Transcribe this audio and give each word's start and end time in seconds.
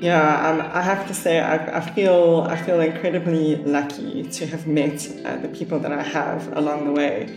Yeah, 0.00 0.48
um, 0.48 0.62
I 0.72 0.80
have 0.80 1.06
to 1.08 1.14
say, 1.14 1.40
I, 1.40 1.76
I, 1.76 1.80
feel 1.80 2.46
I 2.48 2.56
feel 2.56 2.80
incredibly 2.80 3.56
lucky 3.56 4.22
to 4.30 4.46
have 4.46 4.66
met 4.66 5.06
uh, 5.26 5.36
the 5.36 5.48
people 5.48 5.78
that 5.80 5.92
I 5.92 6.02
have 6.02 6.56
along 6.56 6.86
the 6.86 6.92
way, 6.92 7.36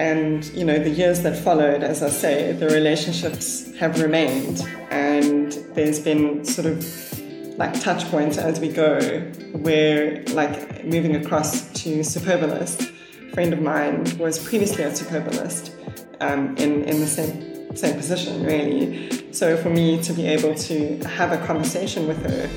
and 0.00 0.44
you 0.46 0.64
know 0.64 0.80
the 0.80 0.90
years 0.90 1.22
that 1.22 1.36
followed. 1.36 1.84
As 1.84 2.02
I 2.02 2.08
say, 2.08 2.54
the 2.54 2.66
relationships 2.70 3.72
have 3.76 4.00
remained, 4.02 4.62
and 4.90 5.52
there's 5.74 6.00
been 6.00 6.44
sort 6.44 6.66
of 6.66 6.84
like 7.56 7.80
touch 7.80 8.04
points 8.10 8.36
as 8.36 8.58
we 8.58 8.66
go, 8.66 8.98
where 9.52 10.24
like 10.32 10.84
moving 10.84 11.14
across 11.14 11.70
to 11.84 12.00
Superbalist, 12.00 12.92
a 13.28 13.32
friend 13.32 13.52
of 13.52 13.62
mine 13.62 14.18
was 14.18 14.40
previously 14.40 14.82
at 14.82 14.94
Superbalist, 14.94 15.70
um, 16.20 16.56
in 16.56 16.82
in 16.82 16.98
the 16.98 17.06
same 17.06 17.51
same 17.74 17.96
position, 17.96 18.44
really. 18.44 19.32
So 19.32 19.56
for 19.56 19.70
me 19.70 20.02
to 20.02 20.12
be 20.12 20.26
able 20.26 20.54
to 20.54 20.98
have 21.04 21.32
a 21.32 21.46
conversation 21.46 22.06
with 22.06 22.22
her 22.26 22.50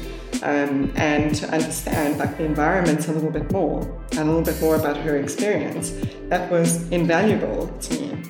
um, 0.44 0.92
and 0.96 1.34
to 1.36 1.50
understand 1.50 2.18
like 2.18 2.38
the 2.38 2.44
environment 2.44 3.08
a 3.08 3.12
little 3.12 3.32
bit 3.32 3.50
more 3.52 3.82
and 4.12 4.20
a 4.20 4.26
little 4.26 4.42
bit 4.42 4.60
more 4.62 4.76
about 4.76 4.98
her 4.98 5.18
experience, 5.18 5.94
that 6.30 6.52
was 6.52 6.90
invaluable 6.90 7.68
to 7.68 8.00
me. 8.00 8.24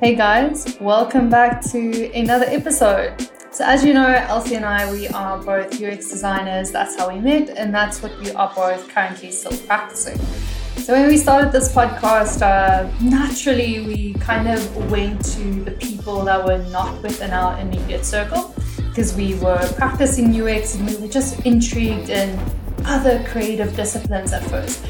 Hey 0.00 0.14
guys, 0.14 0.76
welcome 0.80 1.28
back 1.28 1.60
to 1.72 2.12
another 2.12 2.46
episode. 2.48 3.28
So 3.50 3.64
as 3.64 3.84
you 3.84 3.94
know, 3.94 4.06
Elsie 4.06 4.54
and 4.54 4.64
I, 4.64 4.90
we 4.92 5.08
are 5.08 5.42
both 5.42 5.82
UX 5.82 6.10
designers. 6.10 6.70
That's 6.70 6.96
how 6.96 7.08
we 7.12 7.18
met, 7.18 7.50
and 7.50 7.74
that's 7.74 8.02
what 8.02 8.16
we 8.20 8.30
are 8.32 8.52
both 8.54 8.88
currently 8.88 9.32
still 9.32 9.56
practicing. 9.66 10.18
So 10.78 10.94
when 10.94 11.08
we 11.08 11.18
started 11.18 11.52
this 11.52 11.70
podcast, 11.72 12.40
uh, 12.40 12.88
naturally 13.02 13.80
we 13.86 14.14
kind 14.14 14.48
of 14.48 14.90
went 14.90 15.22
to 15.36 15.64
the 15.64 15.72
people 15.72 16.24
that 16.24 16.44
were 16.44 16.64
not 16.70 17.02
within 17.02 17.30
our 17.30 17.58
immediate 17.60 18.04
circle 18.04 18.54
because 18.88 19.14
we 19.14 19.34
were 19.34 19.60
practicing 19.76 20.34
UX 20.40 20.76
and 20.76 20.88
we 20.88 20.96
were 20.96 21.08
just 21.08 21.44
intrigued 21.44 22.08
in 22.08 22.38
other 22.84 23.22
creative 23.24 23.76
disciplines 23.76 24.32
at 24.32 24.42
first. 24.44 24.84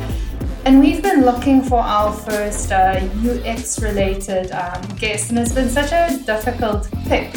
And 0.64 0.80
we've 0.80 1.02
been 1.02 1.24
looking 1.24 1.62
for 1.62 1.80
our 1.80 2.12
first 2.12 2.70
uh, 2.70 3.00
UX 3.24 3.80
related 3.80 4.52
um, 4.52 4.82
guest, 4.96 5.30
and 5.30 5.38
it's 5.38 5.52
been 5.52 5.70
such 5.70 5.92
a 5.92 6.16
difficult 6.24 6.88
pick. 7.06 7.34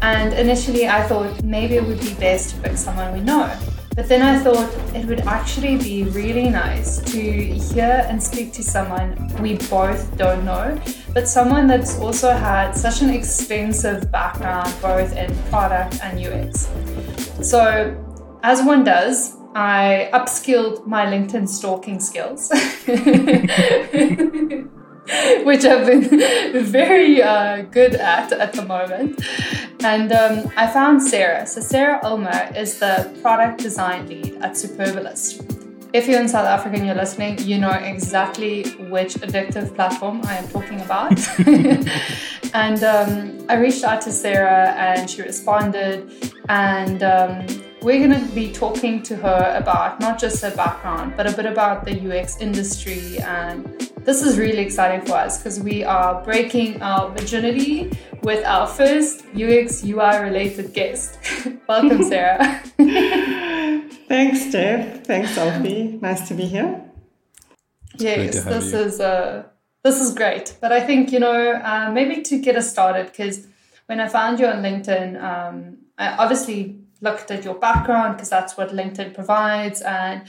And 0.00 0.32
initially, 0.34 0.88
I 0.88 1.02
thought 1.04 1.42
maybe 1.44 1.76
it 1.76 1.86
would 1.86 2.00
be 2.00 2.12
best 2.14 2.50
to 2.50 2.60
pick 2.60 2.76
someone 2.76 3.12
we 3.12 3.20
know. 3.20 3.56
But 3.94 4.08
then 4.08 4.22
I 4.22 4.38
thought 4.38 4.72
it 4.94 5.04
would 5.04 5.20
actually 5.20 5.76
be 5.76 6.04
really 6.04 6.48
nice 6.48 6.98
to 7.12 7.20
hear 7.20 8.06
and 8.08 8.22
speak 8.22 8.52
to 8.54 8.62
someone 8.62 9.28
we 9.40 9.56
both 9.68 10.16
don't 10.16 10.46
know, 10.46 10.80
but 11.12 11.28
someone 11.28 11.66
that's 11.66 11.98
also 11.98 12.30
had 12.30 12.72
such 12.72 13.02
an 13.02 13.10
extensive 13.10 14.10
background 14.10 14.72
both 14.80 15.14
in 15.14 15.34
product 15.50 16.00
and 16.02 16.18
UX. 16.18 16.70
So, 17.42 17.94
as 18.42 18.62
one 18.62 18.82
does, 18.82 19.36
I 19.54 20.08
upskilled 20.14 20.86
my 20.86 21.04
LinkedIn 21.04 21.46
stalking 21.46 22.00
skills. 22.00 22.50
which 25.42 25.64
I've 25.64 25.86
been 25.86 26.08
very 26.64 27.22
uh, 27.22 27.62
good 27.62 27.94
at 27.94 28.32
at 28.32 28.52
the 28.52 28.64
moment. 28.64 29.20
And 29.80 30.12
um, 30.12 30.52
I 30.56 30.68
found 30.68 31.02
Sarah. 31.02 31.46
So, 31.46 31.60
Sarah 31.60 32.00
Aylmer 32.04 32.52
is 32.56 32.78
the 32.78 33.12
product 33.20 33.60
design 33.60 34.06
lead 34.06 34.36
at 34.42 34.52
Superbalist. 34.52 35.48
If 35.92 36.08
you're 36.08 36.20
in 36.20 36.28
South 36.28 36.46
Africa 36.46 36.76
and 36.76 36.86
you're 36.86 36.94
listening, 36.94 37.38
you 37.40 37.58
know 37.58 37.72
exactly 37.72 38.62
which 38.90 39.14
addictive 39.14 39.74
platform 39.74 40.22
I 40.24 40.36
am 40.36 40.48
talking 40.48 40.80
about. 40.80 41.18
and 42.54 42.82
um, 42.84 43.44
I 43.48 43.56
reached 43.56 43.84
out 43.84 44.00
to 44.02 44.12
Sarah 44.12 44.70
and 44.70 45.10
she 45.10 45.20
responded. 45.20 46.32
And 46.48 47.02
um, 47.02 47.46
we're 47.82 47.98
going 48.06 48.18
to 48.28 48.34
be 48.34 48.52
talking 48.52 49.02
to 49.02 49.16
her 49.16 49.56
about 49.56 49.98
not 49.98 50.18
just 50.18 50.40
her 50.42 50.54
background, 50.54 51.14
but 51.16 51.26
a 51.26 51.36
bit 51.36 51.46
about 51.46 51.84
the 51.84 51.92
UX 51.92 52.40
industry 52.40 53.18
and 53.18 53.66
this 54.04 54.22
is 54.22 54.38
really 54.38 54.58
exciting 54.58 55.04
for 55.06 55.14
us 55.14 55.38
because 55.38 55.60
we 55.60 55.84
are 55.84 56.22
breaking 56.24 56.80
our 56.82 57.10
virginity 57.10 57.90
with 58.22 58.44
our 58.44 58.66
first 58.66 59.24
UX 59.34 59.84
UI 59.84 60.18
related 60.18 60.72
guest. 60.72 61.18
Welcome, 61.68 62.04
Sarah. 62.04 62.62
Thanks, 64.08 64.48
Steph. 64.48 65.04
Thanks, 65.04 65.36
Alfie. 65.38 65.98
Nice 66.00 66.28
to 66.28 66.34
be 66.34 66.46
here. 66.46 66.82
Yes, 67.98 68.44
this 68.44 68.72
you. 68.72 68.78
is 68.78 69.00
uh, 69.00 69.44
this 69.84 70.00
is 70.00 70.14
great. 70.14 70.56
But 70.60 70.72
I 70.72 70.80
think 70.80 71.12
you 71.12 71.20
know 71.20 71.52
uh, 71.52 71.90
maybe 71.92 72.22
to 72.22 72.38
get 72.40 72.56
us 72.56 72.70
started 72.70 73.06
because 73.06 73.46
when 73.86 74.00
I 74.00 74.08
found 74.08 74.40
you 74.40 74.46
on 74.46 74.62
LinkedIn, 74.62 75.22
um, 75.22 75.78
I 75.96 76.16
obviously 76.16 76.81
looked 77.02 77.30
at 77.30 77.44
your 77.44 77.54
background 77.54 78.16
because 78.16 78.30
that's 78.30 78.56
what 78.56 78.70
LinkedIn 78.70 79.14
provides 79.14 79.82
and 79.82 80.22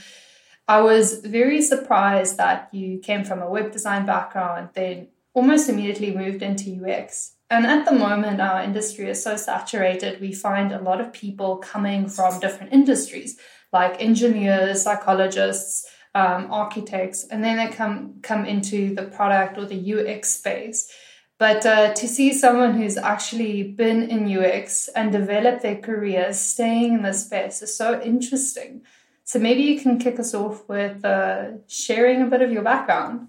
I 0.66 0.80
was 0.80 1.18
very 1.18 1.60
surprised 1.60 2.38
that 2.38 2.68
you 2.72 2.98
came 2.98 3.24
from 3.24 3.42
a 3.42 3.50
web 3.50 3.70
design 3.72 4.06
background, 4.06 4.70
then 4.74 5.08
almost 5.34 5.68
immediately 5.68 6.14
moved 6.14 6.42
into 6.42 6.82
UX. 6.82 7.34
And 7.50 7.66
at 7.66 7.84
the 7.84 7.92
moment, 7.92 8.40
our 8.40 8.62
industry 8.62 9.10
is 9.10 9.22
so 9.22 9.36
saturated, 9.36 10.20
we 10.20 10.32
find 10.32 10.72
a 10.72 10.80
lot 10.80 11.00
of 11.00 11.12
people 11.12 11.58
coming 11.58 12.08
from 12.08 12.40
different 12.40 12.72
industries, 12.72 13.38
like 13.72 14.02
engineers, 14.02 14.82
psychologists, 14.82 15.86
um, 16.14 16.50
architects, 16.50 17.24
and 17.24 17.44
then 17.44 17.56
they 17.56 17.68
come 17.68 18.20
come 18.22 18.46
into 18.46 18.94
the 18.94 19.02
product 19.02 19.58
or 19.58 19.66
the 19.66 19.94
UX 19.94 20.30
space. 20.30 20.90
But 21.38 21.66
uh, 21.66 21.94
to 21.94 22.08
see 22.08 22.32
someone 22.32 22.74
who's 22.74 22.96
actually 22.96 23.64
been 23.64 24.02
in 24.08 24.30
UX 24.30 24.88
and 24.88 25.10
developed 25.10 25.62
their 25.62 25.76
career 25.76 26.32
staying 26.32 26.94
in 26.94 27.02
this 27.02 27.26
space 27.26 27.60
is 27.60 27.76
so 27.76 28.00
interesting. 28.00 28.82
So 29.24 29.38
maybe 29.38 29.62
you 29.62 29.80
can 29.80 29.98
kick 29.98 30.20
us 30.20 30.34
off 30.34 30.68
with 30.68 31.04
uh, 31.04 31.52
sharing 31.66 32.22
a 32.22 32.26
bit 32.26 32.42
of 32.42 32.52
your 32.52 32.62
background. 32.62 33.28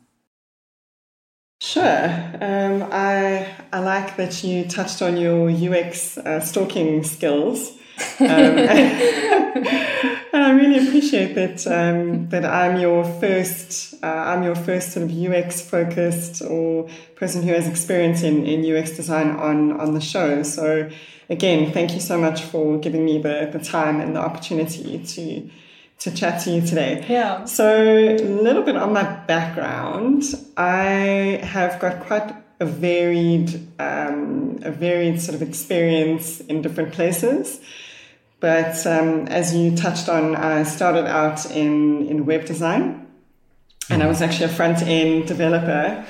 Sure. 1.62 2.06
Um, 2.42 2.88
I 2.92 3.48
I 3.72 3.80
like 3.80 4.18
that 4.18 4.44
you 4.44 4.66
touched 4.66 5.02
on 5.02 5.18
your 5.18 5.50
UX 5.50 6.18
uh, 6.18 6.42
stalking 6.42 7.04
skills. 7.04 7.78
Um, 8.20 8.26
and 8.28 10.44
I 10.44 10.52
really 10.52 10.88
appreciate 10.88 11.36
that 11.36 11.66
um, 11.68 12.30
that 12.30 12.46
I'm 12.46 12.80
your 12.80 13.04
first 13.20 13.96
uh, 14.04 14.08
I'm 14.08 14.44
your 14.44 14.56
first 14.56 14.92
sort 14.92 15.10
of 15.10 15.12
UX 15.12 15.62
focused 15.62 16.42
or 16.42 16.90
person 17.16 17.44
who 17.44 17.54
has 17.54 17.68
experience 17.68 18.24
in, 18.24 18.46
in 18.46 18.66
UX 18.66 18.92
design 18.92 19.32
on 19.32 19.80
on 19.80 19.94
the 19.94 20.02
show. 20.02 20.44
So 20.44 20.90
again, 21.30 21.72
thank 21.72 21.94
you 21.94 22.00
so 22.00 22.18
much 22.18 22.42
for 22.42 22.78
giving 22.80 23.06
me 23.06 23.22
the, 23.22 23.50
the 23.52 23.60
time 23.60 24.00
and 24.00 24.16
the 24.16 24.20
opportunity 24.20 25.00
to 25.00 25.50
to 26.00 26.12
chat 26.12 26.42
to 26.44 26.52
you 26.52 26.62
today. 26.62 27.06
Yeah. 27.08 27.46
So, 27.46 27.74
a 27.74 28.18
little 28.18 28.64
bit 28.64 28.76
on 28.76 28.94
my 28.94 29.04
background. 29.04 30.24
I 30.58 31.40
have 31.42 31.80
got 31.80 32.02
quite 32.02 32.36
a 32.60 32.66
varied, 32.66 33.68
um, 33.80 34.60
a 34.62 34.72
varied 34.72 35.22
sort 35.22 35.36
of 35.36 35.42
experience 35.42 36.42
in 36.42 36.62
different 36.62 36.94
places. 36.94 37.62
But 38.46 38.86
um, 38.86 39.28
as 39.30 39.56
you 39.56 39.76
touched 39.76 40.08
on, 40.08 40.36
I 40.36 40.62
started 40.62 41.08
out 41.08 41.50
in, 41.50 42.08
in 42.08 42.28
web 42.28 42.46
design, 42.46 43.08
and 43.90 44.04
I 44.04 44.06
was 44.06 44.22
actually 44.22 44.46
a 44.46 44.50
front 44.50 44.84
end 44.84 45.28
developer 45.28 46.06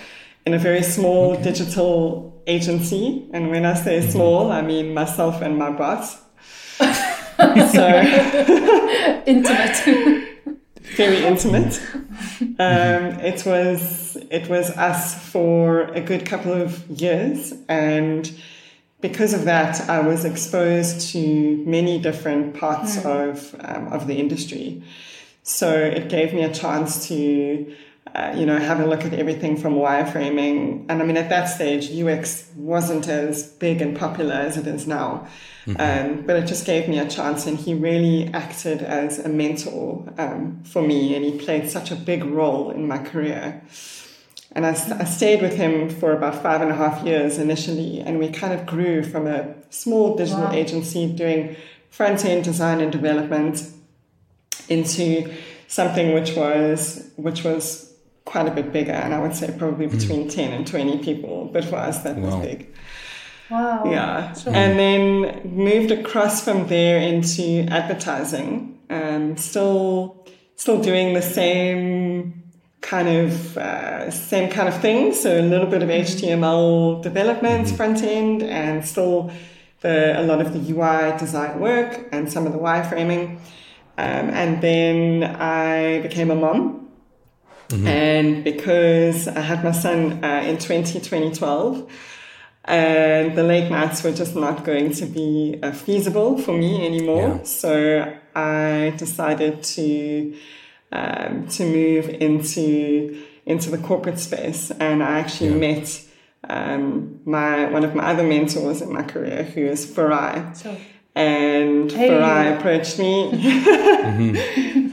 in 0.45 0.53
a 0.53 0.59
very 0.59 0.83
small 0.83 1.31
okay. 1.31 1.43
digital 1.43 2.43
agency. 2.45 3.29
And 3.31 3.51
when 3.51 3.65
I 3.65 3.73
say 3.73 4.01
small, 4.01 4.51
I 4.51 4.61
mean 4.63 4.93
myself 4.93 5.41
and 5.41 5.57
my 5.57 5.71
boss. 5.71 6.21
so 6.77 8.01
intimate. 9.25 10.27
Very 10.97 11.23
intimate. 11.23 11.81
Um, 12.59 13.17
it 13.23 13.45
was 13.45 14.17
it 14.29 14.49
was 14.49 14.71
us 14.71 15.31
for 15.31 15.83
a 15.83 16.01
good 16.01 16.25
couple 16.25 16.51
of 16.51 16.85
years, 16.89 17.53
and 17.69 18.29
because 19.01 19.33
of 19.33 19.45
that, 19.45 19.89
I 19.89 19.99
was 19.99 20.25
exposed 20.25 21.09
to 21.11 21.63
many 21.65 21.99
different 21.99 22.55
parts 22.55 22.97
mm. 22.97 23.05
of 23.05 23.55
um, 23.59 23.93
of 23.93 24.07
the 24.07 24.15
industry. 24.15 24.83
So 25.43 25.71
it 25.73 26.09
gave 26.09 26.33
me 26.33 26.43
a 26.43 26.53
chance 26.53 27.07
to 27.09 27.75
uh, 28.15 28.33
you 28.33 28.45
know, 28.45 28.57
have 28.57 28.79
a 28.79 28.85
look 28.85 29.03
at 29.03 29.13
everything 29.13 29.57
from 29.57 29.75
wireframing. 29.75 30.85
And 30.87 31.01
I 31.01 31.05
mean, 31.05 31.17
at 31.17 31.27
that 31.29 31.45
stage, 31.45 31.91
UX 31.91 32.49
wasn't 32.55 33.09
as 33.09 33.43
big 33.43 33.81
and 33.81 33.97
popular 33.97 34.35
as 34.35 34.55
it 34.55 34.67
is 34.67 34.87
now. 34.87 35.27
Mm-hmm. 35.65 35.81
Um, 35.81 36.21
but 36.25 36.37
it 36.37 36.45
just 36.45 36.65
gave 36.65 36.87
me 36.87 36.97
a 36.99 37.09
chance, 37.09 37.45
and 37.45 37.57
he 37.57 37.73
really 37.73 38.31
acted 38.33 38.81
as 38.81 39.19
a 39.19 39.27
mentor 39.27 40.13
um, 40.17 40.63
for 40.63 40.81
me, 40.81 41.13
and 41.15 41.25
he 41.25 41.37
played 41.37 41.69
such 41.69 41.91
a 41.91 41.95
big 41.95 42.23
role 42.23 42.71
in 42.71 42.87
my 42.87 42.99
career. 42.99 43.61
And 44.51 44.65
I, 44.65 44.69
I, 44.69 45.03
stayed 45.03 45.41
with 45.41 45.53
him 45.53 45.89
for 45.89 46.13
about 46.13 46.41
five 46.41 46.61
and 46.61 46.71
a 46.71 46.75
half 46.75 47.03
years 47.03 47.37
initially, 47.37 47.99
and 47.99 48.19
we 48.19 48.29
kind 48.29 48.53
of 48.53 48.65
grew 48.65 49.03
from 49.03 49.27
a 49.27 49.53
small 49.69 50.15
digital 50.15 50.45
wow. 50.45 50.53
agency 50.53 51.11
doing 51.11 51.57
front 51.89 52.23
end 52.23 52.45
design 52.45 52.79
and 52.79 52.91
development 52.91 53.69
into 54.69 55.33
something 55.67 56.13
which 56.13 56.35
was 56.35 57.09
which 57.17 57.43
was 57.43 57.93
quite 58.23 58.47
a 58.47 58.51
bit 58.51 58.71
bigger, 58.71 58.93
and 58.93 59.13
I 59.13 59.19
would 59.19 59.35
say 59.35 59.53
probably 59.57 59.87
between 59.87 60.27
mm. 60.27 60.33
ten 60.33 60.53
and 60.53 60.65
twenty 60.65 60.99
people. 60.99 61.49
But 61.51 61.65
for 61.65 61.75
us, 61.75 62.03
that 62.03 62.15
wow. 62.15 62.37
was 62.37 62.47
big. 62.47 62.73
Wow. 63.49 63.83
Yeah. 63.85 64.33
Sure. 64.33 64.53
And 64.53 64.79
then 64.79 65.55
moved 65.55 65.91
across 65.91 66.43
from 66.43 66.67
there 66.67 66.99
into 66.99 67.65
advertising. 67.69 68.79
Um, 68.89 69.37
still, 69.37 70.27
still 70.55 70.81
doing 70.81 71.13
the 71.13 71.21
same 71.21 72.44
kind 72.85 73.09
of 73.09 73.57
uh, 73.57 74.11
same 74.11 74.51
kind 74.51 74.69
of 74.69 74.79
thing. 74.79 75.13
So 75.13 75.39
a 75.39 75.41
little 75.41 75.67
bit 75.67 75.81
of 75.81 75.89
HTML 75.89 77.01
development 77.01 77.69
front 77.69 78.03
end, 78.03 78.43
and 78.43 78.85
still 78.85 79.31
the 79.81 80.19
a 80.19 80.23
lot 80.23 80.39
of 80.39 80.53
the 80.53 80.61
UI 80.73 81.17
design 81.17 81.59
work 81.59 82.07
and 82.11 82.31
some 82.31 82.45
of 82.45 82.53
the 82.53 82.59
wireframing. 82.59 83.39
Um, 83.97 84.29
and 84.41 84.61
then 84.61 85.23
I 85.23 86.01
became 86.01 86.29
a 86.31 86.35
mom. 86.35 86.81
And 87.71 88.43
because 88.43 89.27
I 89.27 89.39
had 89.39 89.63
my 89.63 89.71
son 89.71 90.23
uh, 90.23 90.43
in 90.45 90.59
20, 90.59 90.99
2012, 90.99 91.91
and 92.65 93.35
the 93.35 93.43
late 93.43 93.71
nights 93.71 94.03
were 94.03 94.11
just 94.11 94.35
not 94.35 94.63
going 94.63 94.91
to 94.93 95.05
be 95.07 95.59
uh, 95.63 95.71
feasible 95.71 96.37
for 96.37 96.55
me 96.55 96.85
anymore. 96.85 97.29
Yeah. 97.29 97.43
So 97.43 98.17
I 98.35 98.93
decided 98.97 99.63
to 99.63 100.35
um, 100.99 101.47
to 101.55 101.61
move 101.79 102.05
into 102.27 103.21
into 103.45 103.69
the 103.75 103.77
corporate 103.89 104.19
space, 104.19 104.71
and 104.87 104.97
I 105.03 105.19
actually 105.21 105.51
Yeah. 105.51 105.67
met 105.67 105.87
um, 106.55 107.19
my 107.25 107.65
one 107.75 107.83
of 107.87 107.91
my 107.99 108.05
other 108.11 108.23
mentors 108.23 108.81
in 108.81 108.89
my 108.99 109.03
career, 109.13 109.43
who 109.53 109.61
is 109.75 109.85
Farai. 109.93 110.35
Sure. 110.61 110.77
And 111.15 111.91
Hey. 111.91 112.09
Farai 112.09 112.43
approached 112.57 112.95
me. 112.99 113.13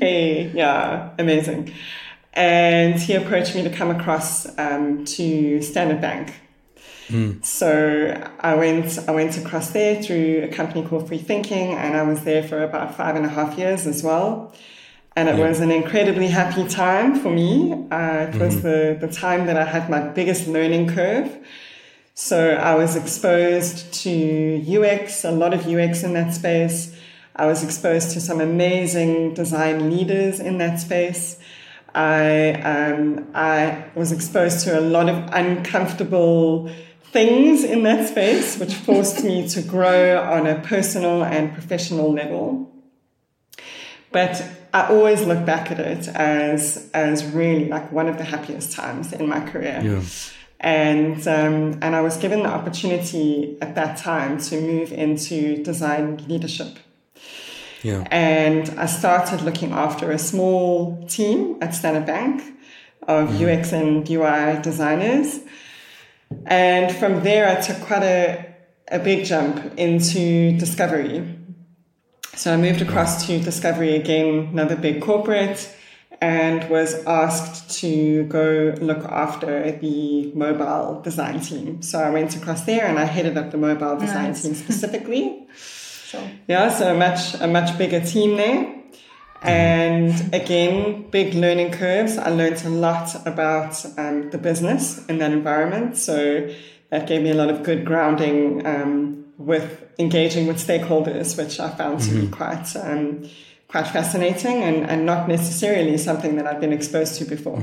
hey, 0.00 0.50
yeah, 0.54 1.10
amazing. 1.18 1.72
And 2.34 2.94
he 2.98 3.14
approached 3.14 3.54
me 3.54 3.62
to 3.64 3.70
come 3.70 3.90
across 3.90 4.46
um, 4.58 5.04
to 5.16 5.60
Standard 5.62 6.00
Bank. 6.00 6.26
So 7.42 7.68
I 8.40 8.54
went 8.54 8.98
I 9.06 9.12
went 9.12 9.36
across 9.36 9.68
there 9.70 10.00
through 10.02 10.44
a 10.44 10.48
company 10.48 10.82
called 10.88 11.08
Free 11.08 11.18
Thinking, 11.18 11.74
and 11.74 11.94
I 11.94 12.02
was 12.04 12.20
there 12.24 12.42
for 12.42 12.62
about 12.64 12.96
five 12.96 13.16
and 13.16 13.26
a 13.26 13.28
half 13.28 13.58
years 13.58 13.86
as 13.86 14.02
well. 14.02 14.54
And 15.16 15.28
it 15.28 15.36
Yeah. 15.36 15.48
was 15.48 15.60
an 15.60 15.70
incredibly 15.70 16.28
happy 16.28 16.66
time 16.66 17.14
for 17.20 17.30
me. 17.30 17.72
Uh, 17.90 18.26
it 18.32 18.40
was 18.40 18.62
the, 18.62 18.96
the 19.00 19.08
time 19.08 19.46
that 19.46 19.56
I 19.56 19.64
had 19.64 19.90
my 19.90 20.00
biggest 20.00 20.48
learning 20.48 20.88
curve. 20.88 21.28
So 22.14 22.54
I 22.54 22.74
was 22.74 22.96
exposed 22.96 23.92
to 24.04 24.62
UX, 24.66 25.24
a 25.24 25.30
lot 25.30 25.52
of 25.54 25.66
UX 25.66 26.02
in 26.02 26.14
that 26.14 26.32
space. 26.34 26.94
I 27.36 27.46
was 27.46 27.62
exposed 27.64 28.12
to 28.12 28.20
some 28.20 28.40
amazing 28.40 29.34
design 29.34 29.90
leaders 29.90 30.38
in 30.40 30.58
that 30.58 30.80
space. 30.80 31.38
I 31.94 32.52
um, 32.62 33.26
I 33.34 33.84
was 33.94 34.12
exposed 34.12 34.60
to 34.64 34.78
a 34.78 34.80
lot 34.80 35.08
of 35.10 35.16
uncomfortable 35.32 36.70
things 37.12 37.64
in 37.64 37.82
that 37.82 38.08
space, 38.08 38.58
which 38.58 38.74
forced 38.74 39.22
me 39.24 39.46
to 39.48 39.60
grow 39.62 40.22
on 40.22 40.46
a 40.46 40.58
personal 40.60 41.22
and 41.22 41.52
professional 41.52 42.10
level. 42.12 42.71
But 44.12 44.42
I 44.74 44.88
always 44.88 45.22
look 45.22 45.44
back 45.44 45.70
at 45.70 45.80
it 45.80 46.08
as 46.08 46.90
as 46.94 47.24
really 47.24 47.66
like 47.68 47.90
one 47.92 48.08
of 48.08 48.18
the 48.18 48.24
happiest 48.24 48.72
times 48.72 49.12
in 49.12 49.28
my 49.28 49.40
career. 49.40 49.80
Yeah. 49.82 50.02
And 50.60 51.26
um, 51.26 51.78
and 51.82 51.96
I 51.96 52.00
was 52.00 52.16
given 52.16 52.42
the 52.42 52.48
opportunity 52.48 53.56
at 53.60 53.74
that 53.74 53.96
time 53.96 54.38
to 54.38 54.60
move 54.60 54.92
into 54.92 55.62
design 55.62 56.24
leadership. 56.28 56.78
Yeah. 57.82 58.06
And 58.10 58.70
I 58.78 58.86
started 58.86 59.42
looking 59.42 59.72
after 59.72 60.12
a 60.12 60.18
small 60.18 61.04
team 61.08 61.58
at 61.60 61.74
Standard 61.74 62.06
Bank 62.06 62.42
of 63.08 63.42
UX 63.42 63.72
and 63.72 64.08
UI 64.08 64.60
designers. 64.62 65.40
And 66.46 66.94
from 66.94 67.22
there, 67.24 67.48
I 67.48 67.60
took 67.60 67.80
quite 67.80 68.04
a, 68.04 68.54
a 68.88 68.98
big 68.98 69.24
jump 69.24 69.76
into 69.76 70.56
discovery. 70.58 71.38
So 72.34 72.52
I 72.52 72.56
moved 72.56 72.80
across 72.80 73.26
to 73.26 73.38
Discovery 73.40 73.94
again, 73.94 74.48
another 74.52 74.74
big 74.76 75.02
corporate, 75.02 75.68
and 76.20 76.68
was 76.70 76.94
asked 77.04 77.80
to 77.80 78.24
go 78.24 78.74
look 78.80 79.04
after 79.04 79.72
the 79.72 80.32
mobile 80.34 81.00
design 81.02 81.40
team. 81.40 81.82
So 81.82 81.98
I 81.98 82.10
went 82.10 82.34
across 82.36 82.64
there 82.64 82.86
and 82.86 82.98
I 82.98 83.04
headed 83.04 83.36
up 83.36 83.50
the 83.50 83.58
mobile 83.58 83.96
design 83.98 84.28
Nice. 84.28 84.42
team 84.42 84.54
specifically. 84.54 85.46
Sure. 86.12 86.30
Yeah, 86.46 86.68
so 86.68 86.94
a 86.94 86.98
much 86.98 87.32
a 87.40 87.46
much 87.46 87.78
bigger 87.78 88.00
team 88.00 88.36
there. 88.36 88.74
And 89.40 90.12
again, 90.34 91.08
big 91.10 91.32
learning 91.32 91.72
curves. 91.72 92.18
I 92.18 92.28
learned 92.28 92.62
a 92.66 92.68
lot 92.68 93.26
about 93.26 93.82
um, 93.96 94.28
the 94.28 94.36
business 94.36 95.06
in 95.06 95.16
that 95.18 95.32
environment. 95.32 95.96
So 95.96 96.50
that 96.90 97.06
gave 97.08 97.22
me 97.22 97.30
a 97.30 97.34
lot 97.34 97.48
of 97.48 97.62
good 97.62 97.86
grounding 97.86 98.66
um, 98.66 99.21
with 99.46 99.90
engaging 99.98 100.46
with 100.46 100.56
stakeholders, 100.56 101.36
which 101.36 101.60
I 101.60 101.70
found 101.70 102.00
to 102.00 102.20
be 102.20 102.28
quite 102.28 102.74
um, 102.76 103.28
quite 103.68 103.88
fascinating 103.88 104.62
and, 104.62 104.88
and 104.88 105.06
not 105.06 105.28
necessarily 105.28 105.96
something 105.96 106.36
that 106.36 106.46
I've 106.46 106.60
been 106.60 106.74
exposed 106.74 107.14
to 107.16 107.24
before. 107.24 107.62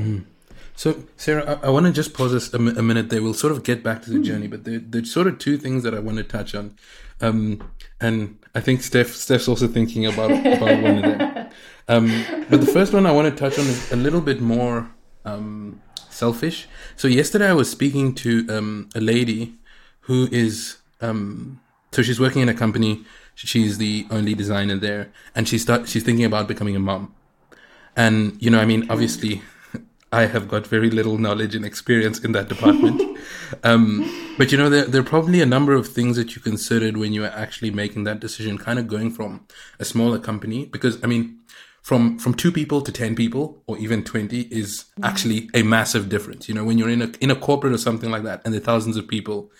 So, 0.75 1.03
Sarah, 1.17 1.59
I, 1.61 1.67
I 1.67 1.69
want 1.69 1.85
to 1.85 1.91
just 1.91 2.13
pause 2.13 2.31
this 2.31 2.53
a, 2.53 2.57
a 2.57 2.81
minute 2.81 3.09
there. 3.09 3.21
We'll 3.21 3.33
sort 3.33 3.51
of 3.51 3.63
get 3.63 3.83
back 3.83 4.01
to 4.03 4.09
the 4.11 4.19
journey, 4.19 4.47
but 4.47 4.63
there, 4.63 4.79
there's 4.79 5.11
sort 5.11 5.27
of 5.27 5.37
two 5.37 5.57
things 5.57 5.83
that 5.83 5.93
I 5.93 5.99
want 5.99 6.17
to 6.17 6.23
touch 6.23 6.55
on. 6.55 6.75
Um, 7.21 7.61
and 7.99 8.39
I 8.55 8.61
think 8.61 8.81
Steph, 8.81 9.09
Steph's 9.09 9.47
also 9.47 9.67
thinking 9.67 10.05
about, 10.05 10.31
about 10.31 10.81
one 10.81 10.97
of 10.97 11.03
them. 11.03 11.49
Um, 11.89 12.23
but 12.51 12.61
the 12.61 12.67
first 12.67 12.93
one 12.93 13.07
I 13.07 13.11
want 13.11 13.27
to 13.27 13.35
touch 13.35 13.57
on 13.57 13.65
is 13.65 13.91
a 13.91 13.95
little 13.95 14.21
bit 14.21 14.39
more 14.39 14.91
um, 15.25 15.81
selfish. 16.11 16.67
So, 16.95 17.07
yesterday 17.07 17.47
I 17.49 17.53
was 17.53 17.67
speaking 17.67 18.13
to 18.15 18.45
um, 18.47 18.89
a 18.93 18.99
lady 19.01 19.55
who 20.01 20.29
is, 20.31 20.77
um, 21.01 21.59
so 21.91 22.01
she's 22.01 22.19
working 22.19 22.41
in 22.41 22.49
a 22.49 22.53
company. 22.53 23.05
She's 23.35 23.77
the 23.77 24.05
only 24.11 24.33
designer 24.33 24.75
there, 24.75 25.11
and 25.35 25.47
she 25.47 25.57
start, 25.57 25.87
she's 25.87 26.03
thinking 26.03 26.25
about 26.25 26.47
becoming 26.47 26.75
a 26.75 26.79
mom. 26.79 27.13
And, 27.95 28.41
you 28.41 28.49
know, 28.49 28.59
I 28.59 28.65
mean, 28.65 28.89
obviously, 28.89 29.41
I 30.11 30.25
have 30.25 30.47
got 30.47 30.67
very 30.67 30.89
little 30.89 31.17
knowledge 31.17 31.55
and 31.55 31.65
experience 31.65 32.19
in 32.19 32.31
that 32.33 32.49
department. 32.49 33.17
um, 33.63 34.33
but, 34.37 34.51
you 34.51 34.57
know, 34.57 34.69
there, 34.69 34.85
there 34.85 35.01
are 35.01 35.05
probably 35.05 35.41
a 35.41 35.45
number 35.45 35.73
of 35.73 35.87
things 35.87 36.17
that 36.17 36.35
you 36.35 36.41
considered 36.41 36.97
when 36.97 37.13
you 37.13 37.21
were 37.21 37.27
actually 37.27 37.71
making 37.71 38.03
that 38.05 38.19
decision, 38.19 38.57
kind 38.57 38.79
of 38.79 38.87
going 38.87 39.11
from 39.11 39.45
a 39.79 39.85
smaller 39.85 40.19
company. 40.19 40.65
Because, 40.65 41.01
I 41.03 41.07
mean, 41.07 41.39
from 41.81 42.19
from 42.19 42.33
two 42.33 42.51
people 42.51 42.81
to 42.81 42.91
10 42.91 43.15
people 43.15 43.63
or 43.67 43.77
even 43.77 44.03
20 44.03 44.41
is 44.51 44.85
actually 45.03 45.49
a 45.53 45.63
massive 45.63 46.09
difference 46.09 46.49
you 46.49 46.53
know 46.53 46.63
when 46.63 46.77
you're 46.77 46.89
in 46.89 47.01
a 47.01 47.11
in 47.21 47.31
a 47.31 47.35
corporate 47.35 47.73
or 47.73 47.77
something 47.77 48.11
like 48.11 48.23
that 48.23 48.41
and 48.43 48.53
there 48.53 48.61
are 48.61 48.63
thousands 48.63 48.97
of 48.97 49.07
people 49.07 49.51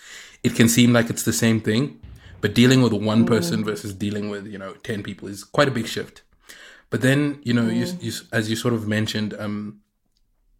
it 0.42 0.54
can 0.54 0.68
seem 0.68 0.92
like 0.92 1.10
it's 1.10 1.22
the 1.22 1.32
same 1.32 1.60
thing 1.60 1.98
but 2.40 2.54
dealing 2.54 2.82
with 2.82 2.92
one 2.92 3.26
person 3.26 3.64
versus 3.64 3.94
dealing 3.94 4.30
with 4.30 4.46
you 4.46 4.58
know 4.58 4.72
10 4.82 5.02
people 5.02 5.28
is 5.28 5.44
quite 5.44 5.68
a 5.68 5.70
big 5.70 5.86
shift. 5.86 6.22
But 6.90 7.02
then 7.02 7.40
you 7.42 7.52
know 7.54 7.68
you, 7.68 7.86
you 8.00 8.12
as 8.32 8.50
you 8.50 8.56
sort 8.56 8.74
of 8.74 8.86
mentioned 8.88 9.34
um 9.38 9.80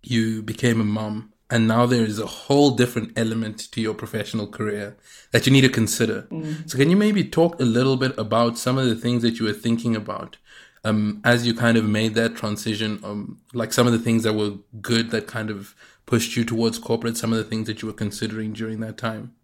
you 0.03 0.43
became 0.43 0.81
a 0.81 0.85
mom 0.85 1.33
and 1.51 1.67
now 1.67 1.85
there 1.85 2.05
is 2.05 2.19
a 2.19 2.27
whole 2.27 2.71
different 2.71 3.13
element 3.19 3.59
to 3.73 3.81
your 3.81 3.93
professional 3.93 4.47
career 4.47 4.97
that 5.33 5.47
you 5.47 5.53
need 5.53 5.63
to 5.63 5.69
consider. 5.69 6.29
So 6.67 6.79
can 6.79 6.91
you 6.91 6.97
maybe 6.97 7.25
talk 7.25 7.61
a 7.61 7.65
little 7.65 7.97
bit 7.97 8.17
about 8.17 8.57
some 8.57 8.79
of 8.79 8.87
the 8.87 8.95
things 8.95 9.23
that 9.23 9.39
you 9.41 9.47
were 9.47 9.53
thinking 9.53 9.97
about 9.97 10.37
um, 10.85 11.21
as 11.25 11.47
you 11.47 11.55
kind 11.55 11.77
of 11.77 11.85
made 11.85 12.15
that 12.15 12.37
transition, 12.37 13.01
um, 13.03 13.41
like 13.53 13.73
some 13.73 13.87
of 13.87 13.93
the 13.93 13.99
things 13.99 14.23
that 14.23 14.35
were 14.35 14.53
good 14.81 15.11
that 15.11 15.27
kind 15.27 15.51
of 15.51 15.75
pushed 16.07 16.37
you 16.37 16.45
towards 16.45 16.79
corporate, 16.79 17.17
some 17.17 17.33
of 17.33 17.39
the 17.39 17.45
things 17.45 17.67
that 17.67 17.83
you 17.83 17.89
were 17.89 17.95
considering 17.95 18.53
during 18.53 18.81
that 18.81 18.97
time? 18.97 19.35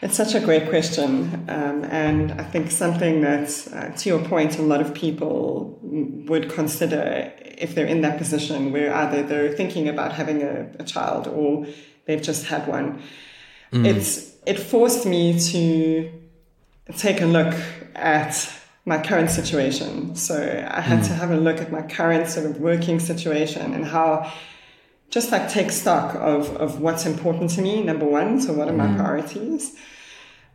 It's 0.00 0.16
such 0.16 0.34
a 0.34 0.40
great 0.40 0.68
question, 0.68 1.44
um, 1.48 1.84
and 1.84 2.32
I 2.32 2.44
think 2.44 2.70
something 2.70 3.22
that, 3.22 3.68
uh, 3.72 3.88
to 3.96 4.08
your 4.08 4.20
point, 4.24 4.56
a 4.58 4.62
lot 4.62 4.80
of 4.80 4.94
people 4.94 5.78
would 5.82 6.50
consider 6.50 7.32
if 7.40 7.74
they're 7.74 7.86
in 7.86 8.02
that 8.02 8.16
position 8.16 8.70
where 8.70 8.94
either 8.94 9.24
they're 9.24 9.52
thinking 9.52 9.88
about 9.88 10.12
having 10.12 10.42
a, 10.42 10.70
a 10.78 10.84
child 10.84 11.26
or 11.26 11.66
they've 12.04 12.22
just 12.22 12.46
had 12.46 12.68
one. 12.68 13.02
It's 13.72 14.32
it 14.46 14.58
forced 14.58 15.04
me 15.04 15.38
to 15.52 16.10
take 16.96 17.20
a 17.20 17.26
look 17.26 17.54
at 17.94 18.50
my 18.84 19.02
current 19.02 19.30
situation. 19.30 20.16
So 20.16 20.36
I 20.70 20.80
had 20.80 21.04
to 21.04 21.12
have 21.12 21.30
a 21.30 21.36
look 21.36 21.58
at 21.58 21.70
my 21.70 21.82
current 21.82 22.28
sort 22.28 22.46
of 22.46 22.58
working 22.60 22.98
situation 22.98 23.74
and 23.74 23.84
how 23.84 24.32
just 25.10 25.32
like 25.32 25.48
take 25.48 25.70
stock 25.70 26.14
of, 26.16 26.54
of 26.56 26.80
what's 26.80 27.06
important 27.06 27.50
to 27.52 27.62
me, 27.62 27.82
number 27.82 28.04
one. 28.04 28.40
So 28.40 28.52
what 28.52 28.68
are 28.68 28.74
my 28.74 28.86
mm. 28.86 28.96
priorities? 28.96 29.74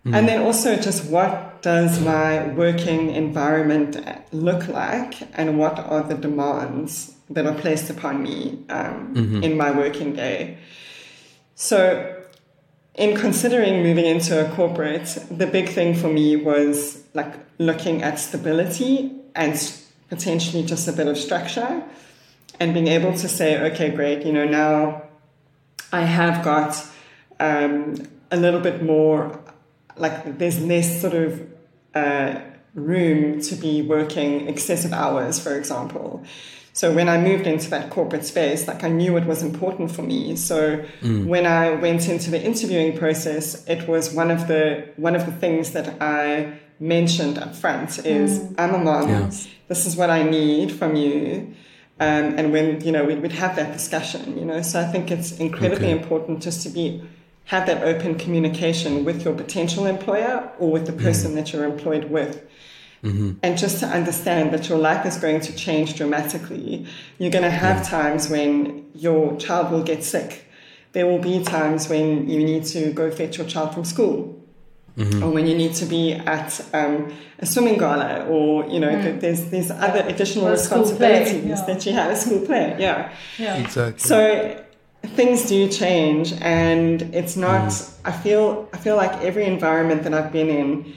Mm. 0.05 0.15
And 0.15 0.27
then 0.27 0.41
also 0.41 0.75
just 0.75 1.05
what 1.05 1.61
does 1.61 1.99
my 2.01 2.47
working 2.49 3.11
environment 3.11 3.97
look 4.31 4.67
like 4.67 5.15
and 5.37 5.57
what 5.57 5.79
are 5.79 6.03
the 6.03 6.15
demands 6.15 7.15
that 7.29 7.45
are 7.47 7.55
placed 7.55 7.89
upon 7.89 8.21
me 8.21 8.63
um, 8.69 9.15
mm-hmm. 9.15 9.43
in 9.43 9.57
my 9.57 9.71
working 9.71 10.13
day? 10.13 10.57
So 11.55 12.21
in 12.95 13.17
considering 13.17 13.81
moving 13.81 14.05
into 14.05 14.45
a 14.45 14.53
corporate, 14.55 15.17
the 15.31 15.47
big 15.47 15.69
thing 15.69 15.95
for 15.95 16.09
me 16.09 16.35
was 16.35 17.01
like 17.13 17.33
looking 17.57 18.03
at 18.03 18.19
stability 18.19 19.11
and 19.33 19.55
potentially 20.09 20.63
just 20.63 20.87
a 20.87 20.91
bit 20.91 21.07
of 21.07 21.17
structure 21.17 21.83
and 22.59 22.73
being 22.73 22.87
able 22.87 23.13
to 23.13 23.27
say, 23.27 23.59
okay, 23.71 23.89
great, 23.89 24.25
you 24.25 24.31
know, 24.31 24.45
now 24.45 25.03
I 25.91 26.01
have 26.01 26.43
got 26.43 26.85
um, 27.39 27.95
a 28.31 28.37
little 28.37 28.59
bit 28.59 28.83
more 28.83 29.39
like 29.95 30.37
there's 30.39 30.59
less 30.61 31.01
sort 31.01 31.13
of 31.13 31.47
uh, 31.93 32.39
room 32.73 33.41
to 33.41 33.55
be 33.55 33.81
working 33.81 34.47
excessive 34.47 34.93
hours, 34.93 35.39
for 35.39 35.55
example. 35.55 36.23
So 36.75 36.91
when 36.91 37.07
I 37.07 37.19
moved 37.19 37.45
into 37.45 37.69
that 37.69 37.91
corporate 37.91 38.25
space, 38.25 38.67
like 38.67 38.83
I 38.83 38.89
knew 38.89 39.15
it 39.15 39.25
was 39.25 39.43
important 39.43 39.91
for 39.91 40.01
me. 40.01 40.35
So 40.35 40.83
mm. 41.01 41.25
when 41.27 41.45
I 41.45 41.75
went 41.75 42.09
into 42.09 42.31
the 42.31 42.43
interviewing 42.43 42.97
process, 42.97 43.63
it 43.67 43.87
was 43.87 44.11
one 44.11 44.31
of 44.31 44.47
the 44.47 44.89
one 44.95 45.15
of 45.15 45.27
the 45.27 45.31
things 45.31 45.71
that 45.73 46.01
I 46.01 46.59
mentioned 46.79 47.37
up 47.37 47.55
front 47.55 48.03
is 48.05 48.39
mm. 48.39 48.55
I'm 48.57 48.73
a 48.73 48.79
mom. 48.79 49.09
Yeah. 49.09 49.31
This 49.67 49.85
is 49.85 49.95
what 49.95 50.09
I 50.09 50.23
need 50.23 50.71
from 50.71 50.95
you. 50.95 51.53
Um, 51.99 52.37
and 52.37 52.51
when 52.51 52.81
you 52.81 52.91
know 52.91 53.05
we 53.05 53.15
would 53.15 53.31
have 53.33 53.55
that 53.55 53.71
discussion, 53.71 54.37
you 54.37 54.45
know, 54.45 54.61
so 54.61 54.81
I 54.81 54.85
think 54.85 55.11
it's 55.11 55.31
incredibly 55.33 55.93
okay. 55.93 56.01
important 56.01 56.41
just 56.41 56.63
to 56.63 56.69
be 56.69 57.03
have 57.45 57.65
that 57.67 57.83
open 57.83 58.15
communication 58.15 59.03
with 59.03 59.23
your 59.25 59.33
potential 59.33 59.85
employer 59.85 60.49
or 60.59 60.71
with 60.71 60.85
the 60.85 60.93
person 60.93 61.31
mm. 61.31 61.35
that 61.35 61.51
you're 61.51 61.65
employed 61.65 62.05
with 62.05 62.41
Mm-hmm. 63.03 63.33
And 63.43 63.57
just 63.57 63.79
to 63.79 63.85
understand 63.85 64.53
that 64.53 64.69
your 64.69 64.77
life 64.77 65.05
is 65.05 65.17
going 65.17 65.41
to 65.41 65.53
change 65.53 65.95
dramatically. 65.95 66.85
You're 67.17 67.31
going 67.31 67.43
to 67.43 67.49
have 67.49 67.77
yeah. 67.77 67.83
times 67.83 68.29
when 68.29 68.89
your 68.95 69.35
child 69.37 69.71
will 69.71 69.83
get 69.83 70.03
sick. 70.03 70.45
There 70.93 71.05
will 71.05 71.19
be 71.19 71.43
times 71.43 71.89
when 71.89 72.29
you 72.29 72.43
need 72.43 72.65
to 72.67 72.93
go 72.93 73.11
fetch 73.11 73.37
your 73.37 73.47
child 73.47 73.73
from 73.73 73.83
school. 73.83 74.41
Mm-hmm. 74.97 75.23
Or 75.23 75.31
when 75.31 75.47
you 75.47 75.55
need 75.57 75.73
to 75.75 75.85
be 75.85 76.13
at 76.13 76.63
um, 76.71 77.11
a 77.39 77.47
swimming 77.47 77.79
gala, 77.79 78.25
or 78.25 78.67
you 78.67 78.79
know, 78.79 78.91
mm. 78.91 79.19
there's 79.19 79.49
there's 79.49 79.71
other 79.71 80.01
additional 80.07 80.47
responsibilities 80.49 81.43
yeah. 81.43 81.65
that 81.65 81.83
you 81.85 81.93
have 81.93 82.11
a 82.11 82.15
school 82.15 82.45
play, 82.45 82.75
yeah, 82.79 83.11
yeah, 83.39 83.55
exactly. 83.55 83.99
So 83.99 84.63
things 85.01 85.47
do 85.47 85.67
change, 85.67 86.33
and 86.41 87.01
it's 87.13 87.35
not. 87.35 87.69
Mm. 87.69 87.93
I 88.05 88.11
feel 88.11 88.69
I 88.71 88.77
feel 88.77 88.95
like 88.95 89.19
every 89.23 89.45
environment 89.45 90.03
that 90.03 90.13
I've 90.13 90.31
been 90.31 90.49
in, 90.49 90.93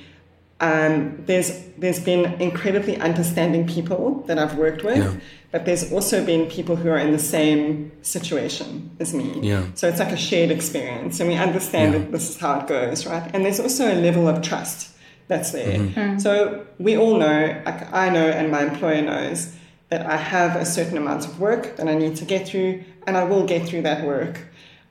um, 0.61 1.25
there's 1.25 1.67
there's 1.79 2.01
been 2.01 2.35
incredibly 2.41 2.99
understanding 2.99 3.67
people 3.67 4.25
that 4.27 4.39
I've 4.39 4.57
worked 4.57 4.85
with, 4.85 4.99
yeah. 4.99 5.21
But 5.53 5.65
there's 5.65 5.93
also 5.93 6.25
been 6.25 6.49
people 6.49 6.77
who 6.77 6.89
are 6.91 6.99
in 6.99 7.13
the 7.13 7.19
same 7.19 7.93
situation 8.03 8.91
as 8.99 9.15
me. 9.15 9.41
Yeah. 9.41 9.67
So 9.75 9.89
it's 9.89 9.99
like 9.99 10.13
a 10.13 10.17
shared 10.17 10.51
experience, 10.51 11.21
and 11.21 11.29
we 11.29 11.37
understand 11.37 11.93
yeah. 11.93 11.99
that 12.01 12.13
this 12.13 12.31
is 12.31 12.37
how 12.39 12.61
it 12.61 12.67
goes, 12.67 13.07
right? 13.07 13.31
And 13.33 13.45
there's 13.45 13.61
also 13.61 13.93
a 13.93 13.95
level 13.95 14.29
of 14.29 14.43
trust 14.43 14.93
that's 15.29 15.53
there. 15.53 15.79
Mm-hmm. 15.79 16.01
Mm. 16.01 16.21
So 16.21 16.67
we 16.79 16.97
all 16.97 17.17
know, 17.17 17.63
like 17.65 17.93
I 17.93 18.09
know, 18.11 18.29
and 18.29 18.51
my 18.51 18.63
employer 18.63 19.03
knows 19.03 19.55
that 19.89 20.05
I 20.07 20.17
have 20.17 20.57
a 20.57 20.65
certain 20.65 20.97
amount 20.97 21.27
of 21.27 21.41
work 21.41 21.77
that 21.77 21.89
I 21.89 21.95
need 21.95 22.17
to 22.17 22.25
get 22.25 22.49
through, 22.49 22.85
and 23.07 23.17
I 23.17 23.25
will 23.25 23.47
get 23.47 23.69
through 23.69 23.83
that 23.83 24.05
work 24.05 24.39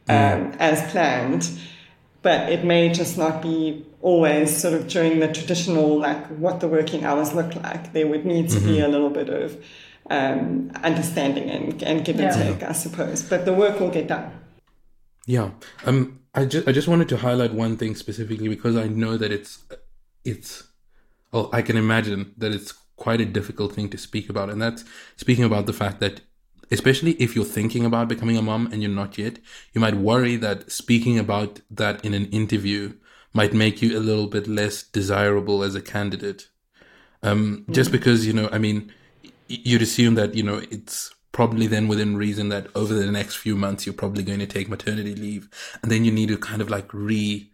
um, 0.07 0.53
as 0.59 0.89
planned. 0.91 1.49
But 2.21 2.51
it 2.51 2.63
may 2.63 2.89
just 2.89 3.17
not 3.17 3.41
be 3.41 3.85
always 4.01 4.55
sort 4.55 4.73
of 4.73 4.87
during 4.87 5.19
the 5.19 5.27
traditional 5.27 5.99
like 5.99 6.25
what 6.27 6.59
the 6.59 6.67
working 6.67 7.03
hours 7.03 7.33
look 7.33 7.55
like 7.55 7.91
there 7.91 8.07
would 8.07 8.23
need 8.23 8.47
to 8.47 8.57
mm-hmm. 8.57 8.67
be 8.67 8.79
a 8.79 8.87
little 8.87 9.09
bit 9.09 9.29
of 9.29 9.63
um, 10.09 10.71
understanding 10.83 11.49
and, 11.49 11.81
and 11.83 12.05
give 12.05 12.19
and 12.19 12.25
yeah. 12.25 12.51
take 12.51 12.63
i 12.63 12.71
suppose 12.71 13.23
but 13.23 13.45
the 13.45 13.53
work 13.53 13.79
will 13.79 13.89
get 13.89 14.07
done 14.07 14.31
yeah 15.25 15.51
um 15.85 16.19
i 16.35 16.45
just 16.45 16.67
i 16.67 16.71
just 16.71 16.87
wanted 16.87 17.09
to 17.09 17.17
highlight 17.17 17.53
one 17.53 17.75
thing 17.75 17.95
specifically 17.95 18.47
because 18.47 18.75
i 18.75 18.87
know 18.87 19.17
that 19.17 19.31
it's 19.31 19.63
it's 20.23 20.63
well 21.31 21.49
i 21.51 21.61
can 21.61 21.75
imagine 21.75 22.33
that 22.37 22.51
it's 22.51 22.73
quite 22.97 23.19
a 23.19 23.25
difficult 23.25 23.73
thing 23.73 23.89
to 23.89 23.97
speak 23.97 24.29
about 24.29 24.49
and 24.49 24.61
that's 24.61 24.85
speaking 25.17 25.43
about 25.43 25.65
the 25.65 25.73
fact 25.73 25.99
that 25.99 26.21
especially 26.71 27.11
if 27.13 27.35
you're 27.35 27.45
thinking 27.45 27.85
about 27.85 28.07
becoming 28.07 28.37
a 28.37 28.41
mom 28.41 28.67
and 28.71 28.81
you're 28.81 28.91
not 28.91 29.17
yet 29.17 29.39
you 29.73 29.81
might 29.81 29.95
worry 29.95 30.35
that 30.35 30.71
speaking 30.71 31.17
about 31.17 31.61
that 31.69 32.03
in 32.05 32.13
an 32.13 32.25
interview 32.27 32.93
might 33.35 33.53
make 33.53 33.81
you 33.81 33.97
a 33.97 33.99
little 33.99 34.27
bit 34.27 34.47
less 34.47 34.81
desirable 34.81 35.61
as 35.61 35.75
a 35.75 35.81
candidate. 35.81 36.47
Um, 37.21 37.65
mm. 37.67 37.73
Just 37.73 37.91
because, 37.91 38.25
you 38.25 38.31
know, 38.31 38.47
I 38.51 38.57
mean, 38.57 38.93
you'd 39.47 39.81
assume 39.81 40.15
that, 40.15 40.35
you 40.35 40.43
know, 40.43 40.61
it's 40.71 41.13
probably 41.31 41.67
then 41.67 41.87
within 41.87 42.15
reason 42.17 42.49
that 42.49 42.67
over 42.75 42.93
the 42.93 43.11
next 43.11 43.35
few 43.35 43.55
months, 43.55 43.85
you're 43.85 43.93
probably 43.93 44.23
going 44.23 44.39
to 44.39 44.47
take 44.47 44.69
maternity 44.69 45.15
leave. 45.15 45.49
And 45.81 45.91
then 45.91 46.05
you 46.05 46.11
need 46.11 46.29
to 46.29 46.37
kind 46.37 46.61
of 46.61 46.69
like 46.69 46.93
re, 46.93 47.51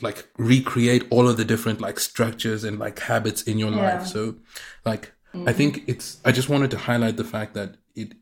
like 0.00 0.28
recreate 0.36 1.06
all 1.10 1.28
of 1.28 1.36
the 1.36 1.44
different 1.44 1.80
like 1.80 2.00
structures 2.00 2.64
and 2.64 2.78
like 2.78 2.98
habits 2.98 3.42
in 3.42 3.58
your 3.58 3.70
yeah. 3.70 3.98
life. 3.98 4.06
So 4.06 4.36
like, 4.84 5.12
mm-hmm. 5.34 5.48
I 5.48 5.52
think 5.52 5.84
it's, 5.86 6.20
I 6.24 6.32
just 6.32 6.48
wanted 6.48 6.70
to 6.72 6.78
highlight 6.78 7.16
the 7.16 7.24
fact 7.24 7.54
that 7.54 7.76
it 7.94 8.14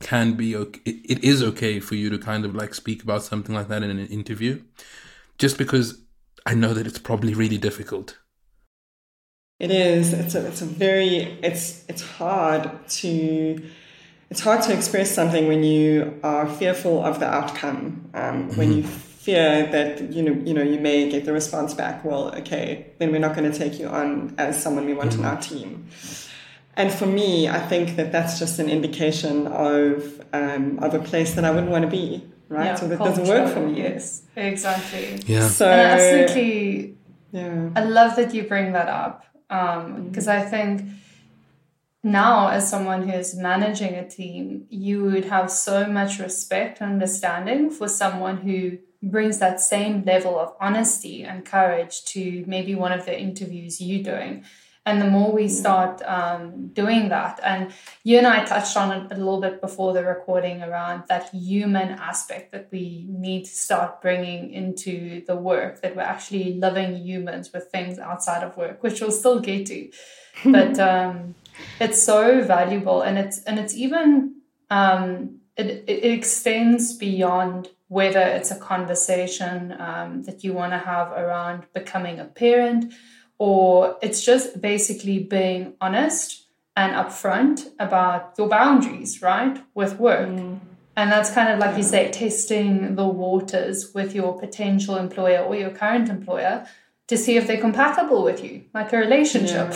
can 0.00 0.34
be 0.34 0.56
okay. 0.56 0.80
It, 0.84 1.18
it 1.18 1.24
is 1.24 1.42
okay 1.42 1.80
for 1.80 1.94
you 1.94 2.10
to 2.10 2.18
kind 2.18 2.44
of 2.44 2.54
like 2.54 2.74
speak 2.74 3.02
about 3.02 3.22
something 3.22 3.54
like 3.54 3.68
that 3.68 3.82
in 3.82 3.90
an 3.90 4.06
interview 4.06 4.62
just 5.38 5.58
because 5.58 6.00
I 6.46 6.54
know 6.54 6.72
that 6.74 6.86
it's 6.86 6.98
probably 6.98 7.34
really 7.34 7.58
difficult. 7.58 8.18
It 9.58 9.70
is. 9.70 10.12
It's 10.12 10.34
a, 10.34 10.46
it's 10.46 10.60
a 10.60 10.66
very 10.66 11.38
it's 11.42 11.84
it's 11.88 12.02
hard 12.02 12.88
to 12.88 13.62
it's 14.28 14.40
hard 14.40 14.62
to 14.62 14.72
express 14.74 15.14
something 15.14 15.48
when 15.48 15.64
you 15.64 16.20
are 16.22 16.46
fearful 16.46 17.02
of 17.02 17.20
the 17.20 17.26
outcome. 17.26 18.10
Um, 18.12 18.48
mm-hmm. 18.48 18.58
When 18.58 18.72
you 18.72 18.82
fear 18.82 19.66
that 19.72 20.12
you 20.12 20.22
know 20.22 20.32
you 20.44 20.52
know 20.52 20.62
you 20.62 20.78
may 20.78 21.08
get 21.10 21.24
the 21.24 21.32
response 21.32 21.72
back. 21.72 22.04
Well, 22.04 22.34
okay, 22.36 22.92
then 22.98 23.12
we're 23.12 23.18
not 23.18 23.34
going 23.34 23.50
to 23.50 23.58
take 23.58 23.78
you 23.78 23.88
on 23.88 24.34
as 24.36 24.62
someone 24.62 24.84
we 24.84 24.94
want 24.94 25.12
mm-hmm. 25.12 25.20
in 25.20 25.26
our 25.26 25.40
team. 25.40 25.88
And 26.78 26.92
for 26.92 27.06
me, 27.06 27.48
I 27.48 27.58
think 27.58 27.96
that 27.96 28.12
that's 28.12 28.38
just 28.38 28.58
an 28.58 28.68
indication 28.68 29.46
of 29.46 30.20
um, 30.34 30.78
of 30.80 30.92
a 30.92 30.98
place 30.98 31.32
that 31.34 31.46
I 31.46 31.50
wouldn't 31.50 31.72
want 31.72 31.84
to 31.84 31.90
be 31.90 32.30
right? 32.48 32.66
Yeah, 32.66 32.74
so 32.76 32.88
that 32.88 32.98
doesn't 32.98 33.26
work 33.26 33.52
for 33.52 33.60
me. 33.60 33.78
Yes, 33.78 34.22
exactly. 34.36 35.20
Yeah. 35.26 35.48
So 35.48 35.68
and 35.68 35.80
absolutely. 35.80 36.96
Yeah. 37.32 37.70
I 37.74 37.84
love 37.84 38.16
that 38.16 38.34
you 38.34 38.44
bring 38.44 38.72
that 38.72 38.88
up 38.88 39.24
because 39.48 40.28
um, 40.28 40.36
I 40.36 40.42
think 40.42 40.82
now 42.02 42.48
as 42.48 42.68
someone 42.68 43.08
who's 43.08 43.34
managing 43.34 43.94
a 43.94 44.08
team, 44.08 44.66
you 44.70 45.04
would 45.04 45.26
have 45.26 45.50
so 45.50 45.86
much 45.86 46.18
respect 46.18 46.80
and 46.80 46.92
understanding 46.92 47.70
for 47.70 47.88
someone 47.88 48.38
who 48.38 48.78
brings 49.02 49.38
that 49.38 49.60
same 49.60 50.04
level 50.04 50.38
of 50.38 50.54
honesty 50.60 51.22
and 51.22 51.44
courage 51.44 52.04
to 52.06 52.44
maybe 52.46 52.74
one 52.74 52.92
of 52.92 53.04
the 53.04 53.18
interviews 53.18 53.80
you're 53.80 54.02
doing 54.02 54.44
and 54.86 55.02
the 55.02 55.06
more 55.06 55.32
we 55.32 55.48
start 55.48 56.00
um, 56.06 56.68
doing 56.68 57.08
that, 57.08 57.40
and 57.42 57.72
you 58.04 58.18
and 58.18 58.26
I 58.26 58.44
touched 58.44 58.76
on 58.76 58.92
it 58.92 59.12
a 59.12 59.16
little 59.16 59.40
bit 59.40 59.60
before 59.60 59.92
the 59.92 60.04
recording 60.04 60.62
around 60.62 61.02
that 61.08 61.34
human 61.34 61.88
aspect 61.88 62.52
that 62.52 62.68
we 62.70 63.04
need 63.08 63.46
to 63.46 63.50
start 63.50 64.00
bringing 64.00 64.52
into 64.52 65.24
the 65.26 65.34
work, 65.34 65.82
that 65.82 65.96
we're 65.96 66.02
actually 66.02 66.54
loving 66.54 66.94
humans 66.94 67.52
with 67.52 67.64
things 67.64 67.98
outside 67.98 68.44
of 68.44 68.56
work, 68.56 68.80
which 68.84 69.00
we'll 69.00 69.10
still 69.10 69.40
get 69.40 69.66
to. 69.66 69.90
but 70.44 70.78
um, 70.78 71.34
it's 71.80 72.00
so 72.00 72.42
valuable, 72.44 73.02
and 73.02 73.18
it's 73.18 73.42
and 73.42 73.58
it's 73.58 73.74
even 73.74 74.36
um, 74.70 75.40
it, 75.56 75.84
it 75.88 76.04
extends 76.04 76.96
beyond 76.96 77.70
whether 77.88 78.20
it's 78.20 78.52
a 78.52 78.58
conversation 78.58 79.74
um, 79.80 80.22
that 80.22 80.44
you 80.44 80.52
want 80.52 80.72
to 80.72 80.78
have 80.78 81.10
around 81.12 81.64
becoming 81.72 82.20
a 82.20 82.24
parent 82.24 82.92
or 83.38 83.96
it's 84.02 84.24
just 84.24 84.60
basically 84.60 85.18
being 85.18 85.74
honest 85.80 86.44
and 86.76 86.92
upfront 86.94 87.70
about 87.78 88.34
your 88.36 88.48
boundaries, 88.48 89.22
right, 89.22 89.58
with 89.74 89.98
work. 89.98 90.28
Mm. 90.28 90.60
And 90.96 91.12
that's 91.12 91.30
kind 91.30 91.52
of 91.52 91.58
like 91.58 91.76
you 91.76 91.82
say, 91.82 92.10
testing 92.10 92.96
the 92.96 93.06
waters 93.06 93.92
with 93.94 94.14
your 94.14 94.38
potential 94.38 94.96
employer 94.96 95.40
or 95.40 95.54
your 95.54 95.70
current 95.70 96.08
employer 96.08 96.66
to 97.08 97.16
see 97.16 97.36
if 97.36 97.46
they're 97.46 97.60
compatible 97.60 98.24
with 98.24 98.42
you, 98.42 98.64
like 98.74 98.92
a 98.92 98.96
relationship. 98.96 99.72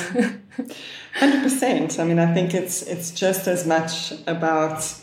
Hundred 1.14 1.42
percent. 1.42 1.98
I 1.98 2.04
mean, 2.04 2.18
I 2.18 2.32
think 2.32 2.54
it's 2.54 2.82
it's 2.82 3.10
just 3.10 3.46
as 3.46 3.66
much 3.66 4.12
about 4.26 4.94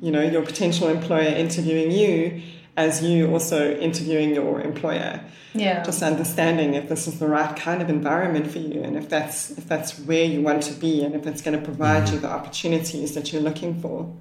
you 0.00 0.10
know 0.10 0.22
your 0.22 0.42
potential 0.42 0.88
employer 0.88 1.28
interviewing 1.28 1.90
you 1.90 2.42
as 2.80 3.02
you 3.02 3.30
also 3.30 3.76
interviewing 3.76 4.34
your 4.34 4.60
employer. 4.60 5.20
Yeah. 5.52 5.82
Just 5.82 6.02
understanding 6.02 6.74
if 6.74 6.88
this 6.88 7.06
is 7.06 7.18
the 7.18 7.28
right 7.28 7.54
kind 7.56 7.82
of 7.82 7.90
environment 7.90 8.50
for 8.50 8.60
you 8.60 8.82
and 8.82 8.96
if 8.96 9.08
that's 9.08 9.50
if 9.50 9.66
that's 9.66 9.98
where 9.98 10.24
you 10.24 10.42
want 10.42 10.62
to 10.64 10.72
be 10.74 11.02
and 11.04 11.14
if 11.14 11.26
it's 11.26 11.42
going 11.42 11.58
to 11.58 11.64
provide 11.64 12.08
you 12.08 12.18
the 12.18 12.28
opportunities 12.28 13.14
that 13.14 13.32
you're 13.32 13.42
looking 13.42 13.80
for. 13.80 14.16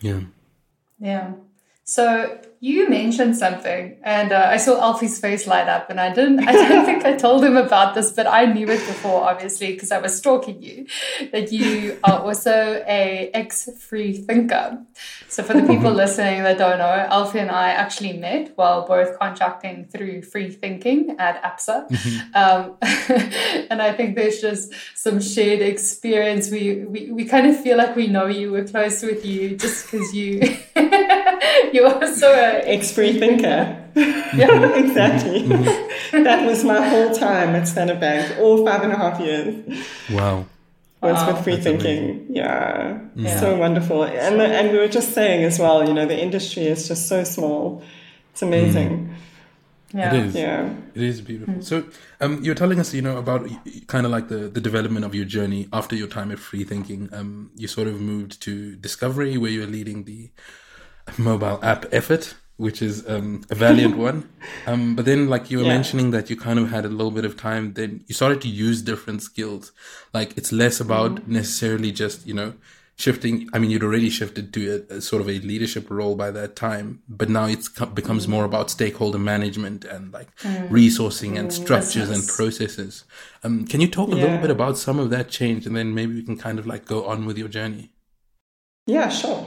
Yeah. 0.00 0.20
Yeah. 1.00 1.32
So 1.84 2.40
you 2.62 2.88
mentioned 2.88 3.36
something, 3.36 3.96
and 4.04 4.30
uh, 4.30 4.46
I 4.48 4.56
saw 4.56 4.80
Alfie's 4.80 5.18
face 5.18 5.48
light 5.48 5.66
up, 5.66 5.90
and 5.90 5.98
I 5.98 6.14
didn't. 6.14 6.46
I 6.46 6.52
don't 6.52 6.84
think 6.90 7.04
I 7.04 7.16
told 7.16 7.42
him 7.42 7.56
about 7.56 7.96
this, 7.96 8.12
but 8.12 8.28
I 8.28 8.44
knew 8.44 8.70
it 8.70 8.86
before, 8.86 9.24
obviously, 9.24 9.72
because 9.72 9.90
I 9.90 9.98
was 9.98 10.16
stalking 10.16 10.62
you. 10.62 10.86
That 11.32 11.50
you 11.50 11.98
are 12.04 12.20
also 12.20 12.84
a 12.86 13.32
ex 13.34 13.68
free 13.80 14.12
thinker. 14.12 14.78
So 15.26 15.42
for 15.42 15.54
the 15.54 15.66
people 15.66 15.90
listening 16.04 16.44
that 16.44 16.56
don't 16.56 16.78
know, 16.78 16.84
Alfie 16.84 17.40
and 17.40 17.50
I 17.50 17.70
actually 17.70 18.12
met 18.12 18.52
while 18.54 18.86
both 18.86 19.18
contracting 19.18 19.86
through 19.86 20.22
free 20.22 20.52
thinking 20.52 21.16
at 21.18 21.42
Absa, 21.42 21.88
mm-hmm. 21.88 22.36
um, 22.36 22.76
and 23.70 23.82
I 23.82 23.92
think 23.92 24.14
there's 24.14 24.40
just 24.40 24.72
some 24.94 25.20
shared 25.20 25.62
experience. 25.62 26.48
We 26.48 26.84
we 26.84 27.10
we 27.10 27.24
kind 27.24 27.48
of 27.48 27.60
feel 27.60 27.76
like 27.76 27.96
we 27.96 28.06
know 28.06 28.26
you. 28.26 28.52
We're 28.52 28.68
close 28.68 29.02
with 29.02 29.26
you 29.26 29.56
just 29.56 29.90
because 29.90 30.14
you. 30.14 30.58
you 31.72 31.84
are 31.84 32.14
so 32.14 32.32
a 32.32 32.62
ex 32.64 32.92
free 32.92 33.18
thinker. 33.18 33.78
Yeah. 34.34 34.74
exactly. 34.76 35.42
that 36.22 36.46
was 36.46 36.64
my 36.64 36.80
whole 36.80 37.14
time 37.14 37.54
at 37.54 37.68
Standard 37.68 38.00
Bank, 38.00 38.38
all 38.40 38.64
five 38.64 38.82
and 38.82 38.90
a 38.92 38.96
half 38.96 39.20
years. 39.20 39.54
Wow. 40.10 40.46
Was 41.02 41.16
Wow. 41.16 41.32
with 41.34 41.44
free 41.44 41.56
That's 41.56 41.64
thinking, 41.66 42.26
yeah, 42.30 42.98
Yeah. 43.14 43.38
so 43.40 43.56
wonderful. 43.58 44.04
And 44.04 44.40
the, 44.40 44.46
and 44.46 44.72
we 44.72 44.78
were 44.78 44.88
just 44.88 45.12
saying 45.12 45.44
as 45.44 45.58
well, 45.58 45.86
you 45.86 45.92
know, 45.92 46.06
the 46.06 46.18
industry 46.18 46.64
is 46.66 46.88
just 46.88 47.08
so 47.08 47.24
small. 47.24 47.82
It's 48.32 48.40
amazing. 48.40 49.14
Yeah. 49.92 50.14
It 50.14 50.26
is. 50.28 50.34
Yeah. 50.34 50.72
It 50.94 51.02
is 51.02 51.20
beautiful. 51.20 51.60
So, 51.60 51.84
um, 52.22 52.42
you're 52.42 52.54
telling 52.54 52.80
us, 52.80 52.94
you 52.94 53.02
know, 53.02 53.18
about 53.18 53.46
kind 53.88 54.06
of 54.06 54.12
like 54.12 54.28
the, 54.28 54.48
the 54.48 54.60
development 54.62 55.04
of 55.04 55.14
your 55.14 55.26
journey 55.26 55.68
after 55.74 55.94
your 55.94 56.08
time 56.08 56.30
at 56.32 56.38
Free 56.38 56.64
Thinking. 56.64 57.10
Um, 57.12 57.50
you 57.56 57.68
sort 57.68 57.88
of 57.88 58.00
moved 58.00 58.40
to 58.42 58.76
Discovery, 58.76 59.36
where 59.36 59.50
you're 59.50 59.66
leading 59.66 60.04
the 60.04 60.30
mobile 61.18 61.58
app 61.62 61.86
effort, 61.92 62.34
which 62.56 62.80
is 62.82 63.06
um, 63.08 63.42
a 63.50 63.54
valiant 63.54 63.96
one. 64.08 64.28
Um, 64.66 64.94
but 64.96 65.04
then, 65.04 65.28
like 65.28 65.50
you 65.50 65.58
were 65.58 65.64
Yeah. 65.64 65.76
mentioning, 65.76 66.10
that 66.12 66.30
you 66.30 66.36
kind 66.36 66.58
of 66.58 66.70
had 66.70 66.84
a 66.84 66.88
little 66.88 67.10
bit 67.10 67.24
of 67.24 67.36
time. 67.36 67.74
Then 67.74 68.04
you 68.06 68.14
started 68.14 68.40
to 68.42 68.48
use 68.48 68.82
different 68.82 69.22
skills. 69.22 69.72
Like 70.12 70.36
it's 70.36 70.52
less 70.52 70.80
about 70.80 71.16
Mm-hmm. 71.16 71.32
necessarily 71.32 71.92
just 71.92 72.26
you 72.26 72.34
know 72.34 72.54
shifting. 72.96 73.48
I 73.52 73.58
mean, 73.58 73.70
you'd 73.70 73.82
already 73.82 74.10
shifted 74.10 74.52
to 74.54 74.84
a, 74.90 74.96
a 74.96 75.00
sort 75.00 75.22
of 75.22 75.28
a 75.28 75.38
leadership 75.40 75.90
role 75.90 76.14
by 76.14 76.30
that 76.30 76.54
time, 76.54 77.02
but 77.08 77.28
now 77.28 77.46
it 77.46 77.66
co- 77.74 77.86
becomes 77.86 78.28
more 78.28 78.44
about 78.44 78.70
stakeholder 78.70 79.18
management 79.18 79.84
and 79.84 80.12
like 80.12 80.28
resourcing 80.70 81.38
and 81.38 81.52
structures 81.52 82.10
and 82.10 82.22
processes. 82.28 83.04
Um, 83.42 83.66
can 83.66 83.80
you 83.80 83.88
talk 83.88 84.08
a 84.12 84.14
little 84.14 84.38
bit 84.38 84.50
about 84.50 84.78
some 84.78 84.98
of 85.00 85.10
that 85.10 85.30
change, 85.30 85.66
and 85.66 85.74
then 85.74 85.94
maybe 85.94 86.14
we 86.14 86.22
can 86.22 86.36
kind 86.36 86.58
of 86.58 86.66
like 86.66 86.84
go 86.84 87.06
on 87.06 87.24
with 87.26 87.38
your 87.38 87.48
journey? 87.48 87.90
Yeah, 88.86 89.08
sure. 89.08 89.46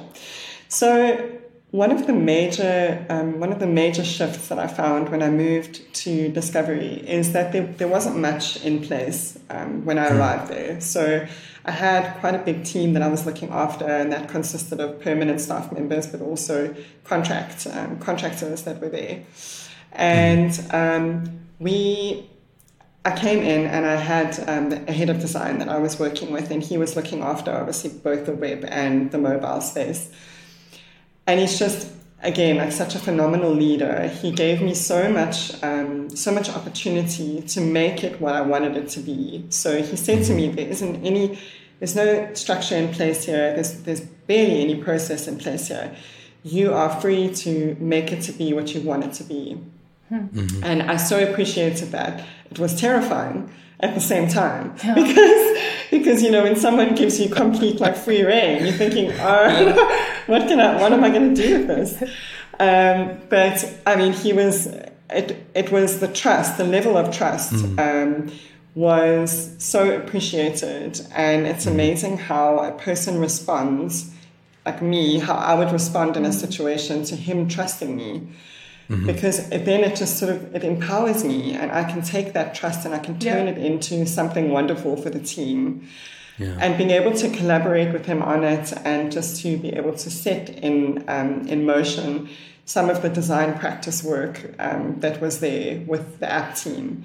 So 0.67 1.29
one 1.75 1.91
of 1.91 2.07
the 2.07 2.13
major 2.13 3.05
um, 3.09 3.39
one 3.39 3.51
of 3.51 3.59
the 3.59 3.67
major 3.67 4.03
shifts 4.03 4.47
that 4.47 4.57
I 4.57 4.67
found 4.67 5.09
when 5.09 5.21
I 5.21 5.29
moved 5.29 5.93
to 6.05 6.29
Discovery 6.29 7.03
is 7.05 7.33
that 7.33 7.51
there, 7.51 7.65
there 7.65 7.89
wasn't 7.89 8.17
much 8.17 8.63
in 8.63 8.81
place 8.81 9.37
um, 9.49 9.83
when 9.83 9.97
I 9.97 10.07
arrived 10.07 10.49
there. 10.49 10.79
So 10.79 11.27
I 11.65 11.71
had 11.71 12.17
quite 12.21 12.33
a 12.33 12.37
big 12.39 12.63
team 12.63 12.93
that 12.93 13.01
I 13.01 13.09
was 13.09 13.25
looking 13.25 13.49
after, 13.49 13.85
and 13.85 14.09
that 14.13 14.29
consisted 14.29 14.79
of 14.79 15.01
permanent 15.01 15.41
staff 15.41 15.71
members, 15.73 16.07
but 16.07 16.21
also 16.21 16.73
contract 17.03 17.67
um, 17.67 17.99
contractors 17.99 18.63
that 18.63 18.79
were 18.79 18.89
there. 18.89 19.23
And 19.91 20.51
um, 20.71 21.39
we 21.59 22.29
I 23.03 23.17
came 23.17 23.39
in 23.39 23.67
and 23.67 23.85
I 23.85 23.97
had 23.97 24.31
um, 24.47 24.71
a 24.87 24.93
head 24.93 25.09
of 25.09 25.19
design 25.19 25.59
that 25.59 25.67
I 25.67 25.79
was 25.79 25.99
working 25.99 26.31
with, 26.31 26.51
and 26.51 26.63
he 26.63 26.77
was 26.77 26.95
looking 26.95 27.21
after 27.21 27.51
obviously 27.51 27.89
both 27.89 28.25
the 28.25 28.33
web 28.33 28.63
and 28.65 29.11
the 29.11 29.17
mobile 29.17 29.59
space. 29.59 30.09
And 31.27 31.39
he's 31.39 31.57
just 31.57 31.91
again 32.21 32.57
like 32.57 32.71
such 32.71 32.95
a 32.95 32.99
phenomenal 32.99 33.51
leader. 33.51 34.07
He 34.07 34.31
gave 34.31 34.61
me 34.61 34.73
so 34.73 35.09
much, 35.09 35.61
um, 35.63 36.09
so 36.09 36.31
much 36.31 36.49
opportunity 36.49 37.41
to 37.41 37.61
make 37.61 38.03
it 38.03 38.19
what 38.19 38.35
I 38.35 38.41
wanted 38.41 38.77
it 38.77 38.89
to 38.89 38.99
be. 38.99 39.45
So 39.49 39.81
he 39.81 39.95
said 39.95 40.25
to 40.25 40.33
me, 40.33 40.47
mm-hmm. 40.47 40.55
"There 40.55 40.67
isn't 40.67 41.05
any, 41.05 41.39
there's 41.79 41.95
no 41.95 42.33
structure 42.33 42.75
in 42.75 42.93
place 42.93 43.25
here. 43.25 43.53
There's 43.53 43.81
there's 43.83 44.01
barely 44.01 44.61
any 44.61 44.75
process 44.75 45.27
in 45.27 45.37
place 45.37 45.67
here. 45.67 45.95
You 46.43 46.73
are 46.73 46.89
free 47.01 47.33
to 47.35 47.75
make 47.79 48.11
it 48.11 48.21
to 48.23 48.31
be 48.31 48.53
what 48.53 48.73
you 48.73 48.81
want 48.81 49.03
it 49.03 49.13
to 49.13 49.23
be." 49.23 49.57
Hmm. 50.09 50.27
Mm-hmm. 50.27 50.63
And 50.63 50.83
I 50.83 50.97
so 50.97 51.17
appreciated 51.27 51.91
that. 51.91 52.23
It 52.51 52.59
was 52.59 52.79
terrifying 52.79 53.49
at 53.79 53.93
the 53.93 54.01
same 54.01 54.27
time 54.27 54.71
because 54.95 55.57
because 55.91 56.21
you 56.23 56.31
know 56.31 56.43
when 56.43 56.55
someone 56.55 56.95
gives 56.95 57.19
you 57.19 57.29
complete 57.29 57.79
like 57.79 57.95
free 57.95 58.23
reign, 58.23 58.65
you're 58.65 58.73
thinking, 58.73 59.11
oh, 59.19 60.13
what 60.27 60.47
can 60.47 60.59
I, 60.59 60.79
what 60.81 60.93
am 60.93 61.03
I 61.03 61.09
going 61.09 61.33
to 61.33 61.41
do 61.41 61.59
with 61.59 61.67
this? 61.67 62.01
Um, 62.59 63.19
but 63.29 63.81
I 63.85 63.95
mean, 63.95 64.13
he 64.13 64.33
was 64.33 64.67
it. 65.09 65.45
It 65.53 65.71
was 65.71 65.99
the 65.99 66.07
trust, 66.07 66.57
the 66.57 66.63
level 66.63 66.97
of 66.97 67.15
trust. 67.15 67.53
Um, 67.77 68.31
was 68.75 69.55
so 69.57 69.95
appreciated 69.95 70.99
and 71.13 71.47
it's 71.47 71.65
amazing 71.65 72.17
how 72.17 72.59
a 72.59 72.73
person 72.73 73.21
responds 73.21 74.13
like 74.65 74.81
me 74.81 75.17
how 75.17 75.33
i 75.33 75.55
would 75.55 75.71
respond 75.71 76.17
in 76.17 76.25
a 76.25 76.33
situation 76.33 77.01
to 77.05 77.15
him 77.15 77.47
trusting 77.47 77.95
me 77.95 78.27
because 79.05 79.49
then 79.49 79.83
it 79.83 79.95
just 79.95 80.17
sort 80.19 80.31
of 80.31 80.55
it 80.55 80.63
empowers 80.63 81.23
me 81.23 81.53
and 81.53 81.71
i 81.71 81.83
can 81.83 82.01
take 82.01 82.33
that 82.33 82.53
trust 82.53 82.85
and 82.85 82.93
i 82.93 82.99
can 82.99 83.17
turn 83.19 83.45
Yeah. 83.47 83.53
it 83.53 83.57
into 83.57 84.05
something 84.05 84.51
wonderful 84.51 84.95
for 84.95 85.09
the 85.09 85.19
team 85.19 85.87
Yeah. 86.37 86.57
and 86.63 86.77
being 86.77 86.91
able 86.91 87.13
to 87.23 87.27
collaborate 87.29 87.91
with 87.93 88.05
him 88.05 88.21
on 88.21 88.43
it 88.43 88.73
and 88.83 89.11
just 89.11 89.41
to 89.41 89.57
be 89.57 89.69
able 89.79 89.93
to 89.93 90.09
set 90.09 90.49
in 90.49 91.03
um, 91.07 91.47
in 91.47 91.65
motion 91.65 92.29
some 92.65 92.89
of 92.93 93.01
the 93.01 93.09
design 93.09 93.53
practice 93.63 94.03
work 94.03 94.35
um, 94.59 94.99
that 94.99 95.15
was 95.21 95.39
there 95.39 95.69
with 95.87 96.19
the 96.19 96.29
app 96.39 96.55
team 96.55 97.03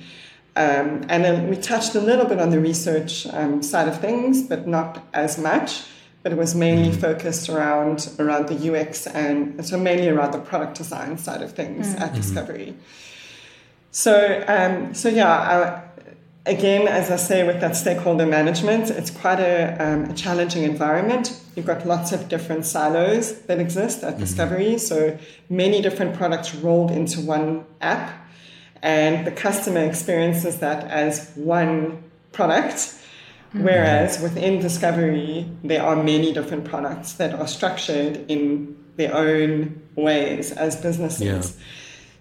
um, 0.57 0.89
and 1.13 1.25
then 1.25 1.49
we 1.49 1.57
touched 1.57 1.95
a 1.95 2.01
little 2.01 2.27
bit 2.27 2.39
on 2.41 2.51
the 2.51 2.59
research 2.61 3.27
um, 3.39 3.63
side 3.63 3.89
of 3.89 3.97
things 4.01 4.43
but 4.43 4.67
not 4.67 4.91
as 5.15 5.39
much 5.39 5.71
but 6.23 6.33
it 6.33 6.39
was 6.39 6.55
mainly 6.55 6.93
focused 6.93 7.49
around 7.49 8.11
around 8.19 8.49
the 8.49 8.75
UX 8.75 9.07
and 9.07 9.65
so 9.65 9.79
mainly 9.79 10.09
around 10.09 10.33
the 10.33 10.39
product 10.39 10.77
design 10.77 11.17
side 11.17 11.43
of 11.43 11.53
things 11.53 11.95
at 11.95 12.15
Discovery. 12.15 12.75
So 13.91 14.45
um, 14.47 14.95
so 14.95 15.09
yeah, 15.09 15.29
I, 15.29 15.91
again, 16.47 16.89
as 16.89 17.11
I 17.11 17.17
say, 17.17 17.47
with 17.47 17.61
that 17.61 17.77
stakeholder 17.77 18.27
management, 18.27 18.91
it's 18.91 19.11
quite 19.11 19.41
a, 19.41 19.77
um, 19.79 20.11
a 20.11 20.15
challenging 20.15 20.63
environment. 20.65 21.41
You've 21.55 21.67
got 21.67 21.87
lots 21.87 22.13
of 22.13 22.29
different 22.29 22.65
silos 22.67 23.43
that 23.43 23.59
exist 23.59 24.03
at 24.03 24.19
Discovery, 24.19 24.79
so 24.79 25.19
many 25.49 25.83
different 25.83 26.15
products 26.15 26.55
rolled 26.55 26.91
into 26.91 27.21
one 27.21 27.65
app, 27.81 28.13
and 28.83 29.27
the 29.27 29.31
customer 29.31 29.85
experiences 29.85 30.59
that 30.59 30.85
as 30.85 31.31
one 31.35 32.03
product. 32.33 32.95
Whereas 33.53 34.21
within 34.21 34.61
Discovery, 34.61 35.51
there 35.65 35.83
are 35.83 35.97
many 35.97 36.33
different 36.33 36.65
products 36.65 37.15
that 37.15 37.35
are 37.35 37.49
structured 37.49 38.25
in 38.31 38.77
their 38.97 39.15
own 39.15 39.83
ways 39.97 40.53
as 40.53 40.77
businesses. 40.77 41.23
Yeah. 41.23 41.43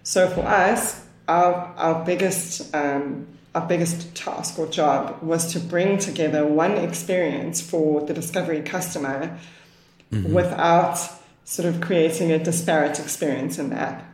So 0.02 0.28
for 0.28 0.40
us, 0.40 1.04
our, 1.28 1.54
our 1.76 2.04
biggest 2.04 2.74
um, 2.74 3.26
our 3.54 3.66
biggest 3.66 4.14
task 4.14 4.58
or 4.58 4.66
job 4.68 5.20
was 5.22 5.52
to 5.52 5.60
bring 5.60 5.98
together 5.98 6.46
one 6.46 6.72
experience 6.72 7.60
for 7.60 8.00
the 8.06 8.14
discovery 8.14 8.62
customer 8.62 9.38
without 10.10 10.98
sort 11.44 11.66
of 11.66 11.80
creating 11.80 12.30
a 12.30 12.38
disparate 12.38 12.98
experience 13.00 13.58
in 13.58 13.70
the 13.70 13.76
app. 13.76 14.04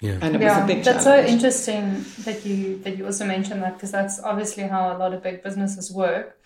Yeah. 0.00 0.18
And 0.22 0.36
it 0.36 0.40
yeah, 0.40 0.60
was 0.60 0.64
a 0.64 0.66
big 0.74 0.84
that's 0.84 1.04
so 1.04 1.18
interesting 1.24 2.04
that 2.18 2.44
you 2.46 2.78
that 2.84 2.96
you 2.96 3.04
also 3.06 3.24
mentioned 3.26 3.62
that 3.62 3.74
because 3.74 3.90
that's 3.90 4.20
obviously 4.22 4.62
how 4.64 4.96
a 4.96 4.98
lot 4.98 5.12
of 5.12 5.22
big 5.22 5.42
businesses 5.42 5.90
work. 5.92 6.38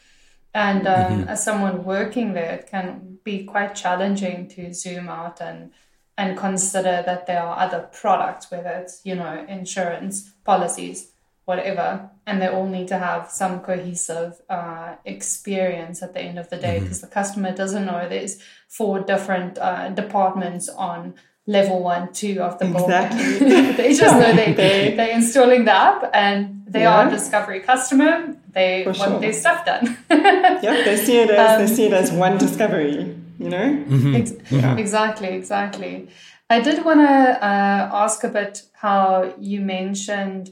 And 0.55 0.87
um, 0.87 0.95
Mm-hmm. 0.95 1.29
as 1.29 1.45
someone 1.45 1.85
working 1.85 2.33
there, 2.35 2.53
it 2.55 2.67
can 2.71 3.19
be 3.25 3.45
quite 3.45 3.75
challenging 3.75 4.49
to 4.49 4.73
zoom 4.75 5.09
out 5.09 5.41
and 5.41 5.71
and 6.17 6.37
consider 6.37 7.03
that 7.07 7.27
there 7.27 7.43
are 7.43 7.59
other 7.59 7.89
products, 7.93 8.51
whether 8.51 8.71
it's 8.71 9.01
you 9.05 9.15
know 9.15 9.45
insurance 9.49 10.33
policies, 10.45 11.11
whatever, 11.45 12.11
and 12.27 12.41
they 12.41 12.49
all 12.49 12.67
need 12.67 12.89
to 12.89 12.99
have 12.99 13.31
some 13.31 13.61
cohesive 13.61 14.41
uh, 14.49 14.95
experience 15.05 16.03
at 16.03 16.15
the 16.15 16.21
end 16.21 16.39
of 16.39 16.49
the 16.51 16.57
Mm-hmm. 16.57 16.67
day 16.67 16.81
because 16.81 17.01
the 17.03 17.07
customer 17.07 17.53
doesn't 17.55 17.85
know 17.87 18.09
there's 18.09 18.39
four 18.69 19.01
different 19.01 19.59
uh, 19.59 19.91
departments 19.91 20.69
on 20.71 21.15
level 21.47 21.83
one, 21.83 22.13
two 22.13 22.41
of 22.41 22.59
the 22.59 22.67
Exactly. 22.71 23.39
building. 23.39 23.77
they 23.77 23.95
just 23.95 24.15
know 24.17 24.33
they, 24.35 24.53
They- 24.53 24.95
they're 24.97 25.11
installing 25.15 25.65
the 25.65 25.73
app 25.73 26.11
and 26.15 26.63
they 26.67 26.85
are 26.87 27.09
a 27.09 27.11
discovery 27.11 27.61
customer. 27.61 28.35
They 28.53 28.83
For 28.85 28.91
want 28.93 29.11
sure. 29.13 29.21
their 29.21 29.33
stuff 29.33 29.65
done. 29.65 29.97
yep, 30.11 30.85
they 30.85 30.97
see 30.97 31.19
it 31.19 31.31
as 31.31 31.51
Um, 31.61 31.67
they 31.67 31.75
see 31.75 31.87
it 31.87 31.93
as 31.93 32.13
one 32.13 32.39
discovery. 32.39 33.17
You 33.39 33.49
know. 33.51 33.85
Ex- 34.15 34.35
Yeah. 34.51 34.77
Exactly, 34.77 35.29
exactly. 35.29 36.09
I 36.49 36.61
did 36.61 36.85
want 36.85 37.01
to 37.01 37.13
uh, 37.45 37.91
ask 38.05 38.23
a 38.25 38.29
bit 38.29 38.63
how 38.75 39.35
you 39.41 39.61
mentioned 39.61 40.51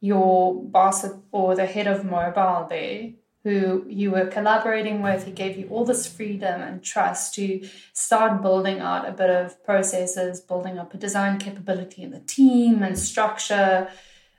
your 0.00 0.54
boss 0.64 1.04
or 1.30 1.54
the 1.54 1.66
head 1.66 1.86
of 1.86 2.04
mobile 2.04 2.66
there, 2.68 3.10
who 3.44 3.84
you 3.88 4.10
were 4.10 4.26
collaborating 4.26 5.02
with. 5.02 5.24
He 5.24 5.32
gave 5.32 5.56
you 5.56 5.68
all 5.68 5.84
this 5.84 6.06
freedom 6.06 6.60
and 6.60 6.82
trust 6.82 7.34
to 7.34 7.68
start 7.92 8.40
building 8.42 8.80
out 8.80 9.08
a 9.08 9.12
bit 9.12 9.30
of 9.30 9.62
processes, 9.64 10.40
building 10.40 10.78
up 10.78 10.94
a 10.94 10.96
design 10.96 11.38
capability 11.38 12.02
in 12.02 12.10
the 12.10 12.20
team 12.20 12.82
and 12.82 12.98
structure. 12.98 13.88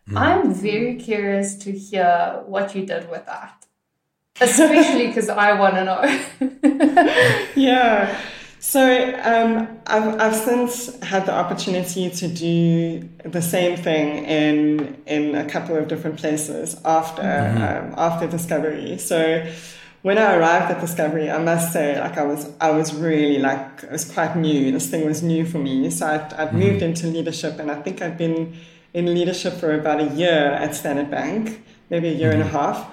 Mm. 0.10 0.18
I'm 0.18 0.54
very 0.54 0.96
curious 0.96 1.56
to 1.60 1.72
hear 1.72 2.44
what 2.46 2.76
you 2.76 2.86
did 2.86 3.10
with 3.10 3.26
that. 3.26 3.66
Especially 4.42 5.08
because 5.08 5.30
I 5.30 5.54
want 5.54 5.76
to 5.76 5.84
know. 5.84 7.46
Yeah. 7.56 8.20
So 8.64 8.80
um, 8.80 9.78
I've, 9.88 10.22
I've 10.22 10.36
since 10.36 10.98
had 11.04 11.26
the 11.26 11.34
opportunity 11.34 12.10
to 12.10 12.28
do 12.30 13.10
the 13.26 13.42
same 13.42 13.76
thing 13.76 14.24
in 14.24 15.04
in 15.06 15.36
a 15.36 15.44
couple 15.44 15.76
of 15.76 15.90
different 15.90 16.16
places 16.16 16.78
after 16.86 17.22
um, 17.22 17.94
after 17.98 18.26
Discovery. 18.26 18.98
So 19.00 19.46
when 20.02 20.18
I 20.18 20.38
arrived 20.38 20.72
at 20.72 20.80
Discovery, 20.80 21.30
I 21.30 21.40
must 21.40 21.74
say, 21.74 22.00
like 22.00 22.18
I 22.18 22.24
was, 22.24 22.50
I 22.62 22.72
was 22.72 22.96
really 22.96 23.38
like 23.38 23.84
it 23.84 23.92
was 23.92 24.10
quite 24.10 24.38
new. 24.38 24.72
This 24.72 24.90
thing 24.90 25.06
was 25.06 25.22
new 25.22 25.46
for 25.46 25.58
me. 25.58 25.90
So 25.90 26.08
I'd, 26.08 26.32
I'd 26.32 26.54
moved 26.54 26.82
into 26.82 27.08
leadership, 27.08 27.60
and 27.60 27.70
I 27.70 27.82
think 27.82 28.02
I'd 28.02 28.18
been 28.18 28.56
in 28.94 29.14
leadership 29.14 29.56
for 29.56 29.78
about 29.78 30.00
a 30.00 30.08
year 30.16 30.52
at 30.52 30.74
Standard 30.74 31.12
Bank, 31.12 31.62
maybe 31.90 32.08
a 32.08 32.14
year 32.14 32.32
and 32.32 32.42
a 32.42 32.48
half. 32.48 32.90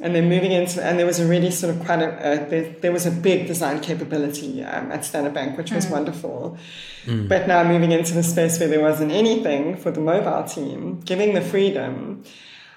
And 0.00 0.14
then 0.14 0.28
moving 0.28 0.52
into, 0.52 0.84
and 0.84 0.96
there 0.98 1.06
was 1.06 1.18
a 1.18 1.26
really 1.26 1.50
sort 1.50 1.74
of 1.74 1.84
quite 1.84 2.00
a, 2.00 2.08
a 2.08 2.48
there, 2.48 2.70
there, 2.80 2.92
was 2.92 3.04
a 3.04 3.10
big 3.10 3.48
design 3.48 3.80
capability 3.80 4.62
um, 4.62 4.92
at 4.92 5.04
Standard 5.04 5.34
Bank, 5.34 5.58
which 5.58 5.72
was 5.72 5.86
mm. 5.86 5.90
wonderful. 5.90 6.56
Mm. 7.04 7.28
But 7.28 7.48
now 7.48 7.64
moving 7.64 7.90
into 7.90 8.14
the 8.14 8.22
space 8.22 8.60
where 8.60 8.68
there 8.68 8.80
wasn't 8.80 9.10
anything 9.10 9.76
for 9.76 9.90
the 9.90 10.00
mobile 10.00 10.44
team, 10.44 11.00
giving 11.00 11.34
the 11.34 11.40
freedom, 11.40 12.22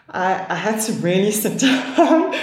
I, 0.09 0.45
I 0.49 0.55
had 0.55 0.81
to 0.81 0.93
really 0.93 1.31
sit 1.43 1.59
down 1.59 2.33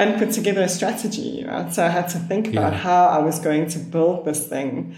and 0.00 0.18
put 0.18 0.32
together 0.32 0.62
a 0.62 0.68
strategy. 0.68 1.44
Right? 1.46 1.72
So 1.72 1.84
I 1.84 1.88
had 1.88 2.08
to 2.08 2.18
think 2.18 2.48
about 2.48 2.72
yeah. 2.72 2.78
how 2.78 3.06
I 3.06 3.18
was 3.18 3.38
going 3.38 3.68
to 3.68 3.78
build 3.78 4.24
this 4.24 4.48
thing. 4.48 4.96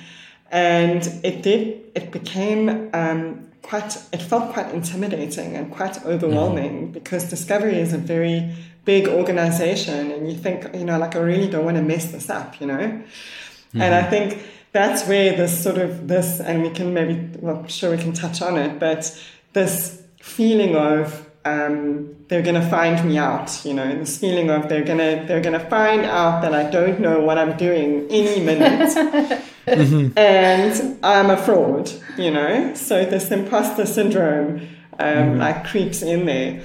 And 0.51 1.07
it 1.23 1.43
did, 1.43 1.81
it 1.95 2.11
became 2.11 2.89
um, 2.95 3.51
quite, 3.65 3.97
it 4.13 4.23
felt 4.23 4.53
quite 4.53 4.73
intimidating 4.75 5.57
and 5.57 5.71
quite 5.73 6.05
overwhelming 6.05 6.93
because 6.93 7.29
Discovery 7.31 7.79
is 7.79 7.93
a 7.93 7.99
very 7.99 8.55
big 8.85 9.09
organization 9.09 10.13
and 10.13 10.31
you 10.31 10.37
think, 10.37 10.73
you 10.75 10.85
know, 10.85 10.99
like 10.99 11.17
I 11.17 11.21
really 11.21 11.49
don't 11.49 11.65
want 11.65 11.79
to 11.79 11.83
mess 11.83 12.13
this 12.13 12.29
up, 12.29 12.61
you 12.61 12.67
know? 12.67 12.79
Mm-hmm. 12.79 13.81
And 13.81 13.95
I 13.95 14.03
mm-hmm. 14.03 14.11
think 14.11 14.43
that's 14.73 15.09
where 15.09 15.35
this 15.35 15.63
sort 15.63 15.79
of 15.79 16.09
this, 16.09 16.41
and 16.41 16.63
we 16.63 16.71
can 16.71 16.93
maybe, 16.93 17.39
well, 17.41 17.67
sure 17.67 17.91
we 17.91 17.97
can 17.97 18.13
touch 18.13 18.43
on 18.43 18.59
it, 18.59 18.79
but 18.79 19.19
this 19.55 20.03
feeling 20.21 20.77
of 20.77 21.24
um, 21.45 22.17
they're 22.29 22.43
going 22.43 22.61
to 22.61 22.69
find 22.69 23.07
me 23.07 23.19
out, 23.19 23.65
you 23.65 23.75
know, 23.75 23.99
this 23.99 24.19
feeling 24.19 24.51
of 24.51 24.69
they're 24.69 24.85
going 24.85 24.99
to 24.99 25.27
they're 25.27 25.43
going 25.43 25.59
to 25.59 25.69
find 25.69 26.05
out 26.05 26.43
that 26.43 26.55
I 26.55 26.71
don't 26.71 27.01
know 27.01 27.21
what 27.21 27.37
I'm 27.37 27.57
doing 27.57 28.07
any 28.11 28.43
minute, 28.43 28.91
mm-hmm. 29.67 30.19
and 30.19 30.99
I'm 31.05 31.31
a 31.31 31.37
fraud, 31.37 31.91
you 32.17 32.31
know. 32.31 32.75
So 32.75 33.05
this 33.05 33.31
imposter 33.31 33.85
syndrome 33.85 34.69
um, 34.99 35.07
mm-hmm. 35.07 35.39
like 35.39 35.67
creeps 35.67 36.03
in 36.03 36.27
there. 36.27 36.63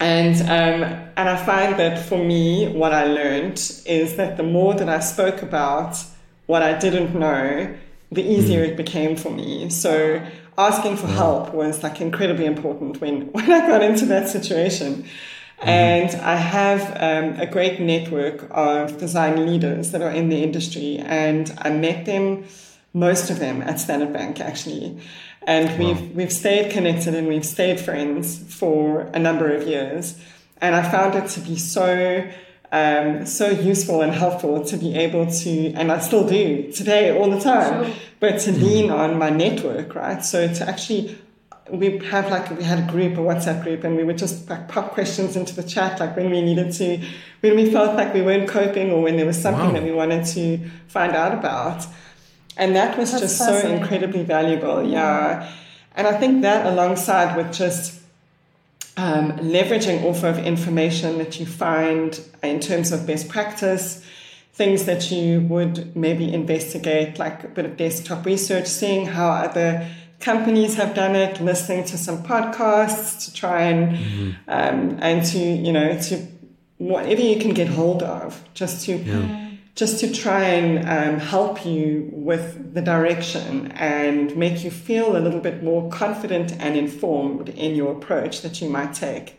And 0.00 0.36
um, 0.42 1.08
and 1.16 1.28
I 1.28 1.36
find 1.36 1.78
that 1.78 1.98
for 2.06 2.18
me, 2.18 2.68
what 2.68 2.92
I 2.92 3.04
learned 3.04 3.58
is 3.86 4.16
that 4.16 4.36
the 4.36 4.42
more 4.42 4.74
that 4.74 4.88
I 4.88 5.00
spoke 5.00 5.42
about 5.42 5.96
what 6.46 6.62
I 6.62 6.78
didn't 6.78 7.14
know, 7.14 7.74
the 8.12 8.22
easier 8.22 8.64
mm. 8.64 8.70
it 8.70 8.76
became 8.76 9.16
for 9.16 9.30
me. 9.30 9.68
So 9.70 10.24
asking 10.58 10.96
for 10.96 11.06
help 11.06 11.52
was 11.52 11.82
like 11.82 12.00
incredibly 12.00 12.46
important 12.46 13.00
when 13.00 13.26
when 13.32 13.50
I 13.50 13.66
got 13.66 13.82
into 13.82 14.06
that 14.06 14.28
situation. 14.28 15.04
Mm-hmm. 15.04 15.68
And 15.68 16.14
I 16.20 16.36
have 16.36 16.82
um, 17.00 17.40
a 17.40 17.46
great 17.46 17.80
network 17.80 18.46
of 18.50 18.98
design 18.98 19.46
leaders 19.46 19.90
that 19.92 20.02
are 20.02 20.10
in 20.10 20.28
the 20.28 20.42
industry, 20.42 20.98
and 20.98 21.50
I 21.58 21.70
met 21.70 22.04
them, 22.04 22.44
most 22.92 23.30
of 23.30 23.38
them 23.38 23.62
at 23.62 23.80
Standard 23.80 24.12
Bank 24.12 24.38
actually 24.38 25.00
and 25.46 25.70
wow. 25.70 25.86
we've 25.86 26.10
we've 26.14 26.32
stayed 26.32 26.70
connected 26.70 27.14
and 27.14 27.28
we've 27.28 27.46
stayed 27.46 27.80
friends 27.80 28.38
for 28.52 29.02
a 29.14 29.18
number 29.18 29.54
of 29.54 29.66
years. 29.66 30.20
And 30.58 30.74
I 30.74 30.90
found 30.90 31.14
it 31.14 31.28
to 31.30 31.40
be 31.40 31.56
so 31.56 32.28
um, 32.76 33.26
so 33.26 33.46
useful 33.48 34.02
and 34.02 34.12
helpful 34.12 34.64
to 34.64 34.76
be 34.76 34.94
able 34.94 35.26
to, 35.42 35.72
and 35.74 35.90
I 35.90 35.98
still 35.98 36.26
do 36.26 36.70
today 36.72 37.16
all 37.16 37.30
the 37.30 37.40
time, 37.40 37.84
sure. 37.84 37.94
but 38.20 38.40
to 38.40 38.52
lean 38.52 38.90
on 38.90 39.18
my 39.18 39.30
network, 39.30 39.94
right? 39.94 40.22
So 40.24 40.38
to 40.56 40.68
actually 40.68 41.16
we 41.70 41.98
have 41.98 42.30
like 42.30 42.48
we 42.56 42.62
had 42.62 42.78
a 42.78 42.92
group, 42.92 43.14
a 43.14 43.20
WhatsApp 43.20 43.62
group, 43.64 43.82
and 43.84 43.96
we 43.96 44.04
would 44.04 44.18
just 44.18 44.48
like 44.48 44.68
pop 44.68 44.92
questions 44.92 45.36
into 45.36 45.54
the 45.54 45.62
chat, 45.62 45.98
like 45.98 46.16
when 46.16 46.30
we 46.30 46.40
needed 46.40 46.72
to, 46.72 46.88
when 47.40 47.56
we 47.56 47.70
felt 47.70 47.96
like 47.96 48.14
we 48.14 48.22
weren't 48.22 48.48
coping, 48.48 48.90
or 48.92 49.02
when 49.02 49.16
there 49.16 49.26
was 49.26 49.40
something 49.40 49.68
wow. 49.68 49.72
that 49.72 49.82
we 49.82 49.92
wanted 49.92 50.24
to 50.26 50.58
find 50.86 51.12
out 51.14 51.32
about. 51.32 51.86
And 52.56 52.74
that 52.76 52.96
was 52.96 53.10
That's 53.10 53.22
just 53.22 53.38
so 53.38 53.68
incredibly 53.68 54.22
valuable. 54.22 54.82
Yeah. 54.82 55.52
And 55.94 56.06
I 56.06 56.16
think 56.18 56.42
that 56.42 56.66
alongside 56.66 57.36
with 57.36 57.52
just 57.52 58.00
um, 58.96 59.32
leveraging 59.38 60.04
off 60.04 60.24
of 60.24 60.38
information 60.38 61.18
that 61.18 61.38
you 61.38 61.46
find 61.46 62.20
in 62.42 62.60
terms 62.60 62.92
of 62.92 63.06
best 63.06 63.28
practice, 63.28 64.04
things 64.52 64.84
that 64.86 65.10
you 65.10 65.40
would 65.42 65.94
maybe 65.94 66.32
investigate, 66.32 67.18
like 67.18 67.44
a 67.44 67.48
bit 67.48 67.64
of 67.64 67.76
desktop 67.76 68.24
research, 68.24 68.66
seeing 68.66 69.06
how 69.06 69.28
other 69.28 69.86
companies 70.20 70.76
have 70.76 70.94
done 70.94 71.14
it, 71.14 71.40
listening 71.40 71.84
to 71.84 71.98
some 71.98 72.22
podcasts 72.22 73.26
to 73.26 73.34
try 73.34 73.62
and 73.62 73.96
mm-hmm. 73.96 74.30
um, 74.48 74.98
and 75.00 75.24
to 75.26 75.38
you 75.38 75.72
know 75.72 75.98
to 76.00 76.26
whatever 76.78 77.20
you 77.20 77.38
can 77.38 77.52
get 77.52 77.68
hold 77.68 78.02
of, 78.02 78.42
just 78.54 78.86
to 78.86 78.96
yeah 78.96 79.45
just 79.76 80.00
to 80.00 80.10
try 80.10 80.42
and 80.42 80.88
um, 80.88 81.20
help 81.20 81.64
you 81.66 82.08
with 82.10 82.72
the 82.72 82.80
direction 82.80 83.70
and 83.72 84.34
make 84.34 84.64
you 84.64 84.70
feel 84.70 85.16
a 85.16 85.20
little 85.20 85.38
bit 85.38 85.62
more 85.62 85.88
confident 85.90 86.52
and 86.58 86.76
informed 86.76 87.50
in 87.50 87.76
your 87.76 87.92
approach 87.92 88.40
that 88.40 88.60
you 88.62 88.70
might 88.70 88.94
take. 88.94 89.38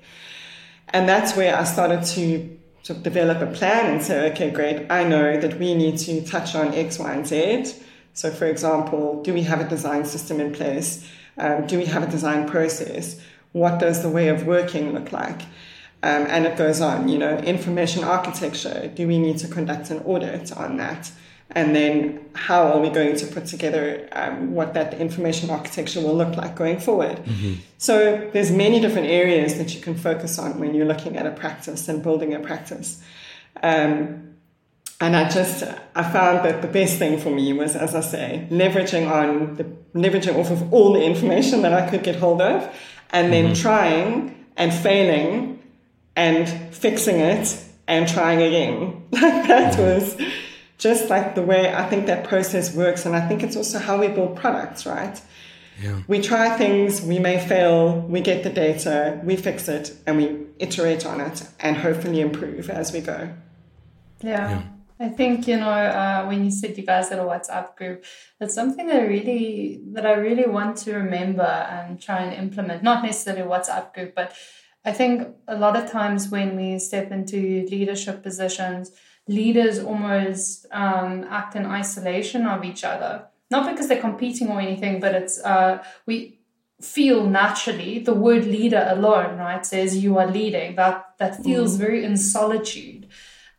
And 0.90 1.10
that's 1.10 1.36
where 1.36 1.58
I 1.58 1.64
started 1.64 2.04
to 2.16 2.58
sort 2.84 2.98
of 2.98 3.04
develop 3.04 3.42
a 3.42 3.52
plan 3.52 3.92
and 3.92 4.02
say, 4.02 4.32
okay, 4.32 4.52
great, 4.52 4.90
I 4.92 5.04
know 5.04 5.40
that 5.40 5.60
we 5.60 5.74
need 5.74 5.98
to 6.00 6.24
touch 6.24 6.54
on 6.54 6.74
X, 6.74 7.00
Y, 7.00 7.12
and 7.12 7.26
Z. 7.28 7.74
So, 8.14 8.30
for 8.30 8.46
example, 8.46 9.24
do 9.24 9.34
we 9.34 9.42
have 9.44 9.60
a 9.60 9.68
design 9.68 10.06
system 10.06 10.40
in 10.40 10.54
place? 10.54 11.06
Um, 11.38 11.66
do 11.66 11.80
we 11.80 11.86
have 11.86 12.04
a 12.04 12.08
design 12.08 12.48
process? 12.48 13.20
What 13.54 13.80
does 13.80 14.04
the 14.04 14.10
way 14.10 14.28
of 14.28 14.46
working 14.46 14.94
look 14.94 15.12
like? 15.12 15.42
Um, 16.04 16.28
and 16.28 16.46
it 16.46 16.58
goes 16.58 16.80
on, 16.80 17.08
you 17.08 17.18
know, 17.18 17.38
information 17.40 18.04
architecture. 18.04 18.92
Do 18.94 19.08
we 19.08 19.18
need 19.18 19.40
to 19.40 19.48
conduct 19.48 19.90
an 19.90 20.00
audit 20.00 20.56
on 20.56 20.78
that? 20.78 21.12
And 21.52 21.76
then 21.76 22.26
how 22.34 22.68
are 22.74 22.80
we 22.80 22.90
going 22.90 23.16
to 23.16 23.26
put 23.26 23.46
together 23.46 24.08
um, 24.12 24.54
what 24.54 24.74
that 24.74 24.96
information 24.96 25.50
architecture 25.50 26.02
will 26.02 26.16
look 26.16 26.36
like 26.36 26.56
going 26.56 26.80
forward? 26.80 27.18
Mm-hmm. 27.18 27.54
So 27.78 28.30
there's 28.34 28.52
many 28.52 28.80
different 28.80 29.08
areas 29.08 29.58
that 29.58 29.74
you 29.74 29.82
can 29.82 29.96
focus 29.96 30.38
on 30.38 30.60
when 30.60 30.76
you're 30.76 30.86
looking 30.86 31.18
at 31.18 31.26
a 31.26 31.32
practice 31.32 31.88
and 31.88 32.04
building 32.04 32.34
a 32.34 32.40
practice. 32.40 33.02
Um, 33.64 34.36
and 35.00 35.16
I 35.16 35.30
just 35.30 35.64
I 35.96 36.12
found 36.12 36.44
that 36.46 36.62
the 36.62 36.68
best 36.68 36.98
thing 36.98 37.20
for 37.20 37.30
me 37.30 37.54
was, 37.54 37.76
as 37.76 37.94
I 37.94 38.02
say, 38.02 38.48
leveraging 38.50 39.10
on 39.10 39.56
the 39.56 39.64
leveraging 39.94 40.36
off 40.36 40.50
of 40.50 40.74
all 40.74 40.94
the 40.94 41.04
information 41.04 41.62
that 41.62 41.72
I 41.72 41.88
could 41.88 42.04
get 42.04 42.16
hold 42.16 42.42
of, 42.42 42.76
and 43.12 43.32
then 43.32 43.46
mm-hmm. 43.46 43.62
trying 43.62 44.46
and 44.58 44.74
failing 44.74 45.57
and 46.18 46.50
fixing 46.76 47.20
it 47.22 47.64
and 47.88 48.08
trying 48.08 48.42
again. 48.42 49.04
Like 49.12 49.48
that 49.48 49.80
was 49.80 50.18
just 50.78 51.10
like 51.10 51.36
the 51.36 51.42
way 51.42 51.74
I 51.74 51.88
think 51.90 52.08
that 52.08 52.28
process 52.28 52.76
works. 52.76 53.06
And 53.06 53.16
I 53.16 53.26
think 53.28 53.44
it's 53.44 53.56
also 53.56 53.80
how 53.80 54.00
we 54.00 54.10
build 54.10 54.36
products, 54.36 54.86
right? 54.86 55.20
Yeah. 55.82 56.02
We 56.08 56.22
try 56.22 56.58
things, 56.58 57.02
we 57.02 57.20
may 57.20 57.40
fail, 57.40 58.02
we 58.02 58.22
get 58.22 58.44
the 58.44 58.50
data, 58.50 59.22
we 59.24 59.36
fix 59.36 59.68
it, 59.68 59.96
and 60.06 60.18
we 60.18 60.48
iterate 60.60 61.06
on 61.06 61.22
it 61.22 61.48
and 61.60 61.78
hopefully 61.78 62.20
improve 62.20 62.70
as 62.70 62.92
we 62.92 63.02
go. 63.02 63.30
Yeah. 64.22 64.50
yeah. 64.50 64.64
I 65.00 65.10
think 65.10 65.48
you 65.48 65.58
know 65.58 65.70
uh, 65.70 66.26
when 66.26 66.44
you 66.44 66.50
said 66.50 66.76
you 66.76 66.84
guys 66.84 67.10
had 67.10 67.20
a 67.20 67.24
WhatsApp 67.24 67.76
group, 67.76 68.04
that's 68.40 68.56
something 68.56 68.88
that 68.88 68.96
I 68.96 69.06
really 69.06 69.80
that 69.94 70.08
I 70.08 70.14
really 70.14 70.48
want 70.48 70.78
to 70.78 70.96
remember 70.96 71.44
and 71.44 72.02
try 72.02 72.24
and 72.24 72.34
implement. 72.34 72.82
Not 72.82 73.04
necessarily 73.04 73.44
a 73.44 73.46
WhatsApp 73.46 73.94
group, 73.94 74.16
but 74.16 74.34
I 74.86 74.94
think 74.94 75.28
a 75.48 75.58
lot 75.58 75.76
of 75.76 75.92
times 75.92 76.30
when 76.30 76.56
we 76.56 76.80
step 76.80 77.12
into 77.12 77.66
leadership 77.70 78.24
positions, 78.24 78.92
leaders 79.28 79.80
almost 79.80 80.66
um, 80.72 81.26
act 81.30 81.56
in 81.56 81.66
isolation 81.66 82.46
of 82.46 82.64
each 82.64 82.84
other. 82.84 83.26
Not 83.50 83.70
because 83.70 83.88
they're 83.88 84.02
competing 84.02 84.50
or 84.50 84.60
anything, 84.60 85.00
but 85.00 85.16
it's 85.16 85.40
uh, 85.44 85.84
we 86.06 86.40
feel 86.82 87.28
naturally 87.28 88.00
the 88.00 88.14
word 88.14 88.46
leader 88.46 88.86
alone, 88.90 89.38
right, 89.38 89.66
says 89.66 89.98
you 89.98 90.18
are 90.18 90.28
leading. 90.28 90.76
That 90.76 91.14
that 91.18 91.44
feels 91.44 91.76
mm. 91.76 91.80
very 91.80 92.04
in 92.04 92.18
solitude, 92.18 93.08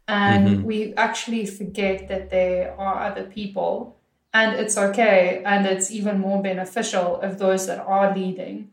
and 0.06 0.48
mm-hmm. 0.48 0.62
we 0.64 0.94
actually 0.94 1.46
forget 1.46 2.08
that 2.08 2.28
there 2.30 2.78
are 2.78 3.02
other 3.10 3.24
people, 3.24 3.98
and 4.34 4.56
it's 4.60 4.76
okay, 4.76 5.42
and 5.44 5.66
it's 5.66 5.90
even 5.90 6.20
more 6.20 6.42
beneficial 6.42 7.20
if 7.22 7.38
those 7.38 7.66
that 7.66 7.80
are 7.80 8.14
leading 8.14 8.70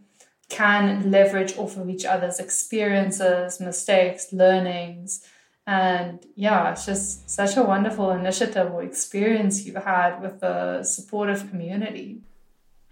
can 0.50 1.10
leverage 1.12 1.58
off 1.58 1.78
of 1.78 1.90
each 1.90 2.06
other's 2.06 2.40
experiences, 2.40 3.60
mistakes, 3.60 4.32
learnings. 4.32 5.26
And 5.68 6.24
yeah, 6.36 6.72
it's 6.72 6.86
just 6.86 7.30
such 7.30 7.58
a 7.58 7.64
wonderful 7.64 8.12
initiative 8.12 8.72
or 8.72 8.84
experience 8.84 9.66
you've 9.66 9.84
had 9.84 10.22
with 10.22 10.40
the 10.40 10.84
supportive 10.84 11.50
community. 11.50 12.22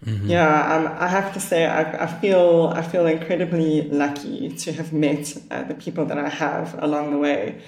Mm-hmm. 0.04 0.28
Yeah, 0.28 0.76
um, 0.76 0.94
I 0.98 1.08
have 1.08 1.32
to 1.32 1.40
say, 1.40 1.64
I, 1.64 2.04
I, 2.04 2.06
feel 2.06 2.72
I 2.74 2.82
feel 2.82 3.06
incredibly 3.06 3.88
lucky 3.88 4.50
to 4.50 4.72
have 4.72 4.92
met 4.92 5.34
uh, 5.50 5.62
the 5.62 5.74
people 5.74 6.04
that 6.06 6.18
I 6.18 6.28
have 6.28 6.76
along 6.82 7.12
the 7.12 7.18
way, 7.18 7.62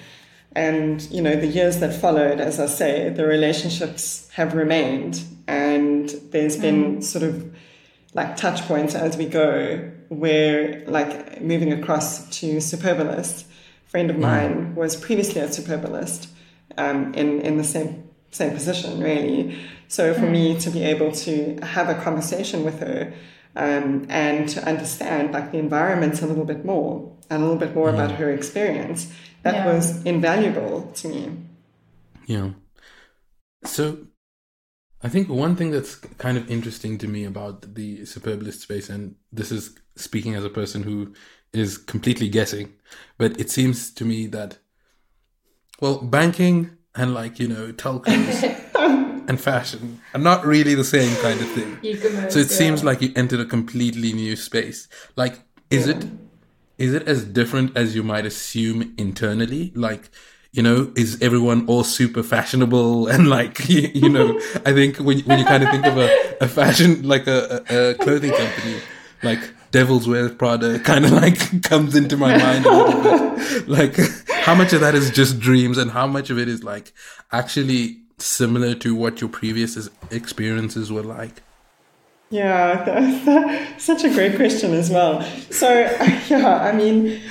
and 0.51 1.01
you 1.09 1.21
know 1.21 1.35
the 1.35 1.47
years 1.47 1.79
that 1.79 1.99
followed. 1.99 2.39
As 2.39 2.59
I 2.59 2.67
say, 2.67 3.09
the 3.09 3.25
relationships 3.25 4.29
have 4.33 4.53
remained, 4.53 5.23
and 5.47 6.09
there's 6.29 6.57
been 6.57 6.97
mm. 6.97 7.03
sort 7.03 7.23
of 7.23 7.56
like 8.13 8.35
touch 8.37 8.61
points 8.63 8.95
as 8.95 9.17
we 9.17 9.25
go. 9.25 9.91
We're 10.09 10.83
like 10.87 11.41
moving 11.41 11.73
across 11.73 12.29
to 12.39 12.57
Superbalist. 12.57 13.45
friend 13.85 14.09
of 14.09 14.17
mine 14.17 14.75
was 14.75 14.95
previously 14.95 15.39
at 15.41 15.49
Superbalist 15.49 16.27
um, 16.77 17.13
in 17.13 17.41
in 17.41 17.57
the 17.57 17.63
same 17.63 18.03
same 18.31 18.53
position, 18.53 18.99
really. 19.01 19.57
So 19.87 20.13
for 20.13 20.27
me 20.29 20.59
to 20.59 20.69
be 20.69 20.83
able 20.83 21.11
to 21.11 21.59
have 21.61 21.87
a 21.89 21.95
conversation 21.95 22.63
with 22.65 22.79
her 22.79 23.13
um, 23.55 24.05
and 24.09 24.47
to 24.49 24.63
understand 24.67 25.31
like 25.31 25.51
the 25.51 25.57
environment 25.57 26.21
a 26.21 26.27
little 26.27 26.45
bit 26.45 26.65
more 26.65 27.09
and 27.29 27.41
a 27.41 27.45
little 27.45 27.59
bit 27.59 27.73
more 27.73 27.89
about 27.89 28.11
her 28.11 28.31
experience, 28.31 29.11
that 29.43 29.55
Yeah. 29.55 29.73
was 29.73 30.03
invaluable 30.03 30.91
to 30.95 31.07
me. 31.07 31.31
Yeah. 32.25 32.49
So, 33.63 33.97
I 35.03 35.09
think 35.09 35.29
one 35.29 35.55
thing 35.55 35.71
that's 35.71 35.95
kind 35.95 36.37
of 36.37 36.49
interesting 36.49 36.97
to 36.99 37.07
me 37.07 37.23
about 37.23 37.75
the 37.75 37.99
superbalist 37.99 38.61
space, 38.61 38.89
and 38.89 39.15
this 39.31 39.51
is 39.51 39.77
speaking 39.95 40.35
as 40.35 40.43
a 40.43 40.49
person 40.49 40.83
who 40.83 41.13
is 41.53 41.77
completely 41.77 42.29
guessing, 42.29 42.73
but 43.17 43.39
it 43.39 43.51
seems 43.51 43.91
to 43.91 44.05
me 44.05 44.27
that, 44.27 44.57
well, 45.79 45.99
banking 45.99 46.71
and 46.95 47.13
like, 47.13 47.39
you 47.39 47.47
know, 47.47 47.71
telcos 47.71 48.43
and 49.27 49.39
fashion 49.39 50.01
are 50.13 50.19
not 50.19 50.45
really 50.45 50.73
the 50.73 50.83
same 50.83 51.15
kind 51.21 51.39
of 51.39 51.47
thing. 51.51 51.77
So 52.29 52.39
it 52.39 52.49
yeah. 52.49 52.57
seems 52.57 52.83
like 52.83 53.01
you 53.01 53.11
entered 53.15 53.39
a 53.39 53.45
completely 53.45 54.13
new 54.13 54.35
space. 54.35 54.87
Like, 55.15 55.41
is 55.69 55.87
it 55.87 56.05
is 56.77 56.93
it 56.93 57.07
as 57.07 57.23
different 57.23 57.75
as 57.75 57.95
you 57.95 58.03
might 58.03 58.25
assume 58.25 58.93
internally? 58.97 59.71
Like, 59.75 60.09
you 60.57 60.63
know, 60.63 60.91
is 60.95 61.21
everyone 61.21 61.67
all 61.67 61.83
super 61.83 62.23
fashionable 62.23 63.07
and 63.13 63.29
like, 63.29 63.69
you, 63.69 63.91
you 63.93 64.09
know, 64.09 64.37
I 64.65 64.73
think 64.73 64.97
when 64.97 65.19
when 65.19 65.37
you 65.37 65.45
kind 65.45 65.63
of 65.63 65.69
think 65.69 65.85
of 65.85 65.97
a, 65.97 66.37
a 66.41 66.47
fashion 66.47 67.07
like 67.07 67.27
a, 67.27 67.63
a, 67.69 67.93
clothing 67.93 68.31
company, 68.31 68.81
like 69.21 69.39
Devil 69.69 70.01
Wears 70.07 70.33
Prada 70.33 70.79
kind 70.79 71.05
of 71.05 71.11
like 71.11 71.63
comes 71.69 71.95
into 71.95 72.17
my 72.17 72.35
mind 72.35 72.65
a 72.65 72.71
little 72.71 73.03
bit. 73.03 73.67
Like, 73.67 73.97
how 74.31 74.55
much 74.55 74.73
of 74.73 74.81
that 74.81 74.95
is 74.95 75.11
just 75.11 75.39
dreams 75.39 75.77
and 75.77 75.91
how 75.91 76.07
much 76.07 76.31
of 76.31 76.39
it 76.39 76.47
is 76.47 76.63
like 76.63 76.91
actually 77.31 77.99
similar 78.17 78.73
to 78.73 78.95
what 78.95 79.21
your 79.21 79.29
previous 79.29 79.89
experiences 80.09 80.91
were 80.91 81.03
like? 81.03 81.43
Yeah, 82.31 82.83
that's 83.25 83.83
such 83.83 84.03
a 84.03 84.09
great 84.09 84.35
question 84.35 84.73
as 84.73 84.89
well. 84.89 85.21
So, 85.51 85.69
yeah, 86.29 86.59
I 86.61 86.71
mean, 86.71 87.21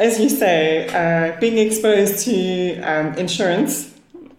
as 0.00 0.18
you 0.18 0.30
say, 0.30 0.88
uh, 0.88 1.38
being 1.38 1.58
exposed 1.58 2.24
to 2.24 2.80
um, 2.80 3.14
insurance 3.14 3.94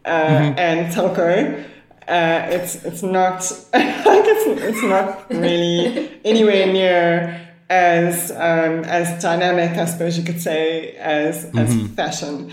uh, 0.05 0.53
and 0.57 0.91
telco, 0.93 1.63
uh, 2.07 2.47
it's 2.49 2.83
it's 2.83 3.03
not 3.03 3.39
like 3.73 4.25
it's 4.33 4.61
it's 4.63 4.83
not 4.83 5.29
really 5.29 6.19
anywhere 6.25 6.65
near 6.65 7.47
as 7.69 8.31
um, 8.31 8.83
as 8.85 9.21
dynamic, 9.21 9.77
I 9.77 9.85
suppose 9.85 10.17
you 10.17 10.23
could 10.23 10.41
say, 10.41 10.95
as 10.97 11.45
as 11.55 11.87
fashion. 11.95 12.51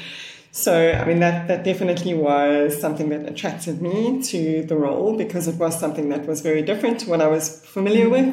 So, 0.50 0.92
I 0.92 1.04
mean, 1.04 1.20
that, 1.20 1.46
that 1.46 1.62
definitely 1.62 2.14
was 2.14 2.80
something 2.80 3.10
that 3.10 3.28
attracted 3.28 3.80
me 3.80 4.20
to 4.22 4.64
the 4.64 4.76
role 4.76 5.16
because 5.16 5.46
it 5.46 5.54
was 5.54 5.78
something 5.78 6.08
that 6.08 6.26
was 6.26 6.40
very 6.40 6.62
different 6.62 6.98
to 7.00 7.10
what 7.10 7.20
I 7.20 7.28
was 7.28 7.64
familiar 7.64 8.08
with. 8.08 8.28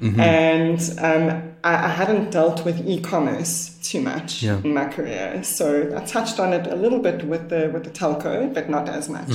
And 0.00 0.80
um, 0.98 1.52
I, 1.62 1.74
I 1.86 1.88
hadn't 1.88 2.30
dealt 2.30 2.64
with 2.64 2.86
e-commerce 2.88 3.78
too 3.82 4.00
much 4.00 4.42
Yeah. 4.42 4.58
in 4.64 4.72
my 4.74 4.86
career. 4.86 5.42
So 5.42 5.94
I 5.96 6.04
touched 6.06 6.40
on 6.40 6.52
it 6.52 6.66
a 6.66 6.76
little 6.76 7.00
bit 7.00 7.24
with 7.24 7.50
the, 7.50 7.68
with 7.72 7.84
the 7.84 7.90
telco, 7.90 8.52
but 8.54 8.70
not 8.70 8.88
as 8.88 9.08
much. 9.08 9.30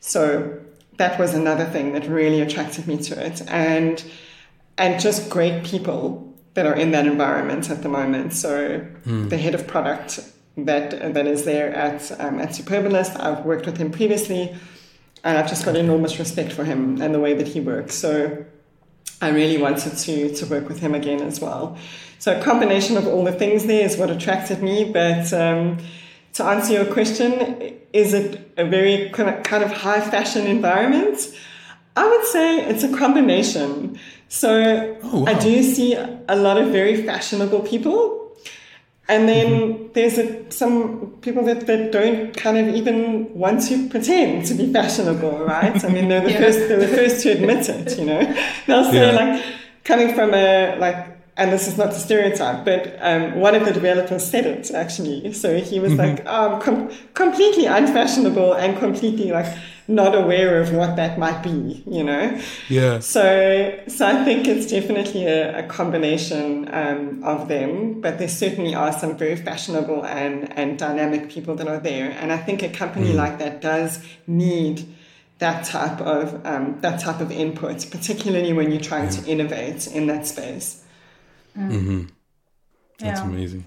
So 0.00 0.58
that 0.98 1.18
was 1.18 1.34
another 1.34 1.64
thing 1.64 1.92
that 1.94 2.06
really 2.06 2.40
attracted 2.40 2.86
me 2.86 2.96
to 2.98 3.24
it. 3.26 3.42
And, 3.48 4.02
and 4.76 5.00
just 5.00 5.30
great 5.30 5.64
people 5.64 6.34
that 6.54 6.66
are 6.66 6.74
in 6.74 6.90
that 6.90 7.06
environment 7.06 7.70
at 7.70 7.82
the 7.82 7.88
moment. 7.88 8.32
So 8.34 8.84
the 9.04 9.38
head 9.38 9.54
of 9.54 9.66
product 9.66 10.20
that 10.56 11.14
that 11.14 11.26
is 11.28 11.44
there 11.44 11.72
at 11.72 12.10
um, 12.20 12.40
at 12.40 12.48
Superbalist, 12.50 13.18
I've 13.20 13.44
worked 13.44 13.64
with 13.66 13.76
him 13.76 13.92
previously, 13.92 14.56
and 15.22 15.38
I've 15.38 15.48
just 15.48 15.64
got 15.64 15.76
enormous 15.76 16.18
respect 16.18 16.52
for 16.52 16.64
him 16.64 17.00
and 17.00 17.14
the 17.14 17.20
way 17.20 17.32
that 17.34 17.46
he 17.46 17.60
works. 17.60 17.94
So 17.94 18.44
I 19.20 19.30
really 19.30 19.58
wanted 19.58 19.96
to 19.96 20.34
to 20.34 20.46
work 20.46 20.68
with 20.68 20.80
him 20.80 20.94
again 20.94 21.20
as 21.22 21.40
well. 21.40 21.76
So 22.18 22.38
a 22.38 22.42
combination 22.42 22.96
of 22.96 23.06
all 23.06 23.24
the 23.24 23.32
things 23.32 23.66
there 23.66 23.84
is 23.84 23.96
what 23.96 24.10
attracted 24.10 24.62
me. 24.62 24.84
But 24.84 25.32
um, 25.32 25.78
to 26.34 26.44
answer 26.44 26.72
your 26.74 26.84
question, 26.86 27.74
is 27.92 28.12
it 28.14 28.52
a 28.56 28.64
very 28.64 29.10
kind 29.10 29.62
of- 29.64 29.72
high 29.72 30.00
fashion 30.00 30.46
environment? 30.46 31.18
I 31.96 32.08
would 32.08 32.26
say 32.26 32.60
it's 32.70 32.84
a 32.84 32.96
combination. 32.96 33.98
So 34.28 34.96
Oh, 35.02 35.26
I 35.26 35.34
do 35.34 35.62
see 35.62 35.94
a 35.94 36.36
lot 36.36 36.56
of 36.58 36.68
very 36.70 37.02
fashionable 37.02 37.60
people. 37.60 38.17
And 39.08 39.26
then 39.26 39.88
there's 39.94 40.18
a, 40.18 40.50
some 40.50 41.12
people 41.22 41.42
that, 41.44 41.66
that 41.66 41.92
don't 41.92 42.36
kind 42.36 42.58
of 42.58 42.74
even 42.74 43.32
want 43.34 43.62
to 43.68 43.88
pretend 43.88 44.44
to 44.46 44.54
be 44.54 44.70
fashionable, 44.72 45.44
right? 45.46 45.82
I 45.82 45.88
mean, 45.88 46.08
they're 46.08 46.20
the 46.20 46.32
Yeah. 46.32 46.38
first 46.40 46.58
they're 46.68 46.78
the 46.78 46.88
first 46.88 47.22
to 47.22 47.30
admit 47.30 47.68
it, 47.70 47.98
you 47.98 48.04
know. 48.04 48.20
They'll 48.66 48.90
say 48.90 49.10
Yeah. 49.10 49.16
like 49.22 49.44
coming 49.84 50.14
from 50.14 50.34
a 50.34 50.76
like 50.78 50.98
and 51.38 51.52
this 51.52 51.68
is 51.68 51.78
not 51.78 51.90
a 51.90 51.94
stereotype, 51.94 52.64
but 52.64 52.98
um, 53.00 53.36
one 53.36 53.54
of 53.54 53.64
the 53.64 53.72
developers 53.72 54.26
said 54.28 54.44
it 54.44 54.70
actually. 54.72 55.32
So 55.32 55.56
he 55.58 55.78
was 55.80 55.94
like, 55.94 56.26
um, 56.26 56.60
com- 56.60 56.90
completely 57.14 57.64
unfashionable 57.66 58.54
and 58.54 58.76
completely 58.78 59.30
like 59.30 59.46
not 59.88 60.14
aware 60.14 60.60
of 60.60 60.72
what 60.72 60.96
that 60.96 61.18
might 61.18 61.42
be, 61.42 61.82
you 61.86 62.04
know. 62.04 62.38
Yeah. 62.68 62.98
So, 63.00 63.80
so 63.88 64.06
I 64.06 64.22
think 64.24 64.46
it's 64.46 64.70
definitely 64.70 65.24
a, 65.26 65.60
a 65.60 65.62
combination 65.66 66.68
um, 66.72 67.24
of 67.24 67.48
them, 67.48 68.00
but 68.02 68.18
there 68.18 68.28
certainly 68.28 68.74
are 68.74 68.92
some 68.92 69.16
very 69.16 69.36
fashionable 69.36 70.04
and, 70.04 70.52
and 70.58 70.78
dynamic 70.78 71.30
people 71.30 71.54
that 71.56 71.66
are 71.68 71.80
there. 71.80 72.10
And 72.10 72.30
I 72.30 72.36
think 72.36 72.62
a 72.62 72.68
company 72.68 73.12
like 73.14 73.38
that 73.38 73.62
does 73.62 74.04
need 74.26 74.86
that 75.38 75.64
type 75.64 76.00
of 76.00 76.44
um, 76.44 76.78
that 76.80 77.00
type 77.00 77.20
of 77.20 77.30
input, 77.30 77.90
particularly 77.90 78.52
when 78.52 78.70
you're 78.70 78.80
trying 78.80 79.08
to 79.08 79.24
innovate 79.26 79.86
in 79.86 80.06
that 80.08 80.26
space. 80.26 80.84
That's 82.98 83.20
Yeah. 83.20 83.24
amazing. 83.24 83.64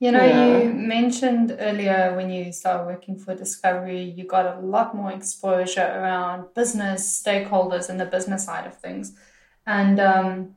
You 0.00 0.12
know, 0.12 0.24
Yeah. 0.24 0.58
you 0.58 0.72
mentioned 0.72 1.56
earlier 1.58 2.14
when 2.14 2.30
you 2.30 2.52
started 2.52 2.86
working 2.86 3.18
for 3.18 3.34
Discovery, 3.34 4.02
you 4.02 4.24
got 4.24 4.46
a 4.56 4.60
lot 4.60 4.94
more 4.94 5.10
exposure 5.10 5.90
around 5.98 6.54
business 6.54 7.20
stakeholders 7.22 7.88
and 7.88 7.98
the 7.98 8.04
business 8.06 8.44
side 8.44 8.66
of 8.66 8.76
things. 8.76 9.12
And 9.66 9.98
um, 9.98 10.56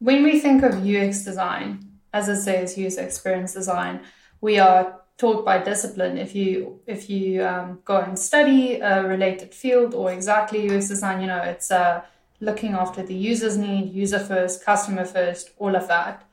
when 0.00 0.22
we 0.22 0.38
think 0.38 0.62
of 0.62 0.86
UX 0.86 1.24
design, 1.24 1.68
as 2.12 2.28
it 2.28 2.42
says, 2.42 2.76
user 2.76 3.00
experience 3.00 3.54
design, 3.54 4.00
we 4.42 4.58
are 4.58 5.00
taught 5.16 5.44
by 5.44 5.56
discipline. 5.58 6.18
If 6.18 6.34
you 6.34 6.80
if 6.86 7.08
you 7.08 7.42
um, 7.44 7.80
go 7.86 7.96
and 7.98 8.18
study 8.18 8.80
a 8.80 9.02
related 9.06 9.54
field 9.54 9.94
or 9.94 10.12
exactly 10.12 10.68
UX 10.70 10.88
design, 10.88 11.22
you 11.22 11.26
know, 11.28 11.42
it's 11.42 11.70
uh, 11.70 12.02
looking 12.40 12.74
after 12.74 13.02
the 13.02 13.14
user's 13.14 13.56
need, 13.56 13.92
user 13.94 14.18
first, 14.18 14.62
customer 14.64 15.04
first, 15.06 15.50
all 15.58 15.74
of 15.74 15.88
that. 15.88 16.24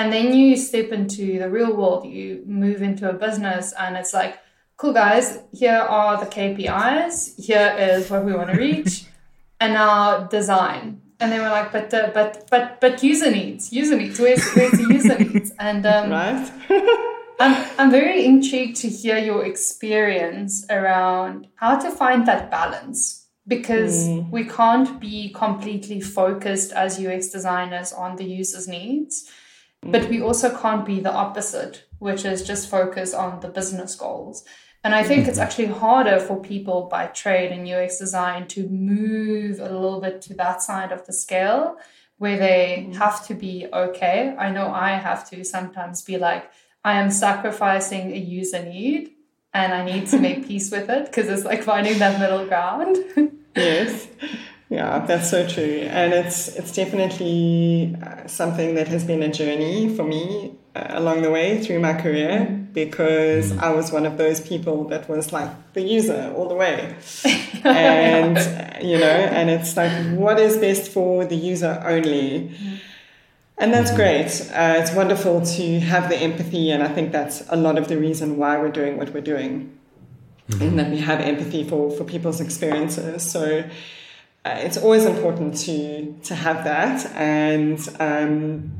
And 0.00 0.10
then 0.10 0.32
you 0.32 0.56
step 0.56 0.92
into 0.92 1.38
the 1.38 1.50
real 1.50 1.76
world, 1.76 2.06
you 2.06 2.42
move 2.46 2.80
into 2.80 3.10
a 3.10 3.12
business, 3.12 3.74
and 3.78 3.98
it's 3.98 4.14
like, 4.14 4.38
cool 4.78 4.94
guys, 4.94 5.40
here 5.52 5.76
are 5.76 6.18
the 6.18 6.24
KPIs, 6.24 7.38
here 7.38 7.76
is 7.78 8.08
what 8.08 8.24
we 8.24 8.32
want 8.32 8.48
to 8.48 8.56
reach, 8.56 9.04
and 9.60 9.74
now 9.74 10.20
design. 10.20 11.02
And 11.20 11.30
they 11.30 11.38
were 11.38 11.50
like, 11.50 11.70
but 11.70 11.92
uh, 11.92 12.12
but 12.14 12.48
but 12.50 12.80
but 12.80 13.02
user 13.02 13.30
needs, 13.30 13.74
user 13.74 13.94
needs, 13.94 14.18
where's 14.18 14.42
where's 14.52 14.72
the 14.72 14.86
user 14.90 15.18
needs? 15.22 15.52
And 15.58 15.84
um, 15.84 16.08
Right? 16.08 16.50
I'm, 17.38 17.66
I'm 17.78 17.90
very 17.90 18.24
intrigued 18.24 18.76
to 18.76 18.88
hear 18.88 19.18
your 19.18 19.44
experience 19.44 20.64
around 20.70 21.48
how 21.56 21.78
to 21.78 21.90
find 21.90 22.26
that 22.26 22.50
balance 22.50 23.26
because 23.46 24.08
we 24.30 24.44
can't 24.44 24.98
be 24.98 25.30
completely 25.34 26.00
focused 26.00 26.72
as 26.72 26.98
UX 26.98 27.28
designers 27.28 27.92
on 27.92 28.16
the 28.16 28.24
user's 28.24 28.68
needs, 28.68 29.30
but 29.82 30.08
we 30.08 30.20
also 30.20 30.56
can't 30.56 30.84
be 30.84 31.00
the 31.00 31.12
opposite, 31.12 31.84
which 31.98 32.24
is 32.24 32.42
just 32.42 32.68
focus 32.68 33.14
on 33.14 33.40
the 33.40 33.48
business 33.48 33.94
goals. 33.94 34.44
And 34.82 34.94
I 34.94 35.02
think 35.02 35.26
it's 35.26 35.38
mm-hmm. 35.38 35.46
actually 35.46 35.66
harder 35.66 36.18
for 36.18 36.40
people 36.40 36.88
by 36.90 37.06
trade 37.06 37.52
in 37.52 37.70
UX 37.70 37.98
design 37.98 38.46
to 38.48 38.66
move 38.68 39.60
a 39.60 39.64
little 39.64 40.00
bit 40.00 40.22
to 40.22 40.34
that 40.34 40.62
side 40.62 40.90
of 40.90 41.06
the 41.06 41.12
scale 41.12 41.76
where 42.16 42.38
they 42.38 42.84
mm-hmm. 42.86 42.98
have 42.98 43.26
to 43.26 43.34
be 43.34 43.66
okay. 43.72 44.34
I 44.38 44.50
know 44.50 44.72
I 44.72 44.90
have 44.92 45.28
to 45.30 45.44
sometimes 45.44 46.02
be 46.02 46.18
like, 46.18 46.50
I 46.84 46.98
am 46.98 47.10
sacrificing 47.10 48.12
a 48.12 48.16
user 48.16 48.62
need 48.62 49.12
and 49.52 49.74
I 49.74 49.84
need 49.84 50.08
to 50.08 50.18
make 50.18 50.46
peace 50.48 50.70
with 50.70 50.88
it 50.88 51.06
because 51.06 51.28
it's 51.28 51.44
like 51.44 51.62
finding 51.62 51.98
that 51.98 52.18
middle 52.18 52.46
ground. 52.46 52.96
yes. 53.54 54.08
Yeah, 54.70 55.04
that's 55.04 55.28
so 55.28 55.48
true, 55.48 55.88
and 55.90 56.12
it's 56.12 56.46
it's 56.46 56.70
definitely 56.70 57.96
uh, 58.00 58.28
something 58.28 58.76
that 58.76 58.86
has 58.86 59.02
been 59.02 59.20
a 59.20 59.28
journey 59.28 59.92
for 59.96 60.04
me 60.04 60.54
uh, 60.76 60.86
along 60.90 61.22
the 61.22 61.30
way 61.30 61.60
through 61.60 61.80
my 61.80 61.92
career 61.92 62.46
because 62.72 63.50
I 63.58 63.70
was 63.70 63.90
one 63.90 64.06
of 64.06 64.16
those 64.16 64.40
people 64.40 64.84
that 64.84 65.08
was 65.08 65.32
like 65.32 65.50
the 65.72 65.82
user 65.82 66.32
all 66.36 66.48
the 66.48 66.54
way, 66.54 66.94
and 67.64 68.38
you 68.80 68.96
know, 69.00 69.06
and 69.06 69.50
it's 69.50 69.76
like 69.76 69.90
what 70.16 70.38
is 70.38 70.56
best 70.58 70.92
for 70.92 71.24
the 71.24 71.34
user 71.34 71.82
only. 71.84 72.52
And 73.58 73.74
that's 73.74 73.92
great. 73.94 74.30
Uh, 74.52 74.76
it's 74.78 74.94
wonderful 74.94 75.44
to 75.44 75.80
have 75.80 76.08
the 76.08 76.16
empathy, 76.16 76.70
and 76.70 76.80
I 76.80 76.88
think 76.88 77.10
that's 77.10 77.42
a 77.48 77.56
lot 77.56 77.76
of 77.76 77.88
the 77.88 77.98
reason 77.98 78.36
why 78.36 78.56
we're 78.56 78.70
doing 78.70 78.96
what 78.96 79.12
we're 79.12 79.20
doing, 79.20 79.76
mm-hmm. 80.48 80.62
in 80.62 80.76
that 80.76 80.90
we 80.90 80.98
have 80.98 81.20
empathy 81.20 81.64
for, 81.64 81.90
for 81.90 82.04
people's 82.04 82.40
experiences. 82.40 83.28
So 83.28 83.64
uh, 84.44 84.56
it's 84.58 84.78
always 84.78 85.04
important 85.04 85.56
to 85.58 86.14
to 86.24 86.34
have 86.34 86.64
that. 86.64 87.06
And 87.14 87.78
um, 88.00 88.72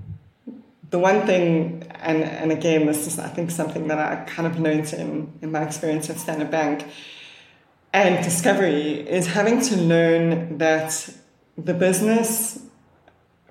the 0.91 0.99
one 0.99 1.27
thing, 1.27 1.85
and, 2.01 2.23
and 2.25 2.51
again, 2.51 2.87
this 2.87 3.07
is 3.07 3.19
I 3.19 3.29
think 3.29 3.51
something 3.51 3.89
that 3.89 3.99
I 3.99 4.25
kind 4.25 4.47
of 4.47 4.59
learned 4.59 4.93
in, 4.93 5.33
in 5.43 5.53
my 5.53 5.63
experience 5.63 6.11
at 6.11 6.19
Standard 6.19 6.51
Bank 6.51 6.87
and 7.93 8.25
Discovery, 8.25 9.07
is 9.09 9.27
having 9.27 9.61
to 9.63 9.77
learn 9.77 10.59
that 10.59 11.09
the 11.57 11.75
business 11.75 12.61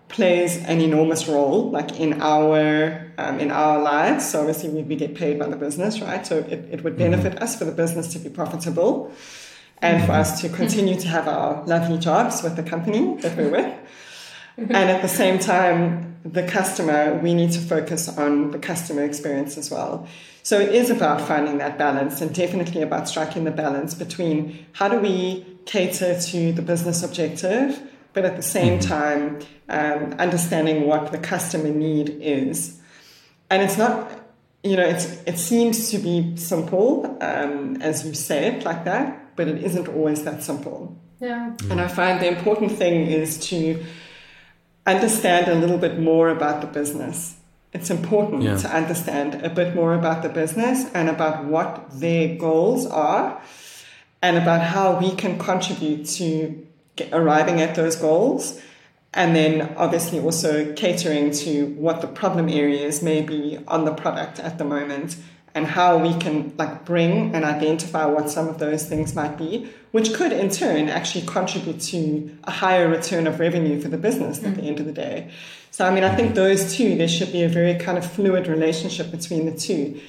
plays 0.08 0.58
an 0.65 0.82
enormous 0.82 1.28
role, 1.28 1.69
like 1.69 2.00
in 2.00 2.22
our 2.22 3.12
um, 3.19 3.39
in 3.39 3.52
our 3.52 3.80
lives. 3.80 4.32
So 4.32 4.39
obviously 4.39 4.69
we, 4.69 4.82
we 4.82 4.95
get 4.95 5.13
paid 5.13 5.38
by 5.38 5.48
the 5.48 5.56
business, 5.56 6.02
right? 6.02 6.26
So 6.26 6.39
it, 6.39 6.67
it 6.72 6.84
would 6.84 6.93
mm-hmm. 6.93 7.12
benefit 7.12 7.34
mm-hmm. 7.34 7.43
us 7.43 7.58
for 7.58 7.65
the 7.65 7.72
business 7.72 8.12
to 8.13 8.19
be 8.19 8.30
profitable 8.30 9.13
and 9.82 10.06
for 10.06 10.12
us 10.12 10.42
to 10.42 10.50
continue 10.50 11.00
to 11.00 11.08
have 11.08 11.28
our 11.28 11.63
lovely 11.65 11.98
jobs 11.98 12.44
with 12.44 12.56
the 12.56 12.63
company 12.63 13.15
that 13.22 13.38
we're 13.38 13.50
with. 13.50 13.76
and 14.58 14.72
at 14.72 15.02
the 15.02 15.08
same 15.08 15.39
time, 15.39 16.18
the 16.26 16.44
customer, 16.44 17.18
we 17.24 17.34
need 17.34 17.52
to 17.54 17.60
focus 17.60 18.10
on 18.18 18.52
the 18.52 18.60
customer 18.60 19.04
experience 19.04 19.58
as 19.58 19.72
well. 19.72 20.08
So 20.44 20.60
it 20.60 20.74
is 20.74 20.89
about 20.89 21.22
finding 21.22 21.60
that 21.60 21.78
balance 21.78 22.22
and 22.22 22.34
definitely 22.34 22.82
about 22.82 23.08
striking 23.08 23.46
the 23.46 23.52
balance 23.52 23.94
between 23.94 24.65
how 24.74 24.89
do 24.89 25.00
we 25.00 25.46
cater 25.65 26.20
to 26.20 26.52
the 26.52 26.62
business 26.62 27.04
objective, 27.04 27.82
but 28.13 28.26
at 28.26 28.36
the 28.36 28.42
same 28.42 28.80
mm-hmm. 28.80 28.89
time, 28.89 29.39
um, 29.70 30.13
understanding 30.20 30.88
what 30.88 31.12
the 31.12 31.18
customer 31.18 31.70
need 31.70 32.10
is. 32.20 32.80
And 33.50 33.63
it's 33.63 33.78
not, 33.78 34.12
you 34.63 34.76
know, 34.76 34.86
it's, 34.86 35.06
it 35.26 35.38
seems 35.38 35.89
to 35.92 36.00
be 36.00 36.36
simple, 36.36 37.18
um, 37.22 37.82
as 37.82 38.06
you 38.06 38.13
say 38.13 38.48
it 38.48 38.65
like 38.65 38.84
that, 38.86 39.29
but 39.39 39.47
it 39.47 39.63
isn't 39.63 39.88
always 39.88 40.25
that 40.25 40.43
simple. 40.43 40.97
Yeah. 41.21 41.54
And 41.69 41.80
I 41.80 41.88
find 41.88 42.19
the 42.19 42.28
important 42.28 42.73
thing 42.73 43.08
is 43.08 43.39
to 43.47 43.82
understand 44.86 45.47
a 45.47 45.56
little 45.56 45.78
bit 45.78 45.97
more 45.97 46.28
about 46.28 46.60
the 46.60 46.67
business. 46.67 47.38
It's 47.71 47.89
important 47.89 48.43
yeah. 48.43 48.58
to 48.58 48.67
understand 48.67 49.36
a 49.36 49.49
bit 49.49 49.75
more 49.75 49.93
about 49.93 50.23
the 50.23 50.28
business 50.28 50.91
and 50.93 51.08
about 51.08 51.45
what 51.45 51.89
their 51.89 52.36
goals 52.36 52.86
are 52.86 53.41
and 54.21 54.36
about 54.36 54.60
how 54.60 54.99
we 54.99 55.12
can 55.15 55.39
contribute 55.39 56.04
to 56.17 56.67
arriving 57.13 57.62
at 57.62 57.75
those 57.75 57.95
goals. 57.95 58.62
And 59.13 59.34
then 59.34 59.73
obviously 59.78 60.19
also 60.19 60.73
catering 60.73 61.32
to 61.45 61.67
what 61.75 62.02
the 62.02 62.08
problem 62.08 62.49
areas 62.49 63.02
may 63.02 63.21
be 63.21 63.58
on 63.69 63.86
the 63.86 63.93
product 63.93 64.41
at 64.41 64.58
the 64.58 64.65
moment 64.65 65.15
and 65.56 65.66
how 65.66 65.98
we 65.98 66.14
can 66.20 66.54
like 66.58 66.86
bring 66.86 67.34
and 67.34 67.44
identify 67.44 68.06
what 68.06 68.30
some 68.30 68.48
of 68.48 68.60
those 68.60 68.86
things 68.86 69.16
might 69.16 69.38
be, 69.38 69.70
which 69.92 70.14
could 70.14 70.32
in 70.32 70.50
turn 70.50 70.90
actually 70.90 71.26
contribute 71.26 71.80
to 71.82 72.38
a 72.44 72.52
higher 72.52 72.88
return 72.88 73.28
of 73.28 73.40
revenue 73.40 73.82
for 73.82 73.88
the 73.88 73.98
business 73.98 74.44
at 74.44 74.56
the 74.56 74.62
end 74.62 74.80
of 74.80 74.86
the 74.86 74.92
day. 74.92 75.30
So 75.72 75.86
I 75.86 75.94
mean, 75.94 76.04
I 76.04 76.16
think 76.16 76.36
those 76.36 76.76
two, 76.76 76.96
there 76.98 77.08
should 77.08 77.32
be 77.32 77.44
a 77.44 77.50
very 77.50 77.76
kind 77.76 77.98
of 77.98 78.10
fluid 78.10 78.48
relationship 78.48 79.12
between 79.12 79.46
the 79.46 79.58
two. 79.58 80.00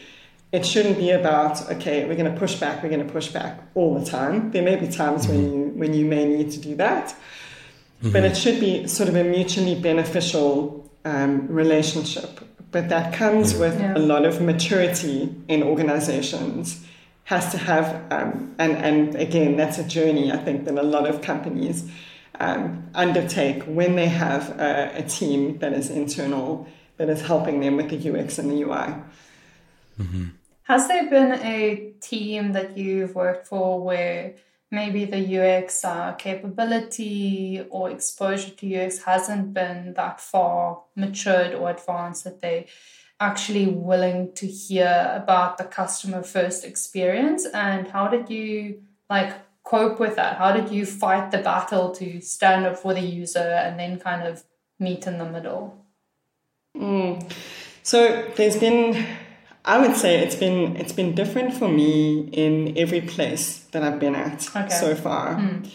It 0.53 0.67
shouldn't 0.67 0.99
be 0.99 1.11
about 1.11 1.71
okay, 1.71 2.07
we're 2.07 2.17
going 2.17 2.33
to 2.33 2.39
push 2.39 2.57
back, 2.57 2.83
we're 2.83 2.89
going 2.91 3.07
to 3.07 3.13
push 3.13 3.29
back 3.29 3.61
all 3.75 3.99
the 3.99 4.05
time. 4.05 4.51
There 4.51 4.63
may 4.63 4.77
be 4.77 4.89
times 4.89 5.27
mm-hmm. 5.27 5.37
when 5.37 5.53
you 5.53 5.69
when 5.79 5.95
you 5.95 6.05
may 6.07 6.25
need 6.27 6.51
to 6.53 6.61
do 6.61 6.75
that, 6.77 7.09
mm-hmm. 7.09 8.13
but 8.13 8.25
it 8.25 8.37
should 8.37 8.61
be 8.61 8.87
sort 8.89 9.09
of 9.09 9.17
a 9.17 9.25
mutually 9.25 9.81
beneficial 9.81 10.91
um, 11.05 11.47
relationship 11.47 12.41
but 12.71 12.89
that 12.89 13.13
comes 13.13 13.55
with 13.55 13.79
yeah. 13.81 13.97
a 13.97 13.99
lot 13.99 14.25
of 14.25 14.41
maturity 14.41 15.35
in 15.49 15.63
organizations 15.63 16.85
has 17.25 17.51
to 17.53 17.59
have 17.59 18.13
um, 18.13 18.55
and 18.59 18.73
and 18.77 19.15
again 19.17 19.57
that's 19.57 19.79
a 19.79 19.85
journey 19.85 20.33
i 20.33 20.37
think 20.37 20.65
that 20.65 20.77
a 20.77 20.83
lot 20.83 21.09
of 21.09 21.23
companies 21.23 21.89
um, 22.41 22.89
undertake 22.95 23.63
when 23.65 23.97
they 23.97 24.09
have 24.09 24.59
a, 24.59 24.93
a, 24.97 25.03
team 25.03 25.59
that 25.59 25.75
is 25.75 25.91
internal 25.91 26.67
that 26.97 27.11
is 27.11 27.21
helping 27.21 27.61
them 27.61 27.77
with 27.77 27.91
the 27.91 28.11
ux 28.11 28.39
and 28.39 28.51
the 28.51 28.63
ui 28.63 28.95
mm-hmm. 29.99 30.27
has 30.63 30.89
there 30.89 31.09
been 31.09 31.33
a 31.35 31.93
team 32.01 32.53
that 32.53 32.77
you've 32.77 33.15
worked 33.15 33.47
for 33.47 33.81
where 33.81 34.35
maybe 34.71 35.05
the 35.05 35.41
UX 35.41 35.85
uh, 35.85 36.13
capability 36.13 37.65
or 37.71 37.91
exposure 37.91 38.51
to 38.51 38.77
UX 38.77 39.03
hasn't 39.03 39.53
been 39.53 39.95
that 39.95 40.21
far 40.21 40.83
matured 40.97 41.55
or 41.55 41.71
advanced 41.71 42.25
that 42.25 42.41
they 42.41 42.67
actually 43.19 43.67
willing 43.67 44.33
to 44.35 44.47
hear 44.47 45.13
about 45.15 45.59
the 45.59 45.65
customer 45.65 46.23
first 46.23 46.65
experience. 46.65 47.47
And 47.53 47.89
how 47.89 48.09
did 48.09 48.31
you 48.31 48.83
like 49.11 49.35
cope 49.65 50.01
with 50.01 50.17
that? 50.17 50.39
How 50.39 50.53
did 50.53 50.71
you 50.71 50.87
fight 50.87 51.31
the 51.31 51.39
battle 51.39 51.91
to 51.97 52.21
stand 52.21 52.65
up 52.65 52.79
for 52.79 52.95
the 52.95 53.01
user 53.01 53.39
and 53.39 53.79
then 53.79 53.99
kind 53.99 54.27
of 54.27 54.43
meet 54.79 55.07
in 55.07 55.19
the 55.19 55.27
middle? 55.27 55.77
Mm. 56.77 57.33
so 57.83 58.31
there's 58.37 58.57
been 58.57 59.05
I 59.65 59.79
would 59.79 59.97
say 59.97 60.19
it's 60.21 60.35
been 60.35 60.77
it's 60.77 60.93
been 60.93 61.15
different 61.15 61.55
for 61.55 61.69
me 61.69 62.29
in 62.33 62.77
every 62.79 63.03
place 63.03 63.59
that 63.73 63.83
I've 63.83 63.99
been 63.99 64.15
at 64.15 64.49
okay. 64.57 64.69
so 64.69 64.95
far. 64.95 65.37
Mm. 65.37 65.71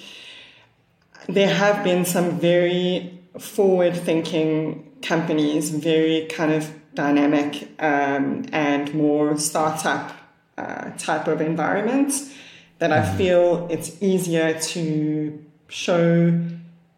There 1.28 1.54
have 1.54 1.84
been 1.84 2.06
some 2.06 2.40
very 2.40 3.20
forward-thinking 3.40 5.00
companies, 5.02 5.70
very 5.72 6.28
kind 6.28 6.54
of 6.54 6.72
dynamic 6.94 7.70
um, 7.80 8.46
and 8.52 8.94
more 8.94 9.38
startup 9.38 10.14
uh, 10.58 10.92
type 10.98 11.28
of 11.28 11.42
environment 11.42 12.14
that 12.80 12.92
I 12.92 13.06
hmm. 13.06 13.18
feel 13.18 13.68
it's 13.70 14.02
easier 14.02 14.60
to 14.60 15.46
show 15.68 16.40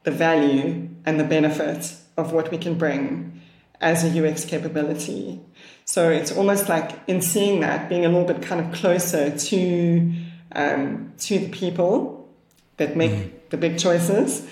the 0.03 0.11
value 0.11 0.89
and 1.05 1.19
the 1.19 1.23
benefit 1.23 1.95
of 2.17 2.33
what 2.33 2.51
we 2.51 2.57
can 2.57 2.77
bring 2.77 3.36
as 3.81 4.03
a 4.03 4.27
UX 4.27 4.45
capability. 4.45 5.39
So 5.85 6.09
it's 6.09 6.31
almost 6.31 6.69
like 6.69 6.91
in 7.07 7.21
seeing 7.21 7.61
that, 7.61 7.89
being 7.89 8.05
a 8.05 8.09
little 8.09 8.25
bit 8.25 8.41
kind 8.41 8.61
of 8.61 8.73
closer 8.73 9.35
to 9.37 10.13
um, 10.53 11.13
to 11.19 11.39
the 11.39 11.49
people 11.49 12.29
that 12.77 12.95
make 12.95 13.11
mm-hmm. 13.11 13.37
the 13.49 13.57
big 13.57 13.77
choices, 13.77 14.47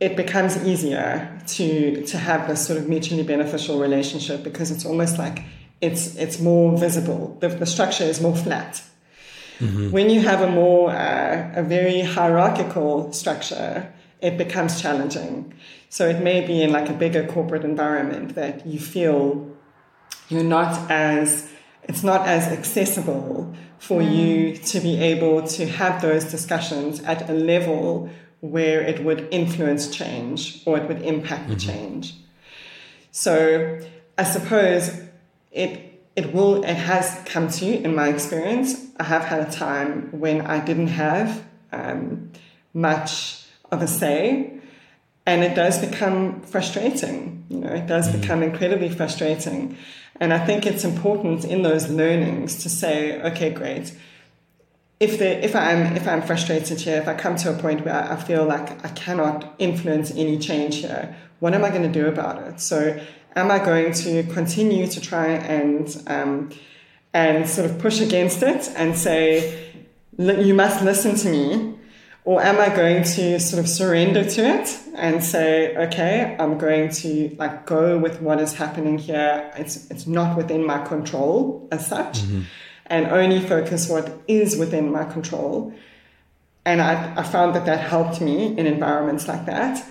it 0.00 0.16
becomes 0.16 0.56
easier 0.64 1.40
to 1.46 2.04
to 2.06 2.18
have 2.18 2.48
this 2.48 2.66
sort 2.66 2.78
of 2.78 2.88
mutually 2.88 3.22
beneficial 3.22 3.78
relationship 3.78 4.42
because 4.42 4.70
it's 4.70 4.84
almost 4.84 5.18
like 5.18 5.44
it's 5.80 6.16
it's 6.16 6.40
more 6.40 6.76
visible. 6.76 7.36
The, 7.40 7.48
the 7.48 7.66
structure 7.66 8.04
is 8.04 8.20
more 8.20 8.36
flat. 8.36 8.82
Mm-hmm. 9.58 9.90
When 9.90 10.10
you 10.10 10.20
have 10.20 10.42
a 10.42 10.50
more 10.50 10.90
uh, 10.90 11.52
a 11.54 11.62
very 11.62 12.02
hierarchical 12.02 13.12
structure, 13.12 13.92
it 14.20 14.36
becomes 14.36 14.80
challenging. 14.80 15.54
So 15.88 16.08
it 16.08 16.22
may 16.22 16.46
be 16.46 16.62
in 16.62 16.72
like 16.72 16.88
a 16.88 16.92
bigger 16.92 17.26
corporate 17.26 17.64
environment 17.64 18.34
that 18.34 18.66
you 18.66 18.78
feel 18.78 19.50
you're 20.28 20.42
not 20.42 20.90
as 20.90 21.48
it's 21.84 22.02
not 22.02 22.26
as 22.26 22.48
accessible 22.48 23.54
for 23.78 24.00
mm. 24.00 24.16
you 24.16 24.56
to 24.56 24.80
be 24.80 25.00
able 25.00 25.46
to 25.46 25.66
have 25.66 26.02
those 26.02 26.24
discussions 26.24 27.00
at 27.04 27.30
a 27.30 27.32
level 27.32 28.10
where 28.40 28.80
it 28.80 29.04
would 29.04 29.28
influence 29.30 29.88
change 29.94 30.62
or 30.66 30.78
it 30.78 30.88
would 30.88 31.02
impact 31.02 31.42
mm-hmm. 31.42 31.54
the 31.54 31.60
change. 31.60 32.14
So 33.12 33.78
I 34.18 34.24
suppose 34.24 35.00
it 35.52 35.82
it 36.16 36.32
will 36.32 36.64
it 36.64 36.74
has 36.74 37.22
come 37.26 37.48
to 37.48 37.64
you 37.64 37.74
in 37.74 37.94
my 37.94 38.08
experience. 38.08 38.86
I 38.98 39.04
have 39.04 39.24
had 39.24 39.48
a 39.48 39.50
time 39.50 40.08
when 40.12 40.40
I 40.40 40.64
didn't 40.64 40.88
have 40.88 41.44
um, 41.72 42.32
much 42.72 43.44
of 43.70 43.82
a 43.82 43.86
say 43.86 44.55
and 45.26 45.42
it 45.42 45.54
does 45.54 45.78
become 45.78 46.40
frustrating 46.42 47.44
you 47.48 47.58
know 47.58 47.68
it 47.68 47.86
does 47.86 48.08
mm. 48.08 48.20
become 48.20 48.42
incredibly 48.42 48.88
frustrating. 48.88 49.76
And 50.18 50.32
i 50.32 50.44
think 50.44 50.64
it's 50.66 50.84
important 50.84 51.44
in 51.44 51.62
those 51.62 51.90
learnings 51.90 52.62
to 52.62 52.68
say 52.68 53.20
okay 53.22 53.50
great. 53.50 53.94
If 54.98 55.18
the 55.18 55.44
if 55.44 55.54
i'm 55.54 55.94
if 55.94 56.08
i'm 56.08 56.22
frustrated 56.22 56.80
here 56.80 56.96
if 57.02 57.08
i 57.08 57.14
come 57.14 57.36
to 57.36 57.50
a 57.54 57.58
point 57.58 57.84
where 57.84 58.10
i 58.10 58.16
feel 58.16 58.44
like 58.46 58.84
i 58.84 58.88
cannot 58.88 59.54
influence 59.58 60.10
any 60.12 60.38
change 60.38 60.76
here 60.76 61.14
what 61.40 61.52
am 61.54 61.64
i 61.64 61.70
going 61.70 61.82
to 61.82 62.00
do 62.00 62.06
about 62.06 62.42
it? 62.42 62.60
So 62.60 62.98
am 63.34 63.50
i 63.50 63.58
going 63.58 63.92
to 63.92 64.22
continue 64.24 64.86
to 64.86 65.00
try 65.00 65.28
and 65.28 66.02
um, 66.06 66.50
and 67.12 67.48
sort 67.48 67.70
of 67.70 67.78
push 67.78 68.00
against 68.00 68.42
it 68.42 68.70
and 68.76 68.96
say 68.96 69.72
you 70.18 70.54
must 70.54 70.82
listen 70.82 71.14
to 71.16 71.28
me 71.28 71.75
or 72.26 72.42
am 72.42 72.60
I 72.60 72.74
going 72.74 73.04
to 73.04 73.38
sort 73.38 73.60
of 73.60 73.68
surrender 73.68 74.28
to 74.28 74.44
it 74.44 74.76
and 74.96 75.22
say, 75.22 75.76
okay, 75.76 76.36
I'm 76.40 76.58
going 76.58 76.90
to 76.90 77.34
like 77.38 77.66
go 77.66 77.98
with 77.98 78.20
what 78.20 78.40
is 78.40 78.52
happening 78.52 78.98
here. 78.98 79.52
It's 79.56 79.88
it's 79.92 80.08
not 80.08 80.36
within 80.36 80.66
my 80.66 80.84
control 80.84 81.68
as 81.70 81.86
such, 81.86 82.22
mm-hmm. 82.22 82.42
and 82.86 83.06
only 83.06 83.40
focus 83.40 83.88
what 83.88 84.12
is 84.26 84.56
within 84.56 84.90
my 84.90 85.04
control. 85.04 85.72
And 86.64 86.82
I, 86.82 87.14
I 87.16 87.22
found 87.22 87.54
that 87.54 87.64
that 87.66 87.78
helped 87.78 88.20
me 88.20 88.58
in 88.58 88.66
environments 88.66 89.28
like 89.28 89.46
that. 89.46 89.86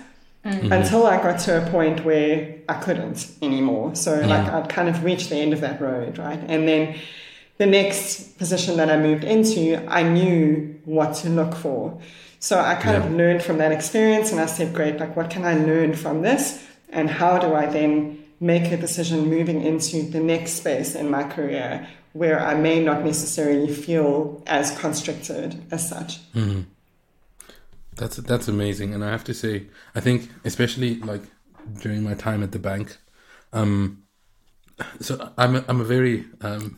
until 0.70 1.06
I 1.06 1.16
got 1.16 1.40
to 1.40 1.66
a 1.66 1.70
point 1.70 2.04
where 2.04 2.58
I 2.68 2.74
couldn't 2.74 3.32
anymore. 3.42 3.96
So 3.96 4.20
like 4.20 4.46
I'd 4.46 4.68
kind 4.68 4.88
of 4.88 5.02
reached 5.02 5.30
the 5.30 5.36
end 5.36 5.52
of 5.52 5.60
that 5.62 5.80
road, 5.80 6.18
right? 6.18 6.38
And 6.38 6.68
then 6.68 6.96
the 7.56 7.66
next 7.66 8.38
position 8.38 8.76
that 8.76 8.90
I 8.90 8.96
moved 8.96 9.24
into, 9.24 9.84
I 9.88 10.02
knew 10.02 10.78
what 10.84 11.14
to 11.16 11.30
look 11.30 11.54
for. 11.54 11.98
So 12.38 12.60
I 12.60 12.74
kind 12.76 12.96
of 12.96 13.10
learned 13.12 13.42
from 13.42 13.58
that 13.58 13.72
experience 13.72 14.30
and 14.32 14.40
I 14.40 14.46
said, 14.46 14.74
great, 14.74 14.98
like 14.98 15.16
what 15.16 15.30
can 15.30 15.44
I 15.44 15.54
learn 15.54 15.94
from 15.94 16.22
this? 16.22 16.64
And 16.90 17.10
how 17.10 17.38
do 17.38 17.54
I 17.54 17.66
then 17.66 18.24
make 18.40 18.70
a 18.70 18.76
decision 18.76 19.28
moving 19.28 19.62
into 19.62 20.02
the 20.02 20.20
next 20.20 20.52
space 20.52 20.94
in 20.94 21.10
my 21.10 21.24
career 21.24 21.88
where 22.12 22.40
I 22.40 22.54
may 22.54 22.82
not 22.82 23.04
necessarily 23.04 23.72
feel 23.72 24.42
as 24.46 24.76
constricted 24.78 25.62
as 25.70 25.88
such? 25.88 26.20
That's 27.96 28.16
that's 28.16 28.46
amazing, 28.48 28.92
and 28.94 29.02
I 29.02 29.10
have 29.10 29.24
to 29.24 29.34
say, 29.34 29.66
I 29.94 30.00
think 30.00 30.30
especially 30.44 31.00
like 31.00 31.22
during 31.80 32.02
my 32.02 32.14
time 32.14 32.42
at 32.42 32.52
the 32.52 32.58
bank, 32.58 32.98
um, 33.54 34.02
so 35.00 35.32
I'm 35.38 35.56
a, 35.56 35.64
I'm 35.66 35.80
a 35.80 35.84
very 35.84 36.26
um, 36.42 36.76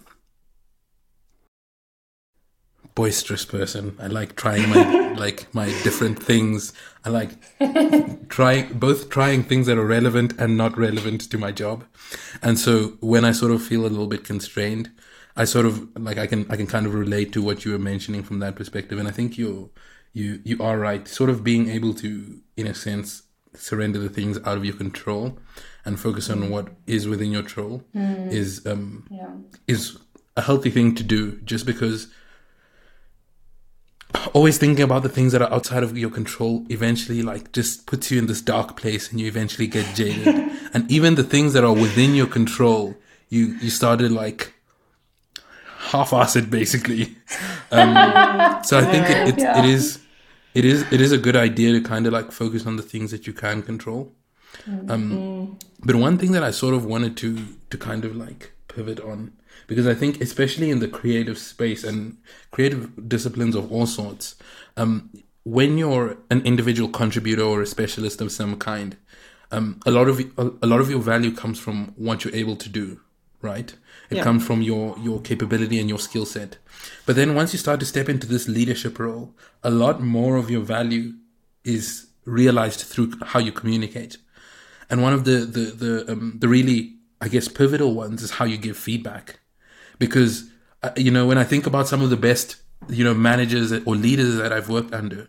boisterous 3.02 3.44
person. 3.44 3.84
I 4.04 4.08
like 4.08 4.30
trying 4.42 4.68
my 4.70 4.84
like 5.24 5.40
my 5.54 5.66
different 5.86 6.18
things. 6.30 6.72
I 7.04 7.10
like 7.10 7.30
trying 8.28 8.64
both 8.86 9.08
trying 9.08 9.42
things 9.44 9.66
that 9.68 9.78
are 9.78 9.86
relevant 9.98 10.30
and 10.38 10.56
not 10.56 10.76
relevant 10.76 11.20
to 11.30 11.38
my 11.38 11.52
job. 11.52 11.84
And 12.42 12.58
so 12.58 12.72
when 13.00 13.24
I 13.24 13.32
sort 13.32 13.52
of 13.52 13.62
feel 13.62 13.82
a 13.86 13.92
little 13.94 14.06
bit 14.14 14.24
constrained, 14.24 14.90
I 15.36 15.44
sort 15.44 15.66
of 15.66 15.74
like 16.08 16.18
I 16.18 16.26
can 16.26 16.40
I 16.52 16.56
can 16.56 16.66
kind 16.66 16.86
of 16.86 16.94
relate 16.94 17.32
to 17.34 17.42
what 17.42 17.64
you 17.64 17.72
were 17.72 17.84
mentioning 17.92 18.22
from 18.24 18.38
that 18.40 18.56
perspective. 18.56 18.98
And 18.98 19.08
I 19.08 19.12
think 19.12 19.38
you 19.38 19.70
you 20.12 20.40
you 20.44 20.56
are 20.68 20.78
right. 20.78 21.06
Sort 21.06 21.30
of 21.30 21.44
being 21.44 21.68
able 21.68 21.94
to, 22.02 22.08
in 22.56 22.66
a 22.66 22.74
sense, 22.74 23.22
surrender 23.54 23.98
the 24.00 24.08
things 24.18 24.38
out 24.44 24.56
of 24.58 24.64
your 24.64 24.74
control 24.84 25.38
and 25.84 25.98
focus 26.00 26.28
on 26.30 26.50
what 26.50 26.66
is 26.86 27.06
within 27.12 27.30
your 27.32 27.42
control 27.42 27.82
is 28.40 28.66
um 28.66 29.06
Yeah. 29.10 29.30
is 29.66 29.98
a 30.36 30.42
healthy 30.42 30.70
thing 30.70 30.94
to 30.96 31.04
do 31.16 31.20
just 31.52 31.64
because 31.66 32.08
always 34.34 34.56
thinking 34.58 34.82
about 34.82 35.02
the 35.02 35.08
things 35.08 35.32
that 35.32 35.42
are 35.42 35.52
outside 35.52 35.82
of 35.82 35.96
your 35.96 36.10
control 36.10 36.64
eventually 36.70 37.22
like 37.22 37.52
just 37.52 37.86
puts 37.86 38.10
you 38.10 38.18
in 38.18 38.26
this 38.26 38.40
dark 38.40 38.76
place 38.76 39.10
and 39.10 39.20
you 39.20 39.26
eventually 39.26 39.66
get 39.66 39.94
jaded. 39.94 40.50
And 40.74 40.90
even 40.90 41.14
the 41.14 41.24
things 41.24 41.52
that 41.54 41.64
are 41.64 41.72
within 41.72 42.14
your 42.14 42.26
control 42.26 42.94
you 43.30 43.56
you 43.62 43.70
started 43.70 44.10
like 44.12 44.54
half-ass 45.90 46.36
it 46.36 46.50
basically. 46.50 47.16
Um, 47.70 47.92
so 48.64 48.78
i 48.78 48.84
think 48.90 49.04
it, 49.10 49.28
it, 49.28 49.38
Yeah. 49.38 49.58
it 49.58 49.66
is 49.66 49.98
it 50.54 50.64
is 50.64 50.90
it 50.90 51.00
is 51.02 51.12
a 51.12 51.18
good 51.18 51.36
idea 51.36 51.72
to 51.72 51.82
kind 51.82 52.06
of 52.06 52.14
like 52.14 52.32
focus 52.32 52.64
on 52.66 52.76
the 52.76 52.82
things 52.82 53.10
that 53.10 53.26
you 53.26 53.34
can 53.34 53.62
control. 53.62 54.10
Um, 54.88 55.58
but 55.84 55.94
one 55.96 56.16
thing 56.16 56.32
that 56.32 56.42
I 56.42 56.50
sort 56.50 56.74
of 56.74 56.86
wanted 56.86 57.16
to 57.18 57.28
to 57.68 57.76
kind 57.76 58.06
of 58.06 58.16
like 58.16 58.52
pivot 58.68 59.00
on 59.00 59.32
because 59.66 59.86
I 59.86 59.94
think 59.94 60.20
especially 60.20 60.70
in 60.70 60.78
the 60.80 60.88
creative 60.88 61.38
space 61.38 61.84
and 61.84 62.16
creative 62.50 63.08
disciplines 63.08 63.54
of 63.54 63.70
all 63.72 63.86
sorts, 63.86 64.36
um, 64.76 65.10
when 65.44 65.78
you're 65.78 66.18
an 66.30 66.42
individual 66.42 66.88
contributor 66.90 67.42
or 67.42 67.62
a 67.62 67.66
specialist 67.66 68.20
of 68.20 68.30
some 68.32 68.56
kind, 68.56 68.96
um, 69.50 69.80
a 69.86 69.90
lot 69.90 70.08
of 70.08 70.20
a, 70.20 70.52
a 70.62 70.66
lot 70.66 70.80
of 70.80 70.90
your 70.90 71.00
value 71.00 71.32
comes 71.34 71.58
from 71.58 71.92
what 71.96 72.24
you're 72.24 72.34
able 72.34 72.56
to 72.56 72.68
do, 72.68 73.00
right? 73.42 73.72
It 74.10 74.16
Yeah. 74.18 74.24
comes 74.24 74.44
from 74.44 74.62
your 74.62 74.96
your 75.02 75.20
capability 75.20 75.78
and 75.80 75.88
your 75.88 75.98
skill 75.98 76.26
set. 76.26 76.58
But 77.06 77.16
then 77.16 77.34
once 77.34 77.52
you 77.52 77.58
start 77.58 77.80
to 77.80 77.86
step 77.86 78.08
into 78.08 78.26
this 78.26 78.46
leadership 78.48 78.98
role, 78.98 79.34
a 79.62 79.70
lot 79.70 80.00
more 80.02 80.36
of 80.36 80.50
your 80.50 80.62
value 80.62 81.14
is 81.64 82.06
realized 82.24 82.80
through 82.80 83.12
how 83.24 83.40
you 83.40 83.52
communicate. 83.52 84.18
And 84.90 85.02
one 85.02 85.12
of 85.14 85.24
the 85.24 85.38
the 85.56 85.64
the 85.84 86.12
um, 86.12 86.36
the 86.40 86.48
really 86.48 86.94
I 87.20 87.28
guess 87.28 87.48
pivotal 87.48 87.94
ones 87.94 88.22
is 88.22 88.32
how 88.32 88.44
you 88.44 88.56
give 88.58 88.76
feedback, 88.76 89.40
because 89.98 90.50
uh, 90.82 90.90
you 90.96 91.10
know 91.10 91.26
when 91.26 91.38
I 91.38 91.44
think 91.44 91.66
about 91.66 91.88
some 91.88 92.02
of 92.02 92.10
the 92.10 92.16
best 92.16 92.56
you 92.88 93.04
know 93.04 93.14
managers 93.14 93.72
or 93.72 93.96
leaders 93.96 94.36
that 94.36 94.52
I've 94.52 94.68
worked 94.68 94.94
under, 94.94 95.28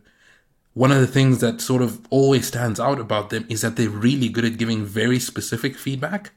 one 0.74 0.92
of 0.92 1.00
the 1.00 1.08
things 1.08 1.40
that 1.40 1.62
sort 1.62 1.82
of 1.82 2.00
always 2.10 2.48
stands 2.48 2.80
out 2.80 3.00
about 3.00 3.30
them 3.30 3.46
is 3.50 3.62
that 3.62 3.76
they're 3.76 3.90
really 3.90 4.30
good 4.30 4.46
at 4.46 4.58
giving 4.58 4.86
very 4.86 5.20
specific 5.20 5.76
feedback, 5.76 6.32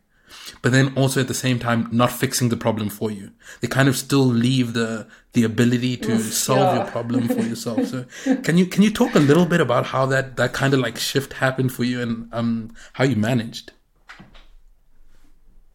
but 0.63 0.73
then 0.73 0.93
also 0.97 1.21
at 1.21 1.29
the 1.29 1.35
same 1.35 1.59
time 1.59 1.89
not 1.93 2.11
fixing 2.11 2.49
the 2.49 2.57
problem 2.57 2.89
for 2.89 3.11
you. 3.11 3.31
They 3.61 3.69
kind 3.69 3.89
of 3.89 3.97
still 3.97 4.25
leave 4.25 4.73
the 4.73 5.07
the 5.35 5.45
ability 5.45 5.97
to 5.99 6.19
solve 6.19 6.75
your 6.77 6.87
problem 6.87 7.29
for 7.29 7.43
yourself. 7.51 7.87
So 7.87 8.07
can 8.43 8.59
you 8.59 8.67
can 8.67 8.83
you 8.83 8.91
talk 8.91 9.15
a 9.15 9.21
little 9.21 9.47
bit 9.47 9.61
about 9.61 9.87
how 9.87 10.07
that 10.07 10.37
that 10.37 10.53
kind 10.53 10.75
of 10.75 10.81
like 10.81 10.97
shift 10.97 11.35
happened 11.35 11.73
for 11.73 11.85
you 11.85 12.01
and 12.01 12.29
um 12.33 12.75
how 12.95 13.05
you 13.05 13.17
managed? 13.17 13.73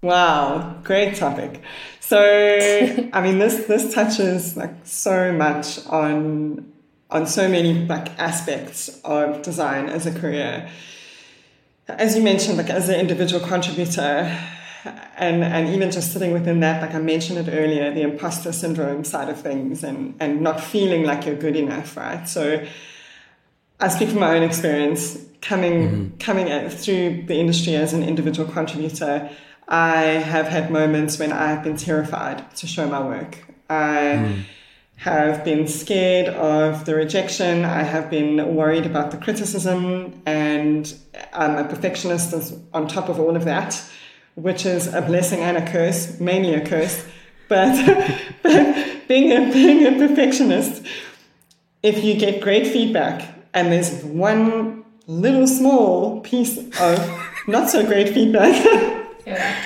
Wow, 0.01 0.79
great 0.83 1.15
topic. 1.15 1.61
So, 2.07 3.09
I 3.13 3.21
mean, 3.21 3.37
this 3.37 3.65
this 3.65 3.93
touches 3.93 4.55
like 4.55 4.73
so 4.83 5.33
much 5.33 5.85
on 5.87 6.71
on 7.09 7.27
so 7.27 7.49
many 7.49 7.85
like 7.85 8.17
aspects 8.17 9.01
of 9.03 9.41
design 9.41 9.89
as 9.89 10.05
a 10.05 10.17
career. 10.17 10.69
As 11.89 12.15
you 12.15 12.23
mentioned, 12.23 12.57
like 12.57 12.69
as 12.69 12.87
an 12.87 12.97
individual 12.97 13.45
contributor, 13.45 14.39
and 15.17 15.43
and 15.43 15.67
even 15.75 15.91
just 15.91 16.13
sitting 16.13 16.31
within 16.31 16.61
that, 16.61 16.81
like 16.81 16.95
I 16.95 16.99
mentioned 16.99 17.45
it 17.45 17.51
earlier, 17.51 17.93
the 17.93 18.03
imposter 18.03 18.53
syndrome 18.53 19.03
side 19.03 19.27
of 19.27 19.41
things, 19.41 19.83
and 19.83 20.15
and 20.21 20.39
not 20.39 20.61
feeling 20.61 21.03
like 21.03 21.25
you're 21.25 21.35
good 21.35 21.55
enough, 21.55 21.97
right? 21.97 22.27
So. 22.27 22.65
I 23.79 23.89
speak 23.89 24.09
from 24.09 24.21
my 24.21 24.35
own 24.35 24.41
experience 24.41 25.23
coming 25.39 25.73
mm-hmm. 25.87 26.17
coming 26.17 26.49
at, 26.49 26.73
through 26.73 27.25
the 27.27 27.35
industry 27.35 27.75
as 27.75 27.93
an 27.93 28.01
individual 28.01 28.51
contributor. 28.51 29.29
I 29.67 30.01
have 30.01 30.47
had 30.47 30.71
moments 30.71 31.19
when 31.19 31.31
I 31.31 31.47
have 31.47 31.63
been 31.63 31.77
terrified 31.77 32.55
to 32.55 32.67
show 32.67 32.87
my 32.87 33.05
work. 33.05 33.37
I 33.69 34.45
have 34.97 35.43
been 35.43 35.67
scared 35.67 36.27
of 36.29 36.85
the 36.85 36.95
rejection. 36.95 37.65
I 37.65 37.83
have 37.83 38.09
been 38.09 38.55
worried 38.55 38.85
about 38.85 39.11
the 39.11 39.17
criticism, 39.17 40.21
and 40.25 40.93
I'm 41.33 41.57
a 41.57 41.67
perfectionist 41.67 42.53
on 42.73 42.87
top 42.87 43.09
of 43.09 43.19
all 43.19 43.35
of 43.35 43.45
that, 43.45 43.81
which 44.35 44.65
is 44.65 44.93
a 44.93 45.01
blessing 45.01 45.39
and 45.39 45.57
a 45.57 45.71
curse, 45.71 46.19
mainly 46.19 46.53
a 46.53 46.65
curse. 46.65 47.05
But, 47.47 47.75
but 48.43 49.07
being 49.07 49.31
a 49.31 49.51
being 49.51 49.85
a 49.85 50.07
perfectionist, 50.07 50.83
if 51.83 52.03
you 52.03 52.15
get 52.15 52.41
great 52.41 52.67
feedback 52.67 53.33
and 53.53 53.71
there's 53.71 54.03
one 54.03 54.83
little 55.07 55.47
small 55.47 56.21
piece 56.21 56.57
of 56.79 57.23
not 57.47 57.69
so 57.69 57.85
great 57.85 58.09
feedback, 58.09 58.55
Yeah. 59.27 59.63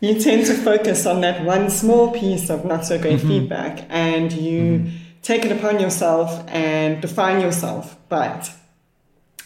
you 0.00 0.18
tend 0.18 0.46
to 0.46 0.54
focus 0.54 1.06
on 1.06 1.20
that 1.20 1.44
one 1.44 1.70
small 1.70 2.10
piece 2.10 2.50
of 2.50 2.64
not 2.64 2.86
so 2.86 2.98
great 2.98 3.18
mm-hmm. 3.18 3.28
feedback 3.28 3.86
and 3.90 4.32
you 4.32 4.62
mm-hmm. 4.62 4.96
take 5.22 5.44
it 5.44 5.52
upon 5.52 5.78
yourself 5.78 6.44
and 6.48 7.02
define 7.02 7.40
yourself 7.40 7.96
by 8.08 8.28
it. 8.38 8.50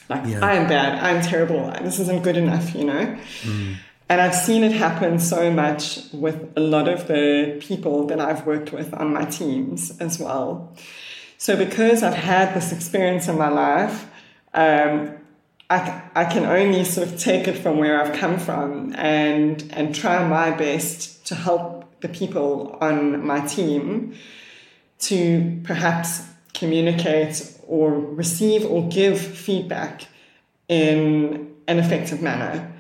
Like, 0.09 0.27
Yeah. 0.27 0.45
I 0.45 0.55
am 0.55 0.69
bad, 0.69 1.03
I'm 1.03 1.23
terrible, 1.23 1.71
this 1.83 1.99
isn't 1.99 2.23
good 2.23 2.37
enough, 2.37 2.75
you 2.75 2.85
know? 2.85 3.19
Mm. 3.43 3.77
And 4.09 4.21
I've 4.23 4.35
seen 4.35 4.65
it 4.65 4.73
happen 4.73 5.19
so 5.19 5.51
much 5.51 6.01
with 6.13 6.51
a 6.57 6.61
lot 6.61 6.89
of 6.89 7.09
the 7.09 7.59
people 7.61 8.07
that 8.07 8.19
I've 8.19 8.47
worked 8.47 8.73
with 8.73 8.95
on 8.95 9.13
my 9.13 9.27
teams 9.27 9.99
as 9.99 10.19
well. 10.19 10.75
So 11.37 11.57
because 11.57 12.03
I've 12.03 12.15
had 12.15 12.55
this 12.55 12.73
experience 12.73 13.29
in 13.29 13.37
my 13.37 13.49
life, 13.51 14.07
um, 14.55 15.18
I, 15.71 16.03
I 16.15 16.25
can 16.25 16.47
only 16.47 16.85
sort 16.85 17.09
of 17.09 17.19
take 17.19 17.47
it 17.47 17.59
from 17.59 17.79
where 17.79 18.01
I've 18.01 18.15
come 18.15 18.39
from 18.39 18.95
and 18.97 19.63
and 19.73 19.95
try 19.95 20.27
my 20.27 20.51
best 20.51 21.27
to 21.27 21.35
help 21.35 22.01
the 22.01 22.09
people 22.09 22.79
on 22.81 23.27
my 23.27 23.41
team 23.41 24.15
to 25.01 25.61
perhaps 25.65 26.23
communicate 26.55 27.59
or 27.67 27.93
receive 27.93 28.65
or 28.65 28.89
give 28.89 29.21
feedback 29.21 30.07
in 30.69 31.55
an 31.67 31.79
effective 31.79 32.23
manner. 32.23 32.73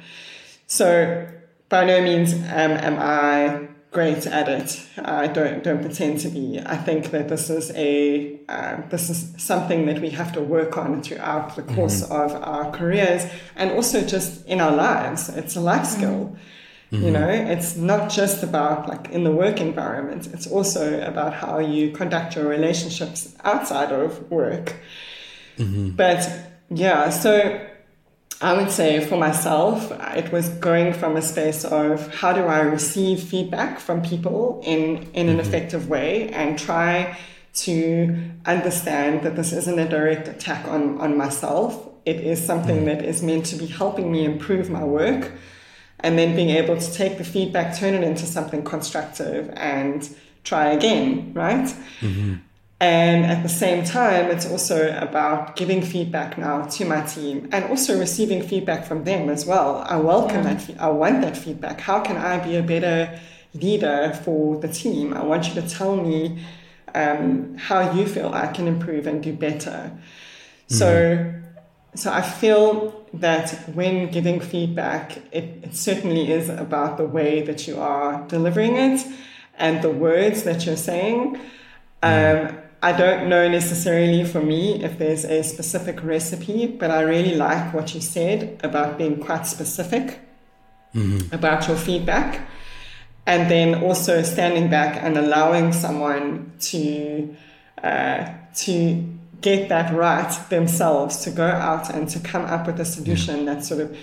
So 0.66 1.28
by 1.68 1.84
no 1.84 2.00
means 2.02 2.32
um, 2.32 2.72
am 2.72 2.98
I 2.98 3.68
great 3.90 4.26
at 4.26 4.48
it. 4.48 4.86
I 4.98 5.26
don't 5.26 5.64
don't 5.64 5.80
pretend 5.80 6.20
to 6.20 6.28
be. 6.28 6.60
I 6.64 6.76
think 6.76 7.10
that 7.10 7.28
this 7.28 7.50
is 7.50 7.70
a 7.74 8.38
uh, 8.48 8.82
this 8.90 9.10
is 9.10 9.34
something 9.36 9.86
that 9.86 10.00
we 10.00 10.10
have 10.10 10.32
to 10.32 10.40
work 10.40 10.76
on 10.76 11.02
throughout 11.02 11.56
the 11.56 11.62
mm-hmm. 11.62 11.74
course 11.74 12.02
of 12.02 12.32
our 12.34 12.70
careers 12.70 13.26
and 13.56 13.70
also 13.72 14.02
just 14.04 14.46
in 14.46 14.60
our 14.60 14.74
lives. 14.74 15.28
It's 15.30 15.56
a 15.56 15.60
life 15.60 15.82
mm-hmm. 15.82 15.96
skill. 15.96 16.36
You 16.90 16.98
mm-hmm. 17.00 17.12
know, 17.12 17.28
it's 17.28 17.76
not 17.76 18.10
just 18.10 18.42
about 18.42 18.88
like 18.88 19.10
in 19.10 19.24
the 19.24 19.32
work 19.32 19.60
environment. 19.60 20.28
It's 20.32 20.46
also 20.46 21.02
about 21.02 21.34
how 21.34 21.58
you 21.58 21.90
conduct 21.90 22.36
your 22.36 22.46
relationships 22.46 23.34
outside 23.44 23.92
of 23.92 24.30
work. 24.30 24.76
But 25.58 26.30
yeah, 26.70 27.10
so 27.10 27.67
I 28.40 28.52
would 28.56 28.70
say 28.70 29.04
for 29.04 29.16
myself, 29.16 29.90
it 30.16 30.30
was 30.30 30.48
going 30.48 30.92
from 30.92 31.16
a 31.16 31.22
space 31.22 31.64
of 31.64 32.14
how 32.14 32.32
do 32.32 32.42
I 32.42 32.60
receive 32.60 33.20
feedback 33.20 33.80
from 33.80 34.00
people 34.00 34.60
in, 34.64 35.10
in 35.12 35.28
an 35.28 35.38
mm-hmm. 35.38 35.40
effective 35.40 35.88
way 35.88 36.28
and 36.30 36.56
try 36.58 37.18
to 37.54 38.16
understand 38.46 39.22
that 39.22 39.34
this 39.34 39.52
isn't 39.52 39.78
a 39.78 39.88
direct 39.88 40.28
attack 40.28 40.68
on, 40.68 41.00
on 41.00 41.16
myself 41.16 41.88
it 42.08 42.20
is 42.22 42.42
something 42.42 42.76
mm-hmm. 42.76 42.86
that 42.86 43.04
is 43.04 43.22
meant 43.22 43.44
to 43.46 43.56
be 43.56 43.66
helping 43.66 44.10
me 44.10 44.24
improve 44.24 44.70
my 44.70 44.82
work. 44.82 45.32
And 46.00 46.18
then 46.18 46.34
being 46.34 46.48
able 46.48 46.78
to 46.78 46.92
take 46.92 47.18
the 47.18 47.24
feedback, 47.24 47.76
turn 47.76 47.92
it 47.92 48.02
into 48.02 48.24
something 48.24 48.62
constructive, 48.64 49.50
and 49.54 50.08
try 50.42 50.70
again, 50.70 51.34
right? 51.34 51.66
Mm-hmm. 52.00 52.36
And 52.80 53.26
at 53.26 53.42
the 53.42 53.48
same 53.48 53.82
time, 53.84 54.30
it's 54.30 54.48
also 54.48 54.96
about 54.96 55.56
giving 55.56 55.82
feedback 55.82 56.38
now 56.38 56.62
to 56.62 56.84
my 56.84 57.00
team 57.00 57.48
and 57.50 57.64
also 57.64 57.98
receiving 57.98 58.40
feedback 58.40 58.86
from 58.86 59.02
them 59.02 59.28
as 59.28 59.44
well. 59.44 59.84
I 59.88 59.96
welcome 59.96 60.44
that. 60.44 60.62
Fe- 60.62 60.76
I 60.78 60.88
want 60.88 61.22
that 61.22 61.36
feedback. 61.36 61.80
How 61.80 62.00
can 62.00 62.16
I 62.16 62.38
be 62.38 62.54
a 62.54 62.62
better 62.62 63.18
leader 63.52 64.16
for 64.22 64.60
the 64.60 64.68
team? 64.68 65.12
I 65.12 65.24
want 65.24 65.48
you 65.48 65.60
to 65.60 65.68
tell 65.68 65.96
me 65.96 66.44
um, 66.94 67.56
how 67.56 67.92
you 67.92 68.06
feel 68.06 68.28
I 68.32 68.46
can 68.46 68.68
improve 68.68 69.08
and 69.08 69.20
do 69.20 69.32
better. 69.32 69.90
So, 70.68 71.34
so 71.96 72.12
I 72.12 72.22
feel 72.22 73.06
that 73.14 73.50
when 73.74 74.10
giving 74.12 74.38
feedback, 74.38 75.16
it, 75.32 75.64
it 75.64 75.74
certainly 75.74 76.30
is 76.30 76.48
about 76.48 76.96
the 76.96 77.06
way 77.06 77.42
that 77.42 77.66
you 77.66 77.80
are 77.80 78.24
delivering 78.28 78.76
it 78.76 79.04
and 79.56 79.82
the 79.82 79.90
words 79.90 80.44
that 80.44 80.64
you're 80.64 80.76
saying. 80.76 81.40
Um, 82.02 82.56
I 82.80 82.92
don't 82.92 83.28
know 83.28 83.48
necessarily 83.48 84.24
for 84.24 84.40
me 84.40 84.84
if 84.84 84.98
there's 84.98 85.24
a 85.24 85.42
specific 85.42 86.02
recipe, 86.04 86.66
but 86.66 86.90
I 86.90 87.00
really 87.02 87.34
like 87.34 87.74
what 87.74 87.94
you 87.94 88.00
said 88.00 88.60
about 88.62 88.98
being 88.98 89.18
quite 89.18 89.46
specific 89.46 90.20
about 91.32 91.66
your 91.66 91.76
feedback. 91.76 92.48
And 93.26 93.50
then 93.50 93.82
also 93.82 94.22
standing 94.22 94.70
back 94.70 95.02
and 95.02 95.18
allowing 95.18 95.72
someone 95.72 96.52
to 96.60 97.36
uh, 97.82 98.32
to 98.56 99.04
get 99.40 99.68
that 99.68 99.94
right 99.94 100.32
themselves, 100.48 101.18
to 101.24 101.30
go 101.30 101.46
out 101.46 101.90
and 101.90 102.08
to 102.08 102.18
come 102.20 102.44
up 102.44 102.66
with 102.66 102.80
a 102.80 102.84
solution 102.84 103.44
that 103.44 103.64
sort 103.64 103.80
of 103.80 103.96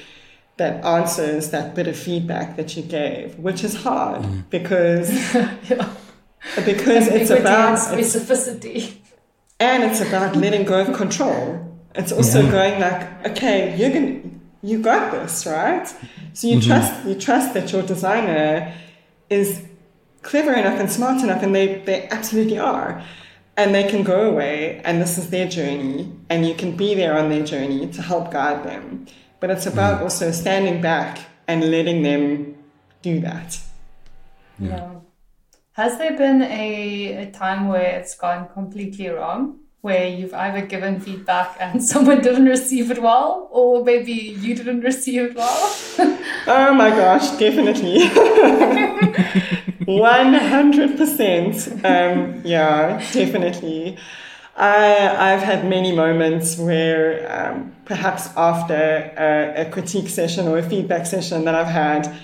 that 0.57 0.85
answers 0.85 1.49
that 1.49 1.75
bit 1.75 1.87
of 1.87 1.97
feedback 1.97 2.55
that 2.55 2.77
you 2.77 2.83
gave, 2.83 3.37
which 3.39 3.63
is 3.63 3.75
hard 3.75 4.49
because 4.49 5.11
yeah. 5.69 5.93
Because 6.65 7.07
it's 7.07 7.29
about 7.29 7.79
and 7.91 7.99
it's, 7.99 8.15
specificity. 8.15 8.97
and 9.59 9.83
it's 9.83 10.01
about 10.01 10.35
letting 10.35 10.65
go 10.65 10.81
of 10.81 10.95
control. 10.95 11.61
It's 11.95 12.11
also 12.11 12.41
Yeah. 12.41 12.51
going 12.51 12.79
like, 12.79 13.27
okay, 13.31 13.75
you're 13.77 13.91
gonna 13.91 14.19
you 14.61 14.79
got 14.79 15.11
this, 15.11 15.45
right? 15.45 15.87
So 16.33 16.47
you 16.47 16.57
mm-hmm. 16.57 16.67
trust 16.69 17.05
you 17.05 17.15
trust 17.15 17.53
that 17.53 17.71
your 17.71 17.83
designer 17.83 18.73
is 19.29 19.61
clever 20.25 20.53
enough 20.53 20.79
and 20.79 20.91
smart 20.91 21.23
enough 21.23 21.41
and 21.43 21.55
they, 21.55 21.81
they 21.85 22.07
absolutely 22.09 22.57
are. 22.57 23.01
And 23.57 23.73
they 23.73 23.83
can 23.83 24.03
go 24.03 24.29
away 24.29 24.81
and 24.83 25.01
this 25.01 25.17
is 25.17 25.29
their 25.29 25.47
journey 25.47 26.11
and 26.29 26.45
you 26.45 26.55
can 26.55 26.75
be 26.75 26.93
there 26.95 27.17
on 27.17 27.29
their 27.29 27.45
journey 27.45 27.87
to 27.87 28.01
help 28.01 28.31
guide 28.31 28.65
them. 28.65 29.05
But 29.39 29.49
it's 29.49 29.65
about 29.65 29.99
mm. 29.99 30.03
also 30.03 30.31
standing 30.31 30.81
back 30.81 31.19
and 31.47 31.71
letting 31.71 32.01
them 32.03 32.55
do 33.01 33.19
that. 33.21 33.59
Yeah. 34.59 34.95
Has 35.75 35.97
there 35.97 36.15
been 36.15 36.41
a, 36.41 37.27
a 37.27 37.31
time 37.31 37.67
where 37.67 37.99
it's 37.99 38.15
gone 38.15 38.47
completely 38.47 39.09
wrong? 39.09 39.59
Where 39.81 40.07
you've 40.07 40.33
either 40.33 40.65
given 40.65 41.01
feedback 41.01 41.57
and 41.59 41.83
someone 41.91 42.21
didn't 42.21 42.45
receive 42.45 42.91
it 42.91 43.01
well, 43.01 43.49
or 43.51 43.83
maybe 43.83 44.13
you 44.13 44.55
didn't 44.55 44.79
receive 44.81 45.31
it 45.31 45.35
well? 45.35 45.75
Oh 46.47 46.75
my 46.75 46.91
gosh, 46.91 47.31
definitely. 47.39 48.01
100%. 49.87 51.83
Um, 51.83 52.41
yeah, 52.45 52.99
definitely. 53.11 53.97
I, 54.55 55.33
I've 55.33 55.41
had 55.41 55.67
many 55.67 55.91
moments 55.91 56.55
where 56.59 57.25
um, 57.31 57.75
perhaps 57.83 58.29
after 58.37 58.75
a, 59.17 59.63
a 59.63 59.71
critique 59.71 60.07
session 60.09 60.47
or 60.47 60.59
a 60.59 60.63
feedback 60.63 61.07
session 61.07 61.45
that 61.45 61.55
I've 61.55 61.65
had, 61.65 62.15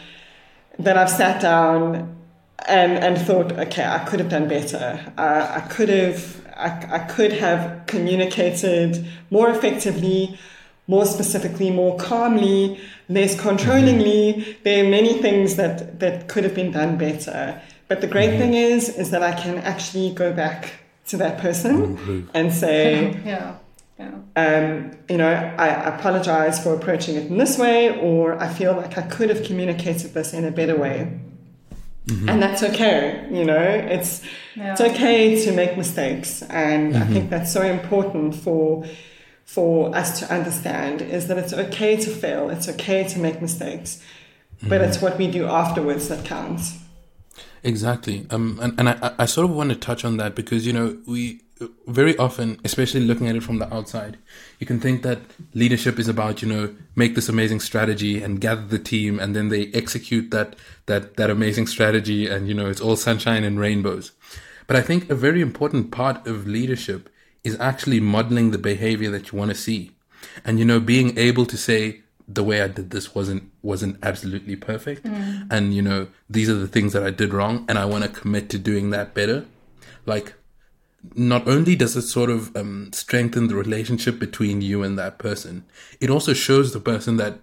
that 0.78 0.98
I've 0.98 1.10
sat 1.10 1.42
down 1.42 2.21
and, 2.68 2.94
and 2.94 3.18
thought, 3.18 3.52
okay, 3.54 3.86
I 3.86 4.00
could 4.00 4.20
have 4.20 4.30
done 4.30 4.48
better. 4.48 5.00
Uh, 5.18 5.62
I 5.64 5.68
could 5.68 5.90
have, 5.90 6.46
I, 6.56 6.88
I 6.92 7.00
could 7.00 7.34
have 7.34 7.86
communicated 7.88 9.06
more 9.30 9.50
effectively, 9.50 10.38
more 10.88 11.06
specifically, 11.06 11.72
more 11.72 11.98
calmly, 11.98 12.80
less 13.10 13.36
controllingly. 13.36 14.62
There 14.64 14.86
are 14.86 14.90
many 14.90 15.22
things 15.22 15.56
that, 15.56 16.00
that 16.00 16.28
could 16.28 16.44
have 16.44 16.56
been 16.56 16.72
done 16.72 16.98
better. 16.98 17.62
But 17.88 18.02
the 18.02 18.08
great 18.08 18.38
thing 18.38 18.54
is, 18.54 18.90
is 18.90 19.12
that 19.12 19.22
I 19.24 19.34
can 19.34 19.58
actually 19.60 20.14
go 20.14 20.32
back 20.32 20.74
to 21.08 21.18
that 21.18 21.40
person 21.40 21.84
Improve. 21.84 22.30
and 22.34 22.54
say, 22.54 23.20
yeah. 23.26 23.58
Yeah. 24.00 24.16
um, 24.36 24.92
you 25.10 25.18
know, 25.18 25.30
I 25.30 25.68
apologize 25.96 26.64
for 26.64 26.74
approaching 26.74 27.16
it 27.18 27.28
in 27.28 27.38
this 27.38 27.60
way, 27.60 28.00
or 28.00 28.42
I 28.42 28.48
feel 28.52 28.76
like 28.76 28.98
I 28.98 29.04
could 29.04 29.30
have 29.30 29.44
communicated 29.44 30.16
this 30.16 30.34
in 30.34 30.44
a 30.44 30.50
better 30.50 30.76
way. 30.76 31.20
Mm-hmm. 32.08 32.30
And 32.30 32.42
that's 32.42 32.64
okay, 32.64 33.28
you 33.32 33.46
know, 33.46 33.62
it's 33.62 34.22
Yeah. 34.56 34.72
it's 34.72 34.82
okay 34.82 35.44
to 35.46 35.52
make 35.52 35.78
mistakes, 35.78 36.42
and 36.50 36.98
I 36.98 37.06
think 37.06 37.26
mm-hmm. 37.26 37.30
that's 37.30 37.52
so 37.52 37.62
important 37.62 38.36
for 38.36 38.84
for 39.46 39.96
us 39.96 40.20
to 40.20 40.34
understand 40.34 41.02
is 41.02 41.28
that 41.28 41.38
it's 41.38 41.54
okay 41.54 41.98
to 41.98 42.10
fail, 42.10 42.50
it's 42.50 42.68
okay 42.70 43.04
to 43.04 43.20
make 43.20 43.42
mistakes, 43.42 44.02
but 44.62 44.82
mm-hmm. 44.82 44.90
it's 44.90 45.02
what 45.02 45.18
we 45.18 45.28
do 45.28 45.46
afterwards 45.46 46.08
that 46.08 46.26
counts. 46.26 46.81
Exactly. 47.64 48.26
Um, 48.30 48.60
and, 48.62 48.80
and 48.80 48.90
I, 48.90 49.14
I 49.20 49.26
sort 49.26 49.50
of 49.50 49.56
want 49.56 49.70
to 49.70 49.76
touch 49.76 50.04
on 50.04 50.18
that 50.18 50.36
because, 50.36 50.66
you 50.66 50.74
know, 50.74 50.98
we 51.06 51.42
very 51.88 52.18
often, 52.18 52.60
especially 52.64 53.02
looking 53.02 53.28
at 53.28 53.36
it 53.36 53.44
from 53.44 53.60
the 53.60 53.72
outside, 53.74 54.18
you 54.60 54.66
can 54.66 54.80
think 54.80 55.04
that 55.04 55.20
leadership 55.54 56.00
is 56.00 56.08
about, 56.08 56.42
you 56.42 56.48
know, 56.48 56.76
make 56.96 57.16
this 57.16 57.30
amazing 57.30 57.60
strategy 57.60 58.24
and 58.24 58.42
gather 58.42 58.66
the 58.66 58.80
team 58.80 59.20
and 59.20 59.36
then 59.36 59.50
they 59.50 59.68
execute 59.68 60.32
that, 60.32 60.56
that, 60.88 61.18
that 61.18 61.30
amazing 61.30 61.68
strategy 61.68 62.28
and, 62.28 62.48
you 62.48 62.54
know, 62.54 62.68
it's 62.68 62.82
all 62.82 62.96
sunshine 62.96 63.44
and 63.44 63.60
rainbows. 63.60 64.12
But 64.68 64.76
I 64.76 64.82
think 64.82 65.10
a 65.10 65.16
very 65.16 65.42
important 65.42 65.92
part 65.92 66.26
of 66.26 66.48
leadership 66.48 67.10
is 67.44 67.60
actually 67.60 68.00
modeling 68.00 68.52
the 68.52 68.58
behavior 68.58 69.12
that 69.12 69.32
you 69.32 69.38
want 69.38 69.52
to 69.52 69.56
see. 69.56 69.92
And, 70.46 70.60
you 70.60 70.66
know, 70.66 70.80
being 70.80 71.18
able 71.18 71.46
to 71.46 71.58
say, 71.58 72.02
the 72.34 72.44
way 72.44 72.62
I 72.62 72.68
did 72.68 72.92
this 72.92 73.14
wasn't 73.16 73.52
wasn't 73.62 73.98
absolutely 74.04 74.56
perfect, 74.56 75.04
mm. 75.04 75.48
and 75.50 75.74
you 75.74 75.82
know 75.82 76.08
these 76.30 76.50
are 76.50 76.56
the 76.56 76.68
things 76.68 76.94
that 76.94 77.04
I 77.04 77.12
did 77.12 77.34
wrong, 77.34 77.66
and 77.68 77.78
I 77.78 77.86
want 77.86 78.04
to 78.04 78.10
commit 78.10 78.50
to 78.50 78.60
doing 78.60 78.90
that 78.92 79.14
better. 79.14 79.46
Like, 80.06 80.34
not 81.16 81.48
only 81.48 81.76
does 81.76 81.96
it 81.96 82.04
sort 82.04 82.30
of 82.30 82.56
um, 82.56 82.92
strengthen 82.94 83.48
the 83.48 83.56
relationship 83.56 84.20
between 84.20 84.62
you 84.62 84.84
and 84.84 84.98
that 84.98 85.18
person, 85.18 85.66
it 86.00 86.10
also 86.10 86.34
shows 86.34 86.74
the 86.74 86.80
person 86.80 87.18
that 87.18 87.40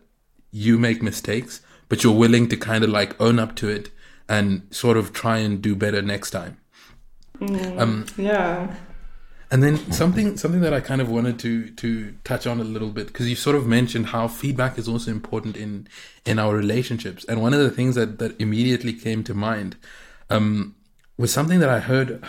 you 0.50 0.78
make 0.78 1.02
mistakes, 1.02 1.60
but 1.88 2.02
you're 2.02 2.14
willing 2.14 2.48
to 2.48 2.56
kind 2.56 2.84
of 2.84 2.90
like 2.90 3.20
own 3.20 3.38
up 3.38 3.54
to 3.56 3.68
it 3.68 3.90
and 4.28 4.66
sort 4.70 4.96
of 4.96 5.12
try 5.12 5.38
and 5.38 5.62
do 5.62 5.74
better 5.74 6.02
next 6.02 6.30
time. 6.30 6.58
Mm. 7.40 7.80
Um, 7.80 8.06
yeah. 8.16 8.74
And 9.50 9.62
then 9.62 9.92
something 9.92 10.36
something 10.36 10.60
that 10.60 10.74
I 10.74 10.80
kind 10.80 11.00
of 11.00 11.08
wanted 11.08 11.38
to 11.40 11.70
to 11.70 12.14
touch 12.24 12.46
on 12.46 12.60
a 12.60 12.64
little 12.64 12.90
bit 12.90 13.06
because 13.06 13.28
you 13.28 13.36
sort 13.36 13.56
of 13.56 13.66
mentioned 13.66 14.06
how 14.06 14.28
feedback 14.28 14.78
is 14.78 14.86
also 14.86 15.10
important 15.10 15.56
in 15.56 15.88
in 16.26 16.38
our 16.38 16.54
relationships. 16.54 17.24
And 17.24 17.40
one 17.40 17.54
of 17.54 17.60
the 17.60 17.70
things 17.70 17.94
that 17.94 18.18
that 18.18 18.38
immediately 18.38 18.92
came 18.92 19.24
to 19.24 19.34
mind 19.34 19.76
um, 20.28 20.74
was 21.16 21.32
something 21.32 21.60
that 21.60 21.70
I 21.70 21.80
heard 21.80 22.22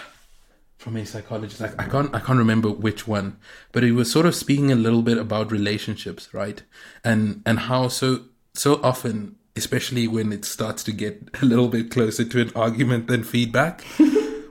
from 0.78 0.96
a 0.96 1.06
psychologist. 1.06 1.60
Like 1.60 1.80
I 1.80 1.88
can't 1.88 2.16
I 2.16 2.20
can't 2.20 2.40
remember 2.40 2.70
which 2.70 3.06
one, 3.06 3.38
but 3.74 3.84
he 3.84 3.92
was 3.92 4.10
sort 4.10 4.26
of 4.26 4.34
speaking 4.34 4.72
a 4.72 4.76
little 4.76 5.02
bit 5.02 5.18
about 5.18 5.52
relationships, 5.52 6.34
right? 6.34 6.64
And 7.04 7.42
and 7.46 7.60
how 7.60 7.90
so 7.90 8.22
so 8.54 8.80
often, 8.82 9.36
especially 9.58 10.08
when 10.08 10.32
it 10.32 10.46
starts 10.46 10.84
to 10.86 10.94
get 10.94 11.30
a 11.42 11.46
little 11.46 11.68
bit 11.68 11.92
closer 11.92 12.24
to 12.24 12.42
an 12.42 12.52
argument 12.56 13.08
than 13.08 13.24
feedback. 13.24 13.84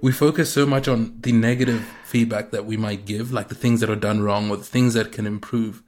We 0.00 0.12
focus 0.12 0.52
so 0.52 0.66
much 0.66 0.88
on 0.88 1.16
the 1.20 1.32
negative 1.32 1.82
feedback 2.04 2.50
that 2.50 2.64
we 2.64 2.76
might 2.76 3.04
give, 3.04 3.32
like 3.32 3.48
the 3.48 3.54
things 3.54 3.80
that 3.80 3.90
are 3.90 3.96
done 3.96 4.22
wrong 4.22 4.50
or 4.50 4.56
the 4.56 4.64
things 4.64 4.94
that 4.94 5.12
can 5.12 5.26
improve, 5.26 5.82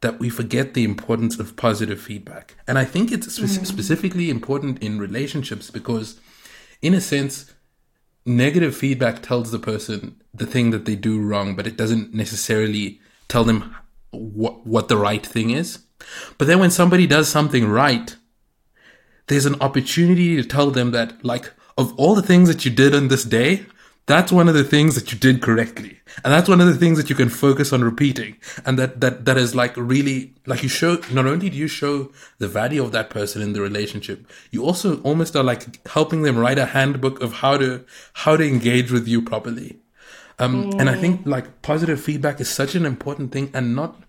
that 0.00 0.18
we 0.18 0.28
forget 0.28 0.74
the 0.74 0.84
importance 0.84 1.38
of 1.38 1.56
positive 1.56 2.00
feedback. 2.00 2.54
And 2.66 2.78
I 2.78 2.84
think 2.84 3.12
it's 3.12 3.34
spe- 3.34 3.60
mm. 3.60 3.66
specifically 3.66 4.30
important 4.30 4.82
in 4.82 4.98
relationships 4.98 5.70
because, 5.70 6.20
in 6.82 6.94
a 6.94 7.00
sense, 7.00 7.52
negative 8.24 8.76
feedback 8.76 9.22
tells 9.22 9.50
the 9.50 9.58
person 9.58 10.20
the 10.34 10.46
thing 10.46 10.70
that 10.70 10.84
they 10.84 10.96
do 10.96 11.20
wrong, 11.20 11.56
but 11.56 11.66
it 11.66 11.76
doesn't 11.76 12.12
necessarily 12.12 13.00
tell 13.28 13.44
them 13.44 13.74
what 14.10 14.66
what 14.66 14.88
the 14.88 14.96
right 14.96 15.26
thing 15.26 15.50
is. 15.50 15.80
But 16.38 16.46
then 16.46 16.58
when 16.58 16.70
somebody 16.70 17.06
does 17.06 17.28
something 17.28 17.68
right, 17.68 18.16
there's 19.28 19.46
an 19.46 19.60
opportunity 19.60 20.36
to 20.36 20.44
tell 20.44 20.70
them 20.70 20.90
that 20.90 21.24
like 21.24 21.52
of 21.76 21.94
all 21.98 22.14
the 22.14 22.22
things 22.22 22.48
that 22.48 22.64
you 22.64 22.70
did 22.70 22.94
on 22.94 23.08
this 23.08 23.24
day, 23.24 23.66
that's 24.06 24.30
one 24.30 24.48
of 24.48 24.54
the 24.54 24.64
things 24.64 24.94
that 24.94 25.12
you 25.12 25.18
did 25.18 25.42
correctly. 25.42 25.98
And 26.24 26.32
that's 26.32 26.48
one 26.48 26.60
of 26.60 26.68
the 26.68 26.76
things 26.76 26.96
that 26.96 27.10
you 27.10 27.16
can 27.16 27.28
focus 27.28 27.72
on 27.72 27.82
repeating. 27.82 28.36
And 28.64 28.78
that, 28.78 29.00
that, 29.00 29.24
that 29.24 29.36
is 29.36 29.54
like 29.54 29.76
really, 29.76 30.32
like 30.46 30.62
you 30.62 30.68
show, 30.68 30.98
not 31.12 31.26
only 31.26 31.50
do 31.50 31.56
you 31.56 31.66
show 31.66 32.12
the 32.38 32.46
value 32.46 32.82
of 32.82 32.92
that 32.92 33.10
person 33.10 33.42
in 33.42 33.52
the 33.52 33.60
relationship, 33.60 34.26
you 34.52 34.64
also 34.64 35.00
almost 35.02 35.34
are 35.34 35.42
like 35.42 35.84
helping 35.88 36.22
them 36.22 36.38
write 36.38 36.58
a 36.58 36.66
handbook 36.66 37.20
of 37.20 37.34
how 37.34 37.56
to, 37.58 37.84
how 38.12 38.36
to 38.36 38.46
engage 38.46 38.92
with 38.92 39.08
you 39.08 39.20
properly. 39.20 39.80
Um, 40.38 40.70
and 40.78 40.88
I 40.88 40.94
think 40.94 41.26
like 41.26 41.62
positive 41.62 42.00
feedback 42.00 42.40
is 42.40 42.48
such 42.48 42.74
an 42.74 42.86
important 42.86 43.32
thing 43.32 43.50
and 43.52 43.74
not, 43.74 44.00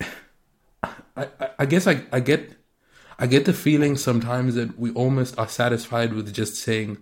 I, 0.82 0.88
I, 1.16 1.48
I 1.58 1.66
guess 1.66 1.86
I, 1.86 2.02
I 2.10 2.20
get 2.20 2.56
I 3.22 3.26
get 3.28 3.44
the 3.44 3.52
feeling 3.52 3.96
sometimes 3.96 4.56
that 4.56 4.76
we 4.76 4.90
almost 4.94 5.38
are 5.38 5.46
satisfied 5.46 6.12
with 6.12 6.34
just 6.34 6.56
saying 6.56 6.98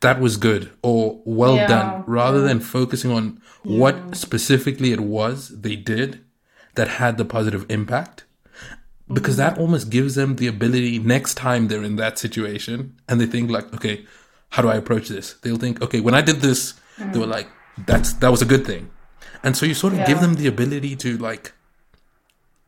that 0.00 0.18
was 0.18 0.36
good 0.36 0.72
or 0.82 1.22
well 1.24 1.54
Yeah. 1.54 1.68
done 1.68 2.04
rather 2.08 2.40
than 2.40 2.58
focusing 2.58 3.12
on 3.12 3.40
what 3.62 4.16
specifically 4.16 4.90
it 4.90 4.98
was 4.98 5.36
they 5.66 5.76
did 5.76 6.18
that 6.74 6.88
had 7.00 7.16
the 7.16 7.24
positive 7.24 7.64
impact. 7.68 8.24
Because 9.06 9.36
mm-hmm. 9.36 9.54
that 9.54 9.58
almost 9.62 9.88
gives 9.88 10.16
them 10.16 10.34
the 10.34 10.48
ability 10.48 10.98
next 10.98 11.34
time 11.36 11.68
they're 11.68 11.84
in 11.84 11.94
that 11.94 12.18
situation 12.18 12.96
and 13.08 13.20
they 13.20 13.26
think 13.26 13.48
like 13.48 13.72
okay 13.72 14.04
how 14.54 14.62
do 14.62 14.68
i 14.68 14.74
approach 14.74 15.06
this? 15.06 15.34
They'll 15.42 15.62
think 15.64 15.80
okay 15.80 16.00
when 16.00 16.14
i 16.20 16.22
did 16.22 16.40
this 16.40 16.74
they 16.98 17.20
were 17.20 17.26
mm-hmm. 17.26 17.38
like 17.38 17.48
that's 17.86 18.14
that 18.14 18.32
was 18.32 18.42
a 18.42 18.50
good 18.52 18.66
thing. 18.66 18.90
And 19.44 19.56
so 19.56 19.64
you 19.64 19.74
sort 19.74 19.92
of 19.92 20.04
give 20.08 20.20
them 20.20 20.34
the 20.34 20.48
ability 20.48 20.96
to 21.04 21.10
like 21.18 21.52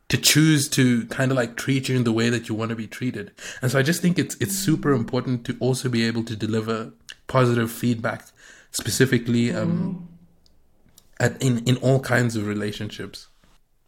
to 0.09 0.19
choose 0.19 0.69
to 0.69 1.07
kind 1.07 1.31
of 1.31 1.37
like 1.37 1.57
treat 1.57 1.89
you 1.89 1.97
in 1.97 2.05
the 2.05 2.13
way 2.13 2.29
that 2.29 2.49
you 2.49 2.55
want 2.55 2.69
to 2.69 2.77
be 2.77 2.87
treated 2.87 3.33
and 3.63 3.71
so 3.71 3.79
i 3.79 3.83
just 3.83 4.03
think 4.03 4.19
it's 4.19 4.37
it's 4.37 4.55
super 4.55 4.93
important 4.93 5.45
to 5.45 5.57
also 5.61 5.89
be 5.89 6.07
able 6.07 6.23
to 6.23 6.37
deliver 6.37 6.93
positive 7.27 7.71
feedback 7.71 8.27
specifically 8.71 9.53
um 9.53 10.09
at 11.19 11.41
in 11.43 11.59
in 11.67 11.77
all 11.79 12.01
kinds 12.01 12.37
of 12.37 12.47
relationships 12.47 13.29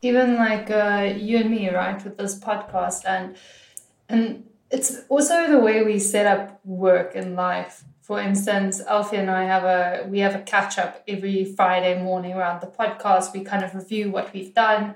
even 0.02 0.36
like 0.36 0.70
uh, 0.70 1.14
you 1.16 1.38
and 1.38 1.50
me, 1.50 1.70
right, 1.70 2.02
with 2.02 2.16
this 2.18 2.38
podcast, 2.38 3.04
and 3.06 3.36
and 4.08 4.44
it's 4.70 5.00
also 5.08 5.50
the 5.50 5.58
way 5.58 5.82
we 5.82 5.98
set 5.98 6.26
up 6.26 6.60
work 6.64 7.14
in 7.14 7.34
life. 7.34 7.84
For 8.02 8.20
instance, 8.20 8.80
Alfie 8.80 9.16
and 9.16 9.30
I 9.30 9.44
have 9.44 9.64
a 9.64 10.06
we 10.08 10.20
have 10.20 10.34
a 10.34 10.40
catch 10.40 10.78
up 10.78 11.02
every 11.08 11.44
Friday 11.44 12.00
morning 12.02 12.34
around 12.34 12.60
the 12.60 12.68
podcast. 12.68 13.32
We 13.32 13.40
kind 13.40 13.64
of 13.64 13.74
review 13.74 14.10
what 14.10 14.32
we've 14.32 14.54
done, 14.54 14.94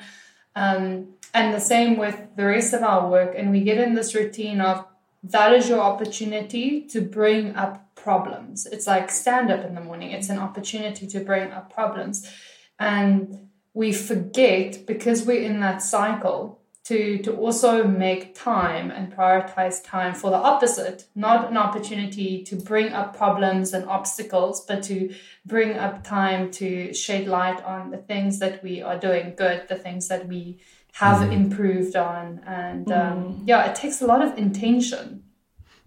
um, 0.56 1.08
and 1.32 1.54
the 1.54 1.60
same 1.60 1.96
with 1.96 2.18
the 2.36 2.44
rest 2.44 2.72
of 2.72 2.82
our 2.82 3.08
work. 3.08 3.34
And 3.36 3.50
we 3.50 3.60
get 3.62 3.78
in 3.78 3.94
this 3.94 4.14
routine 4.14 4.60
of 4.60 4.86
that 5.22 5.52
is 5.52 5.68
your 5.68 5.80
opportunity 5.80 6.82
to 6.82 7.00
bring 7.00 7.54
up 7.54 7.94
problems. 7.94 8.66
It's 8.66 8.86
like 8.86 9.10
stand 9.10 9.50
up 9.50 9.64
in 9.64 9.74
the 9.74 9.80
morning. 9.80 10.12
It's 10.12 10.30
an 10.30 10.38
opportunity 10.38 11.06
to 11.06 11.20
bring 11.20 11.52
up 11.52 11.72
problems, 11.72 12.30
and 12.78 13.48
we 13.74 13.92
forget 13.92 14.86
because 14.86 15.24
we're 15.26 15.42
in 15.42 15.60
that 15.60 15.82
cycle 15.82 16.59
to 16.84 17.18
to 17.18 17.36
also 17.36 17.84
make 17.84 18.34
time 18.34 18.90
and 18.90 19.14
prioritize 19.14 19.82
time 19.84 20.14
for 20.14 20.30
the 20.30 20.36
opposite. 20.36 21.06
Not 21.14 21.50
an 21.50 21.56
opportunity 21.56 22.42
to 22.44 22.56
bring 22.56 22.92
up 22.92 23.16
problems 23.16 23.72
and 23.72 23.84
obstacles 23.84 24.64
but 24.66 24.82
to 24.84 25.14
bring 25.44 25.76
up 25.76 26.04
time 26.04 26.50
to 26.52 26.94
shed 26.94 27.26
light 27.26 27.62
on 27.64 27.90
the 27.90 27.98
things 27.98 28.38
that 28.38 28.62
we 28.62 28.82
are 28.82 28.98
doing 28.98 29.34
good 29.36 29.68
the 29.68 29.76
things 29.76 30.08
that 30.08 30.26
we 30.26 30.60
have 30.92 31.18
mm-hmm. 31.18 31.32
improved 31.32 31.96
on. 31.96 32.40
And 32.46 32.90
um, 32.90 33.18
mm-hmm. 33.18 33.44
yeah 33.46 33.70
it 33.70 33.76
takes 33.76 34.00
a 34.00 34.06
lot 34.06 34.22
of 34.22 34.38
intention. 34.38 35.24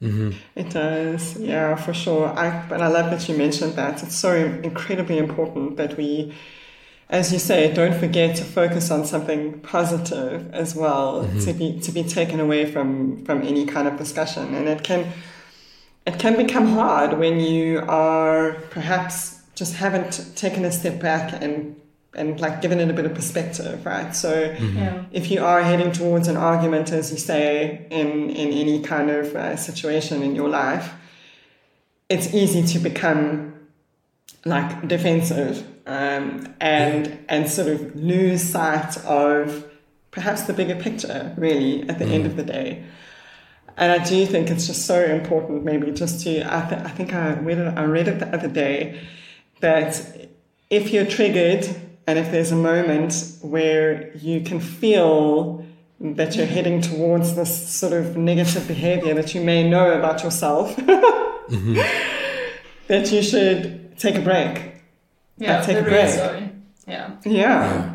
Mm-hmm. 0.04 0.32
It 0.56 0.70
does, 0.72 1.40
yeah, 1.40 1.76
for 1.76 1.94
sure. 1.94 2.28
I, 2.28 2.66
but 2.68 2.82
I 2.82 2.88
love 2.88 3.10
that 3.12 3.30
you 3.30 3.38
mentioned 3.38 3.74
that. 3.76 4.04
It's 4.04 4.16
so 4.16 4.36
incredibly 4.36 5.18
important 5.18 5.78
that 5.78 5.96
we, 5.96 6.34
as 7.10 7.32
you 7.32 7.40
say, 7.40 7.74
don't 7.74 7.96
forget 7.96 8.36
to 8.38 8.44
focus 8.44 8.90
on 8.90 9.06
something 9.06 9.60
positive 9.60 10.52
as 10.54 10.76
well 10.76 11.30
to 11.42 11.54
be 11.54 11.80
to 11.82 11.92
be 11.92 12.04
taken 12.04 12.40
away 12.40 12.72
from 12.72 13.24
from 13.26 13.42
any 13.42 13.66
kind 13.66 13.88
of 13.88 13.98
discussion. 13.98 14.56
And 14.56 14.68
it 14.68 14.84
can 14.84 15.12
it 16.06 16.20
can 16.20 16.36
become 16.36 16.68
hard 16.68 17.18
when 17.20 17.40
you 17.40 17.80
are 17.88 18.54
perhaps 18.72 19.42
just 19.56 19.76
haven't 19.76 20.32
taken 20.36 20.66
a 20.66 20.72
step 20.72 21.00
back 21.00 21.34
and 21.42 21.76
and 22.16 22.40
like 22.40 22.62
given 22.62 22.80
it 22.80 22.90
a 22.90 22.94
bit 22.94 23.06
of 23.06 23.14
perspective, 23.14 23.86
right? 23.86 24.16
So 24.16 24.56
yeah 24.60 25.04
if 25.14 25.30
you 25.30 25.46
are 25.46 25.62
heading 25.62 25.92
towards 25.92 26.28
an 26.28 26.36
argument, 26.36 26.92
as 26.92 27.12
you 27.12 27.18
say, 27.18 27.86
in, 27.92 28.32
in 28.32 28.52
any 28.52 28.82
kind 28.82 29.12
of 29.12 29.36
uh, 29.36 29.56
situation 29.56 30.24
in 30.24 30.36
your 30.36 30.50
life, 30.50 30.92
it's 32.10 32.34
easy 32.34 32.64
to 32.74 32.80
become 32.80 33.54
like 34.46 34.88
defensive 34.88 35.66
um, 35.86 36.54
and 36.60 37.26
and 37.30 37.50
sort 37.50 37.68
of 37.70 37.96
lose 37.96 38.42
sight 38.42 38.98
of 39.06 39.70
perhaps 40.12 40.44
the 40.44 40.54
bigger 40.54 40.76
picture, 40.76 41.34
really, 41.38 41.88
at 41.90 42.00
the 42.00 42.06
end 42.06 42.26
of 42.26 42.36
the 42.36 42.44
day. 42.44 42.84
And 43.76 43.92
I 43.92 44.04
do 44.04 44.26
think 44.28 44.52
it's 44.52 44.68
just 44.68 44.86
so 44.86 45.04
important, 45.04 45.64
maybe 45.64 45.92
just 45.92 46.22
to. 46.24 46.42
I, 46.42 46.70
th- 46.70 46.82
I 46.82 46.90
think 46.90 47.14
I 47.14 47.34
read 47.34 47.58
it. 47.58 47.78
I 47.78 47.84
read 47.86 48.08
it 48.08 48.20
the 48.20 48.28
other 48.34 48.48
day 48.48 49.02
that 49.62 50.30
if 50.70 50.92
you're 50.92 51.06
triggered 51.06 51.66
and 52.06 52.20
if 52.20 52.32
there's 52.32 52.52
a 52.52 52.56
moment 52.56 53.38
where 53.42 54.16
you 54.18 54.42
can 54.42 54.60
feel 54.60 55.66
that 56.00 56.36
you're 56.36 56.46
heading 56.46 56.82
towards 56.82 57.36
this 57.36 57.70
sort 57.70 57.94
of 57.94 58.18
negative 58.18 58.68
behavior 58.68 59.14
that 59.14 59.34
you 59.34 59.42
may 59.42 59.68
know 59.68 59.94
about 59.94 60.22
yourself, 60.24 60.76
that 62.88 63.12
you 63.12 63.24
should 63.24 63.83
take 63.98 64.16
a 64.16 64.22
break. 64.22 64.76
yeah 65.38 65.62
take 65.62 65.78
a 65.78 65.84
break. 65.84 66.10
zone 66.10 66.64
yeah 66.88 67.12
Yeah. 67.26 67.94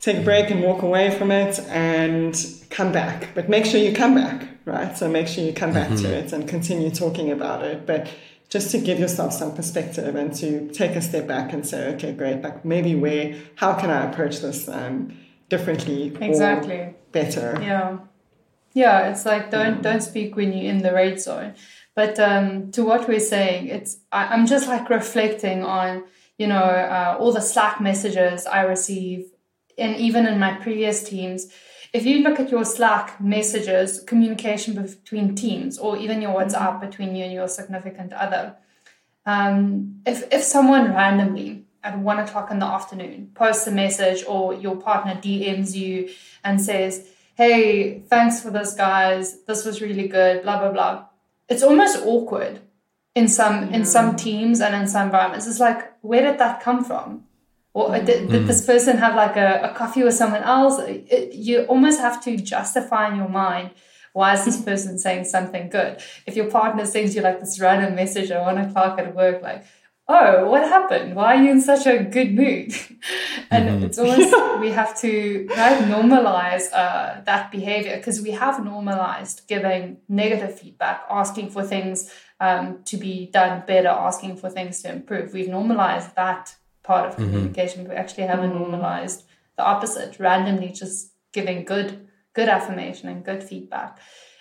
Take 0.00 0.18
a 0.18 0.22
break 0.22 0.50
and 0.50 0.62
walk 0.62 0.80
away 0.80 1.10
from 1.10 1.30
it 1.30 1.60
and 1.68 2.34
come 2.70 2.90
back. 2.90 3.28
But 3.34 3.50
make 3.50 3.66
sure 3.66 3.78
you 3.78 3.92
come 3.94 4.14
back, 4.14 4.48
right? 4.64 4.96
So 4.96 5.10
make 5.10 5.28
sure 5.28 5.44
you 5.44 5.52
come 5.52 5.74
back 5.74 5.94
to 5.98 6.08
it 6.08 6.32
and 6.32 6.48
continue 6.48 6.90
talking 6.90 7.30
about 7.30 7.62
it. 7.62 7.84
But 7.84 8.08
just 8.48 8.70
to 8.70 8.78
give 8.78 8.98
yourself 8.98 9.34
some 9.34 9.54
perspective 9.54 10.16
and 10.16 10.34
to 10.36 10.70
take 10.70 10.92
a 10.92 11.02
step 11.02 11.26
back 11.26 11.52
and 11.52 11.66
say, 11.66 11.94
okay, 11.94 12.12
great, 12.12 12.40
like 12.40 12.64
maybe 12.64 12.94
where, 12.94 13.36
how 13.56 13.74
can 13.74 13.90
I 13.90 14.10
approach 14.10 14.40
this 14.40 14.68
um, 14.68 15.16
differently 15.50 16.16
exactly 16.18 16.76
or 16.76 16.94
better? 17.12 17.58
Yeah, 17.60 17.98
yeah. 18.72 19.10
It's 19.10 19.26
like 19.26 19.50
don't 19.50 19.82
don't 19.82 20.02
speak 20.02 20.34
when 20.34 20.52
you're 20.54 20.70
in 20.70 20.78
the 20.78 20.94
red 20.94 21.20
zone. 21.20 21.54
But 22.00 22.18
um, 22.18 22.72
to 22.72 22.82
what 22.82 23.06
we're 23.06 23.20
saying, 23.20 23.66
it's 23.66 23.98
I, 24.10 24.28
I'm 24.28 24.46
just 24.46 24.66
like 24.66 24.88
reflecting 24.88 25.62
on 25.62 26.04
you 26.38 26.46
know 26.46 26.64
uh, 26.96 27.18
all 27.20 27.30
the 27.30 27.42
Slack 27.42 27.78
messages 27.78 28.46
I 28.46 28.62
receive, 28.62 29.26
and 29.76 29.96
even 29.96 30.26
in 30.26 30.38
my 30.38 30.54
previous 30.54 31.02
teams. 31.02 31.52
If 31.92 32.06
you 32.06 32.20
look 32.20 32.40
at 32.40 32.50
your 32.50 32.64
Slack 32.64 33.20
messages, 33.20 34.02
communication 34.06 34.82
between 34.82 35.34
teams, 35.34 35.76
or 35.76 35.98
even 35.98 36.22
your 36.22 36.32
WhatsApp 36.32 36.80
between 36.80 37.14
you 37.14 37.24
and 37.24 37.34
your 37.34 37.48
significant 37.48 38.14
other, 38.14 38.56
um, 39.26 40.00
if 40.06 40.24
if 40.32 40.42
someone 40.42 40.94
randomly 40.94 41.66
at 41.84 41.98
one 41.98 42.18
o'clock 42.18 42.50
in 42.50 42.60
the 42.60 42.70
afternoon 42.78 43.30
posts 43.34 43.66
a 43.66 43.70
message 43.70 44.24
or 44.26 44.54
your 44.54 44.76
partner 44.76 45.16
DMs 45.16 45.76
you 45.76 46.08
and 46.44 46.62
says, 46.62 47.06
Hey, 47.34 48.00
thanks 48.08 48.40
for 48.40 48.50
this, 48.50 48.72
guys. 48.72 49.42
This 49.44 49.66
was 49.66 49.82
really 49.82 50.08
good, 50.08 50.44
blah 50.44 50.60
blah 50.60 50.72
blah. 50.72 51.09
It's 51.50 51.62
almost 51.62 51.98
awkward 52.04 52.60
in 53.14 53.28
some 53.28 53.74
in 53.74 53.84
some 53.84 54.12
mm. 54.12 54.18
teams 54.18 54.60
and 54.60 54.74
in 54.74 54.88
some 54.88 55.06
environments. 55.06 55.46
It's 55.46 55.60
like, 55.60 55.92
where 56.00 56.22
did 56.22 56.38
that 56.38 56.62
come 56.62 56.84
from? 56.84 57.24
Or 57.74 57.94
uh, 57.94 57.98
did, 58.00 58.30
did 58.30 58.46
this 58.46 58.62
mm. 58.62 58.66
person 58.66 58.96
have 58.98 59.14
like 59.14 59.36
a, 59.36 59.70
a 59.70 59.74
coffee 59.74 60.02
with 60.02 60.14
someone 60.14 60.42
else? 60.42 60.78
Uh, 60.78 60.86
it, 60.88 61.34
you 61.34 61.62
almost 61.64 62.00
have 62.00 62.22
to 62.24 62.36
justify 62.36 63.08
in 63.10 63.16
your 63.16 63.28
mind 63.28 63.72
why 64.12 64.34
is 64.34 64.44
this 64.44 64.60
person 64.60 64.98
saying 64.98 65.24
something 65.24 65.68
good? 65.68 66.02
If 66.26 66.36
your 66.36 66.50
partner 66.50 66.84
sends 66.84 67.14
you 67.14 67.22
like 67.22 67.40
this 67.40 67.60
random 67.60 67.94
message 67.94 68.30
at 68.30 68.42
one 68.42 68.58
o'clock 68.58 68.98
at 68.98 69.14
work, 69.14 69.42
like, 69.42 69.64
oh, 70.10 70.48
what 70.50 70.62
happened? 70.62 71.14
Why 71.14 71.36
are 71.36 71.42
you 71.42 71.50
in 71.50 71.60
such 71.60 71.86
a 71.86 72.02
good 72.02 72.34
mood? 72.34 72.74
and 73.50 73.84
it's 73.84 73.98
almost, 73.98 74.60
we 74.60 74.70
have 74.70 74.98
to 75.00 75.46
right, 75.56 75.78
normalize 75.84 76.72
uh, 76.72 77.20
that 77.22 77.50
behavior 77.50 77.96
because 77.96 78.20
we 78.20 78.32
have 78.32 78.64
normalized 78.64 79.42
giving 79.46 79.98
negative 80.08 80.58
feedback, 80.58 81.04
asking 81.08 81.50
for 81.50 81.62
things 81.62 82.12
um, 82.40 82.80
to 82.84 82.96
be 82.96 83.30
done 83.32 83.62
better, 83.66 83.88
asking 83.88 84.36
for 84.36 84.50
things 84.50 84.82
to 84.82 84.92
improve. 84.92 85.32
We've 85.32 85.48
normalized 85.48 86.14
that 86.16 86.54
part 86.82 87.08
of 87.08 87.16
communication. 87.16 87.88
We 87.88 87.94
actually 87.94 88.24
haven't 88.24 88.54
normalized 88.54 89.24
the 89.56 89.64
opposite, 89.64 90.18
randomly 90.18 90.70
just 90.70 91.12
giving 91.32 91.64
good 91.64 92.08
good 92.32 92.48
affirmation 92.48 93.08
and 93.08 93.24
good 93.24 93.42
feedback. 93.42 93.98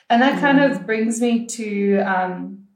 And 0.10 0.22
that 0.22 0.40
kind 0.40 0.60
of 0.60 0.86
brings 0.86 1.22
me 1.22 1.46
to 1.48 2.00
um, 2.00 2.69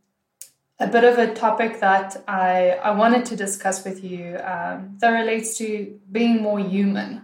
a 0.83 0.87
bit 0.87 1.03
of 1.03 1.17
a 1.17 1.33
topic 1.33 1.79
that 1.79 2.23
I, 2.27 2.71
I 2.71 2.91
wanted 2.91 3.25
to 3.25 3.35
discuss 3.35 3.85
with 3.85 4.03
you 4.03 4.37
um, 4.43 4.97
that 4.99 5.09
relates 5.09 5.57
to 5.59 5.99
being 6.11 6.41
more 6.41 6.59
human 6.59 7.21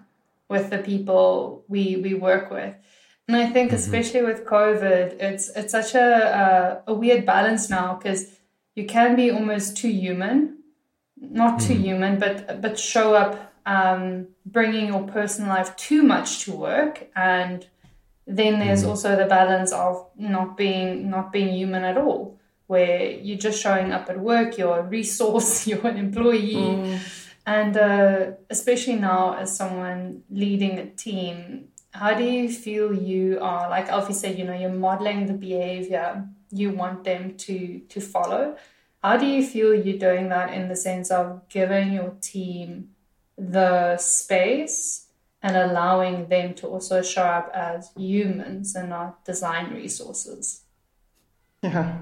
with 0.47 0.70
the 0.70 0.80
people 0.80 1.64
we, 1.68 1.97
we 1.97 2.14
work 2.14 2.49
with. 2.51 2.74
And 3.28 3.38
I 3.38 3.47
think, 3.47 3.72
especially 3.74 4.24
with 4.24 4.43
COVID, 4.43 5.22
it's 5.22 5.49
it's 5.49 5.72
such 5.72 5.93
a 5.93 6.82
a, 6.88 6.91
a 6.91 6.93
weird 6.95 7.28
balance 7.28 7.70
now 7.70 7.93
because 7.93 8.26
you 8.74 8.88
can 8.88 9.16
be 9.16 9.30
almost 9.30 9.78
too 9.78 9.91
human, 9.91 10.57
not 11.16 11.60
too 11.60 11.76
human, 11.76 12.18
but 12.18 12.60
but 12.60 12.80
show 12.80 13.14
up 13.14 13.53
um, 13.68 14.30
bringing 14.47 14.88
your 14.88 15.03
personal 15.03 15.49
life 15.49 15.76
too 15.76 16.01
much 16.01 16.45
to 16.45 16.53
work, 16.53 17.07
and 17.16 17.68
then 18.26 18.57
there's 18.57 18.84
also 18.84 19.16
the 19.16 19.28
balance 19.28 19.72
of 19.72 20.07
not 20.18 20.57
being 20.57 21.12
not 21.12 21.32
being 21.32 21.53
human 21.53 21.84
at 21.84 21.97
all, 21.97 22.39
where 22.70 23.12
you're 23.12 23.44
just 23.50 23.62
showing 23.62 23.92
up 23.92 24.10
at 24.10 24.20
work, 24.20 24.58
you're 24.58 24.80
a 24.80 24.84
resource, 24.84 25.68
you're 25.68 25.86
an 25.88 25.98
employee, 25.98 27.00
and 27.46 27.76
uh, 27.76 28.32
especially 28.50 28.96
now 28.96 29.36
as 29.36 29.56
someone 29.56 30.24
leading 30.30 30.78
a 30.78 30.86
team 30.86 31.70
how 31.92 32.14
do 32.14 32.24
you 32.24 32.52
feel 32.52 32.94
you 32.94 33.40
are? 33.42 33.70
Like 33.70 33.92
obviously 33.92 34.38
you 34.38 34.46
know 34.46 34.54
you're 34.54 34.70
modeling 34.70 35.26
the 35.26 35.34
behavior 35.34 36.28
you 36.52 36.72
want 36.72 37.04
them 37.04 37.36
to 37.38 37.80
to 37.80 38.02
follow. 38.02 38.58
How 39.04 39.18
do 39.18 39.26
you 39.26 39.46
feel 39.46 39.74
you're 39.74 39.98
doing 39.98 40.30
that 40.30 40.54
in 40.54 40.68
the 40.68 40.76
sense 40.76 41.10
of 41.10 41.48
giving 41.50 41.94
your 41.94 42.16
team 42.22 42.90
the 43.38 43.98
space 43.98 45.08
and 45.42 45.56
allowing 45.56 46.28
them 46.28 46.54
to 46.56 46.68
also 46.68 47.02
show 47.02 47.24
up 47.24 47.50
as 47.54 47.92
humans 47.96 48.76
and 48.76 48.90
not 48.90 49.24
design 49.26 49.74
resources? 49.74 50.62
Yeah 51.64 51.98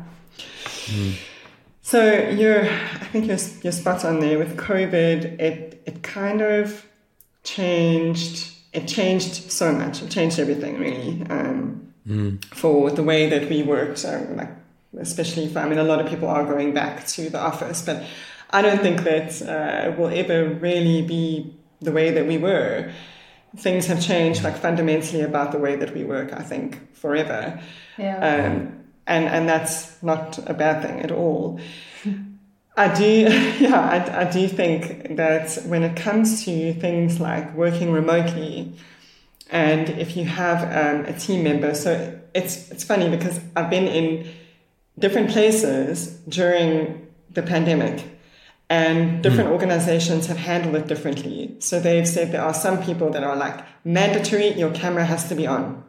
so 1.82 2.30
you're 2.30 2.64
i 2.66 3.08
think 3.12 3.28
you're, 3.28 3.38
you're 3.62 3.74
spot 3.74 4.04
on 4.06 4.20
there 4.20 4.38
with 4.38 4.58
covid 4.58 5.40
it 5.40 5.82
it 5.86 6.04
kind 6.04 6.42
of 6.42 6.86
changed 7.44 8.58
it 8.78 8.88
changed 8.88 9.52
so 9.52 9.72
much. 9.72 10.02
It 10.02 10.12
changed 10.12 10.40
everything 10.40 10.80
really 10.80 11.26
um, 11.30 11.94
mm. 12.08 12.44
for 12.46 12.92
the 12.92 13.04
way 13.04 13.30
that 13.30 13.50
we 13.50 13.64
work. 13.64 13.98
So 13.98 14.28
like, 14.36 14.52
especially 15.00 15.46
if 15.46 15.58
I 15.58 15.68
mean, 15.68 15.80
a 15.80 15.84
lot 15.84 16.00
of 16.00 16.08
people 16.08 16.28
are 16.28 16.46
going 16.46 16.74
back 16.74 17.08
to 17.08 17.30
the 17.30 17.40
office, 17.40 17.82
but 17.82 18.04
I 18.52 18.62
don't 18.62 18.82
think 18.82 19.04
that 19.04 19.42
uh, 19.42 19.96
will 19.98 20.10
ever 20.10 20.50
really 20.50 21.02
be 21.02 21.54
the 21.82 21.92
way 21.92 22.12
that 22.12 22.28
we 22.28 22.38
were. 22.38 22.92
Things 23.58 23.88
have 23.88 24.02
changed 24.02 24.44
like 24.44 24.58
fundamentally 24.58 25.22
about 25.22 25.52
the 25.52 25.58
way 25.58 25.76
that 25.78 25.94
we 25.96 26.04
work. 26.04 26.32
I 26.34 26.44
think 26.44 26.96
forever. 26.96 27.60
Yeah. 27.98 28.52
Um, 28.56 28.77
and 29.08 29.26
and 29.26 29.50
that's 29.50 30.02
not 30.04 30.38
a 30.50 30.54
bad 30.54 30.84
thing 30.84 31.00
at 31.02 31.12
all. 31.12 31.60
I 32.76 32.94
do, 32.94 33.04
yeah, 33.60 33.80
I, 33.80 34.22
I 34.22 34.32
do 34.32 34.48
think 34.48 35.16
that 35.16 35.58
when 35.66 35.82
it 35.82 35.96
comes 35.96 36.46
to 36.46 36.74
things 36.74 37.20
like 37.20 37.56
working 37.56 37.92
remotely, 37.92 38.74
and 39.50 39.90
if 39.90 40.16
you 40.16 40.26
have 40.26 40.62
um, 40.64 41.06
a 41.06 41.18
team 41.18 41.44
member, 41.44 41.74
so 41.74 42.20
it's 42.36 42.70
it's 42.70 42.84
funny 42.84 43.10
because 43.10 43.40
I've 43.56 43.70
been 43.70 43.88
in 43.88 44.32
different 45.00 45.32
places 45.32 46.12
during 46.28 47.08
the 47.32 47.42
pandemic, 47.42 48.04
and 48.70 49.24
different 49.24 49.50
mm. 49.50 49.54
organizations 49.54 50.28
have 50.28 50.38
handled 50.38 50.76
it 50.76 50.88
differently. 50.88 51.56
So 51.60 51.80
they've 51.80 52.08
said 52.08 52.32
there 52.32 52.44
are 52.44 52.54
some 52.54 52.84
people 52.84 53.10
that 53.12 53.24
are 53.24 53.38
like 53.38 53.58
mandatory, 53.86 54.52
your 54.54 54.72
camera 54.72 55.06
has 55.06 55.30
to 55.30 55.36
be 55.36 55.48
on, 55.48 55.84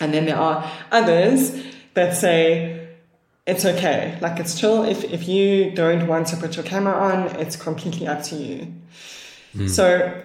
and 0.00 0.12
then 0.12 0.26
there 0.26 0.38
are 0.38 0.70
others 0.90 1.52
that 1.94 2.16
say 2.16 2.88
it's 3.46 3.64
okay. 3.64 4.18
Like 4.20 4.40
it's 4.40 4.58
chill. 4.58 4.84
If 4.84 5.04
if 5.04 5.28
you 5.28 5.70
don't 5.70 6.06
want 6.06 6.28
to 6.28 6.36
put 6.36 6.56
your 6.56 6.64
camera 6.64 6.94
on, 6.94 7.36
it's 7.36 7.56
completely 7.56 8.06
up 8.06 8.22
to 8.24 8.36
you. 8.36 8.74
Mm. 9.54 9.68
So 9.68 10.22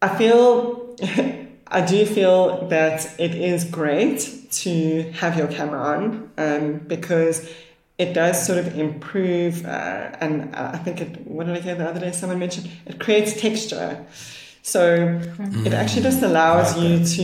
I 0.00 0.16
feel 0.16 0.96
I 1.66 1.80
do 1.80 2.06
feel 2.06 2.68
that 2.68 3.18
it 3.18 3.34
is 3.34 3.64
great 3.64 4.30
to 4.52 5.02
have 5.12 5.36
your 5.36 5.48
camera 5.48 5.80
on 5.80 6.30
um, 6.38 6.78
because 6.78 7.50
it 7.98 8.12
does 8.12 8.44
sort 8.44 8.58
of 8.58 8.78
improve 8.78 9.64
uh, 9.64 10.16
and 10.20 10.54
uh, 10.54 10.70
I 10.74 10.78
think 10.78 11.00
it 11.00 11.26
what 11.26 11.46
did 11.46 11.56
I 11.56 11.60
hear 11.60 11.74
the 11.74 11.88
other 11.88 12.00
day 12.00 12.12
someone 12.12 12.38
mentioned 12.38 12.70
it 12.86 12.98
creates 13.00 13.40
texture. 13.40 14.04
So 14.62 14.96
mm. 14.96 15.66
it 15.66 15.74
actually 15.74 16.02
just 16.02 16.22
allows 16.22 16.78
you 16.78 17.04
to 17.04 17.22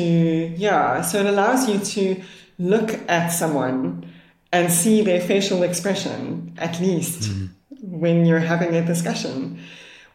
yeah, 0.57 1.01
so 1.01 1.21
it 1.21 1.27
allows 1.27 1.69
you 1.69 1.79
to 1.79 2.23
look 2.61 3.01
at 3.09 3.29
someone 3.29 4.07
and 4.53 4.71
see 4.71 5.03
their 5.03 5.21
facial 5.21 5.63
expression 5.63 6.53
at 6.59 6.79
least 6.81 7.23
mm. 7.23 7.49
when 7.83 8.27
you're 8.27 8.39
having 8.39 8.75
a 8.75 8.85
discussion 8.85 9.59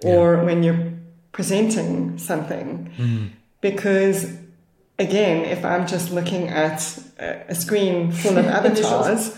or 0.04 0.36
yeah. 0.36 0.44
when 0.44 0.62
you're 0.62 0.94
presenting 1.32 2.18
something. 2.18 2.92
Mm. 2.98 3.30
Because 3.62 4.38
again, 5.00 5.46
if 5.46 5.66
I'm 5.66 5.88
just 5.88 6.12
looking 6.12 6.50
at 6.50 6.98
a 7.18 7.56
screen 7.56 8.12
full 8.12 8.38
of 8.38 8.46
avatars, 8.60 9.38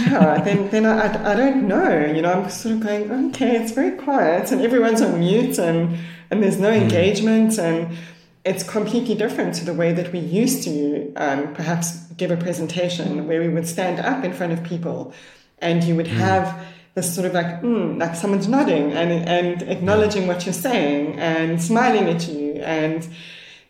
yeah, 0.00 0.40
then 0.40 0.70
then 0.70 0.86
I, 0.86 1.32
I 1.32 1.34
don't 1.36 1.68
know. 1.68 2.04
You 2.04 2.22
know, 2.22 2.32
I'm 2.32 2.50
sort 2.50 2.74
of 2.76 2.80
going, 2.80 3.10
okay, 3.28 3.56
it's 3.56 3.72
very 3.72 3.96
quiet 3.96 4.50
and 4.50 4.60
everyone's 4.60 5.02
on 5.02 5.20
mute 5.20 5.58
and 5.58 5.96
and 6.30 6.42
there's 6.42 6.58
no 6.58 6.70
mm. 6.70 6.82
engagement 6.82 7.58
and 7.58 7.96
it's 8.44 8.62
completely 8.62 9.14
different 9.14 9.54
to 9.54 9.64
the 9.64 9.72
way 9.72 9.92
that 9.92 10.12
we 10.12 10.18
used 10.18 10.62
to 10.64 11.12
um, 11.16 11.54
perhaps 11.54 11.96
give 12.18 12.30
a 12.30 12.36
presentation 12.36 13.26
where 13.26 13.40
we 13.40 13.48
would 13.48 13.66
stand 13.66 13.98
up 14.00 14.22
in 14.22 14.32
front 14.32 14.52
of 14.52 14.62
people 14.62 15.12
and 15.58 15.82
you 15.82 15.96
would 15.96 16.06
mm. 16.06 16.10
have 16.10 16.66
this 16.94 17.12
sort 17.12 17.26
of 17.26 17.32
like, 17.32 17.62
mm, 17.62 17.98
like 17.98 18.14
someone's 18.14 18.46
nodding 18.46 18.92
and, 18.92 19.10
and 19.28 19.62
acknowledging 19.62 20.26
what 20.26 20.44
you're 20.44 20.52
saying 20.52 21.18
and 21.18 21.60
smiling 21.60 22.04
at 22.08 22.28
you. 22.28 22.52
And 22.62 23.08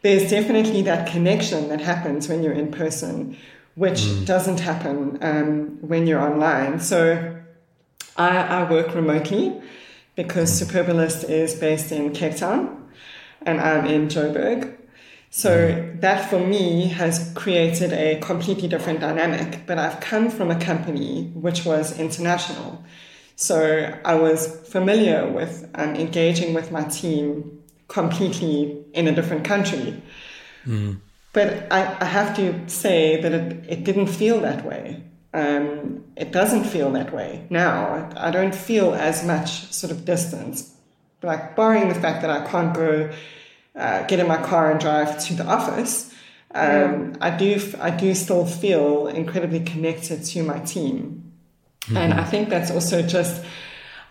there's 0.03 0.29
definitely 0.29 0.83
that 0.83 1.07
connection 1.07 1.68
that 1.68 1.81
happens 1.81 2.29
when 2.29 2.43
you're 2.43 2.53
in 2.53 2.70
person, 2.70 3.37
which 3.77 4.01
mm. 4.01 4.27
doesn't 4.27 4.59
happen 4.59 5.18
um, 5.22 5.79
when 5.81 6.07
you're 6.07 6.20
online. 6.20 6.81
So 6.81 7.41
I, 8.16 8.39
I 8.39 8.70
work 8.70 8.95
remotely 8.95 9.61
because 10.16 10.61
Superbalist 10.61 11.29
is 11.31 11.55
based 11.55 11.93
in 11.93 12.12
Cape 12.12 12.37
Town 12.37 12.84
and 13.45 13.61
I'm 13.61 13.86
in 13.86 14.09
Joburg. 14.09 14.76
So 15.30 15.92
that 15.97 16.30
for 16.30 16.38
me 16.38 16.86
has 16.88 17.32
created 17.34 17.92
a 17.92 18.20
completely 18.20 18.68
different 18.68 19.01
dynamic. 19.01 19.66
But 19.66 19.78
I've 19.78 19.99
come 20.01 20.30
from 20.30 20.51
a 20.51 20.59
company 20.59 21.32
which 21.34 21.64
was 21.64 21.99
international. 21.99 22.84
So 23.36 23.99
I 24.05 24.14
was 24.14 24.61
familiar 24.68 25.28
with 25.28 25.68
um, 25.74 25.97
engaging 25.97 26.55
with 26.55 26.70
my 26.70 26.84
team 26.84 27.62
completely 27.88 28.84
in 28.92 29.09
a 29.09 29.12
different 29.12 29.45
country. 29.45 30.01
Mm. 30.66 31.01
But 31.32 31.66
I, 31.72 31.97
I, 32.01 32.05
have 32.05 32.36
to 32.36 32.68
say 32.68 33.20
that 33.20 33.32
it, 33.32 33.64
it 33.68 33.84
didn't 33.84 34.07
feel 34.07 34.40
that 34.42 34.64
way. 34.64 35.03
Um, 35.34 36.05
it 36.16 36.30
doesn't 36.30 36.64
feel 36.64 36.92
that 36.92 37.12
way 37.12 37.45
now. 37.51 38.11
I, 38.16 38.28
I 38.28 38.30
don't 38.30 38.55
feel 38.55 38.95
as 38.95 39.24
much 39.24 39.72
sort 39.72 39.90
of 39.90 40.05
distance. 40.05 40.74
Like, 41.25 41.57
barring 41.57 41.89
the 41.89 41.95
fact 41.95 42.22
that 42.22 42.31
I 42.31 42.47
can't 42.47 42.75
go 42.75 43.11
uh, 43.75 44.03
get 44.07 44.20
in 44.20 44.29
my 44.29 44.41
car 44.43 44.70
and 44.70 44.79
drive 44.81 45.18
to 45.27 45.35
the 45.35 45.45
office, 45.45 46.12
um, 46.55 46.70
yeah. 46.70 47.16
I 47.20 47.31
do 47.37 47.61
I 47.81 47.91
do 47.91 48.14
still 48.14 48.47
feel 48.47 49.09
incredibly 49.09 49.61
connected 49.61 50.25
to 50.25 50.43
my 50.43 50.59
team, 50.61 51.33
mm-hmm. 51.81 51.97
and 51.97 52.14
I 52.14 52.25
think 52.25 52.49
that's 52.49 52.70
also 52.70 53.03
just. 53.03 53.45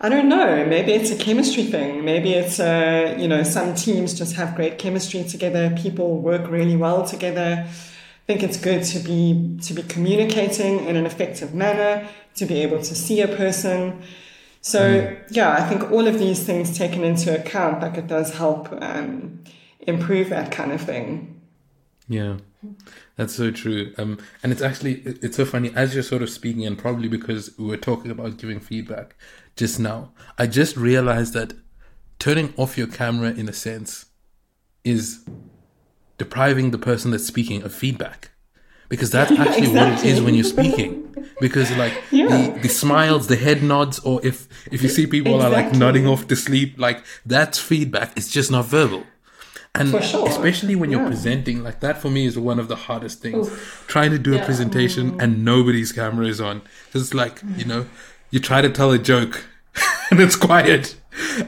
I 0.00 0.10
don't 0.10 0.28
know. 0.28 0.66
Maybe 0.66 0.92
it's 0.92 1.10
a 1.10 1.16
chemistry 1.16 1.62
thing. 1.62 2.04
Maybe 2.04 2.34
it's 2.34 2.60
a, 2.60 3.16
you 3.18 3.26
know, 3.26 3.42
some 3.42 3.74
teams 3.74 4.12
just 4.12 4.34
have 4.34 4.54
great 4.54 4.76
chemistry 4.76 5.24
together. 5.24 5.74
People 5.78 6.18
work 6.18 6.50
really 6.50 6.76
well 6.76 7.06
together. 7.06 7.64
I 7.64 8.26
think 8.26 8.42
it's 8.42 8.58
good 8.58 8.82
to 8.84 8.98
be 8.98 9.56
to 9.62 9.72
be 9.72 9.82
communicating 9.82 10.84
in 10.84 10.96
an 10.96 11.06
effective 11.06 11.54
manner, 11.54 12.06
to 12.34 12.44
be 12.44 12.60
able 12.62 12.78
to 12.78 12.94
see 12.94 13.22
a 13.22 13.28
person. 13.28 14.02
So 14.64 14.80
mm. 14.80 15.22
yeah, 15.28 15.52
I 15.52 15.68
think 15.68 15.92
all 15.92 16.06
of 16.06 16.18
these 16.18 16.42
things 16.42 16.78
taken 16.78 17.04
into 17.04 17.38
account, 17.38 17.82
like 17.82 17.98
it 17.98 18.06
does 18.06 18.32
help 18.32 18.70
um, 18.80 19.44
improve 19.80 20.30
that 20.30 20.50
kind 20.52 20.72
of 20.72 20.80
thing. 20.80 21.38
Yeah, 22.08 22.38
that's 23.16 23.34
so 23.34 23.50
true. 23.50 23.92
Um, 23.98 24.18
and 24.42 24.52
it's 24.52 24.62
actually 24.62 25.02
it's 25.04 25.36
so 25.36 25.44
funny 25.44 25.70
as 25.74 25.92
you're 25.92 26.02
sort 26.02 26.22
of 26.22 26.30
speaking, 26.30 26.64
and 26.64 26.78
probably 26.78 27.08
because 27.08 27.50
we 27.58 27.66
were 27.66 27.76
talking 27.76 28.10
about 28.10 28.38
giving 28.38 28.58
feedback 28.58 29.16
just 29.54 29.78
now. 29.78 30.12
I 30.38 30.46
just 30.46 30.78
realized 30.78 31.34
that 31.34 31.52
turning 32.18 32.54
off 32.56 32.78
your 32.78 32.86
camera, 32.86 33.32
in 33.32 33.50
a 33.50 33.52
sense, 33.52 34.06
is 34.82 35.28
depriving 36.16 36.70
the 36.70 36.78
person 36.78 37.10
that's 37.10 37.26
speaking 37.26 37.62
of 37.64 37.74
feedback 37.74 38.30
because 38.88 39.10
that's 39.10 39.30
actually 39.38 39.66
exactly. 39.66 39.90
what 39.90 39.98
it 39.98 40.06
is 40.06 40.22
when 40.22 40.34
you're 40.34 40.44
speaking. 40.44 41.03
Because 41.40 41.70
like 41.76 41.94
yeah. 42.10 42.28
the, 42.28 42.60
the 42.60 42.68
smiles, 42.68 43.26
the 43.26 43.36
head 43.36 43.62
nods, 43.62 43.98
or 44.00 44.24
if 44.24 44.48
if 44.72 44.82
you 44.82 44.88
see 44.88 45.06
people 45.06 45.36
exactly. 45.36 45.58
are 45.58 45.64
like 45.64 45.74
nodding 45.74 46.06
off 46.06 46.28
to 46.28 46.36
sleep, 46.36 46.78
like 46.78 47.04
that's 47.26 47.58
feedback. 47.58 48.16
It's 48.16 48.30
just 48.30 48.50
not 48.50 48.66
verbal. 48.66 49.04
And 49.76 49.90
sure. 50.04 50.28
especially 50.28 50.76
when 50.76 50.92
you're 50.92 51.02
yeah. 51.02 51.08
presenting, 51.08 51.64
like 51.64 51.80
that 51.80 52.00
for 52.00 52.08
me 52.08 52.26
is 52.26 52.38
one 52.38 52.60
of 52.60 52.68
the 52.68 52.76
hardest 52.76 53.20
things. 53.20 53.48
Oof. 53.48 53.84
Trying 53.88 54.12
to 54.12 54.18
do 54.20 54.34
yeah. 54.34 54.42
a 54.42 54.44
presentation 54.44 55.12
mm. 55.12 55.22
and 55.22 55.44
nobody's 55.44 55.90
camera 55.90 56.26
is 56.26 56.40
on. 56.40 56.62
It's 56.92 57.12
like, 57.12 57.42
you 57.56 57.64
know, 57.64 57.86
you 58.30 58.38
try 58.38 58.60
to 58.60 58.70
tell 58.70 58.92
a 58.92 58.98
joke 58.98 59.44
and 60.12 60.20
it's 60.20 60.36
quiet. 60.36 60.94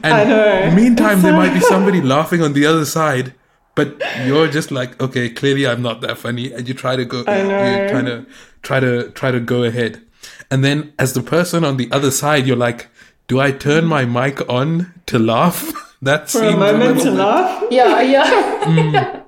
And 0.03 0.75
meantime, 0.75 1.21
there 1.21 1.31
might 1.31 1.53
be 1.53 1.59
somebody 1.73 2.01
laughing 2.01 2.41
on 2.41 2.51
the 2.51 2.65
other 2.65 2.83
side 2.83 3.33
but 3.77 4.01
you're 4.25 4.47
just 4.47 4.71
like, 4.71 4.99
okay, 4.99 5.29
clearly 5.29 5.67
I'm 5.67 5.83
not 5.83 6.01
that 6.01 6.17
funny, 6.17 6.51
and 6.51 6.67
you 6.67 6.73
try 6.73 6.95
to 6.95 7.05
go, 7.05 7.19
you 7.19 7.91
kind 7.91 8.07
of 8.07 8.25
try 8.61 8.79
to 8.79 9.09
try 9.11 9.31
to 9.31 9.39
go 9.39 9.63
ahead, 9.63 10.01
and 10.49 10.63
then 10.63 10.93
as 10.97 11.13
the 11.13 11.21
person 11.21 11.63
on 11.63 11.77
the 11.77 11.91
other 11.91 12.11
side, 12.11 12.47
you're 12.47 12.57
like, 12.57 12.87
do 13.27 13.39
I 13.39 13.51
turn 13.51 13.85
my 13.85 14.05
mic 14.05 14.47
on 14.49 14.93
to 15.07 15.19
laugh? 15.19 15.73
that 16.01 16.29
for 16.29 16.43
a 16.43 16.55
moment 16.55 16.99
a 16.99 17.03
to 17.03 17.09
bit, 17.11 17.13
laugh. 17.13 17.63
Yeah, 17.71 18.01
yeah. 18.01 18.63
mm, 18.63 19.25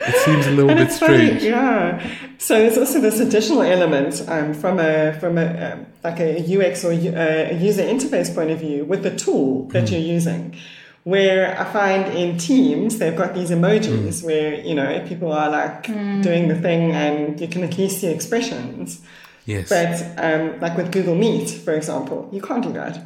it 0.00 0.14
seems 0.24 0.46
a 0.46 0.50
little 0.50 0.70
and 0.70 0.78
bit 0.78 0.92
strange. 0.92 1.40
Funny, 1.40 1.46
yeah. 1.46 2.16
So 2.38 2.58
there's 2.58 2.76
also 2.76 3.00
this 3.00 3.20
additional 3.20 3.62
element 3.62 4.22
um, 4.28 4.52
from 4.52 4.80
a 4.80 5.16
from 5.20 5.38
a 5.38 5.72
um, 5.72 5.86
like 6.02 6.18
a 6.18 6.40
UX 6.40 6.84
or 6.84 6.90
a 6.90 7.54
user 7.54 7.82
interface 7.82 8.34
point 8.34 8.50
of 8.50 8.58
view 8.58 8.84
with 8.84 9.02
the 9.02 9.14
tool 9.16 9.68
that 9.68 9.84
mm. 9.84 9.92
you're 9.92 10.00
using 10.00 10.56
Where 11.04 11.58
I 11.58 11.64
find 11.64 12.14
in 12.16 12.38
teams, 12.38 12.98
they've 12.98 13.16
got 13.16 13.34
these 13.34 13.50
emojis 13.50 14.24
where, 14.24 14.54
you 14.60 14.74
know, 14.74 15.04
people 15.08 15.32
are 15.32 15.50
like 15.50 15.86
doing 16.22 16.46
the 16.48 16.54
thing 16.60 16.92
and 16.92 17.40
you 17.40 17.48
can 17.48 17.64
at 17.64 17.76
least 17.76 18.00
see 18.00 18.06
expressions. 18.08 19.00
Yes. 19.44 19.68
But 19.68 19.94
um, 20.24 20.60
like 20.60 20.76
with 20.76 20.92
Google 20.92 21.16
Meet, 21.16 21.50
for 21.50 21.74
example, 21.74 22.28
you 22.32 22.40
can't 22.40 22.62
do 22.62 22.72
that. 22.74 23.00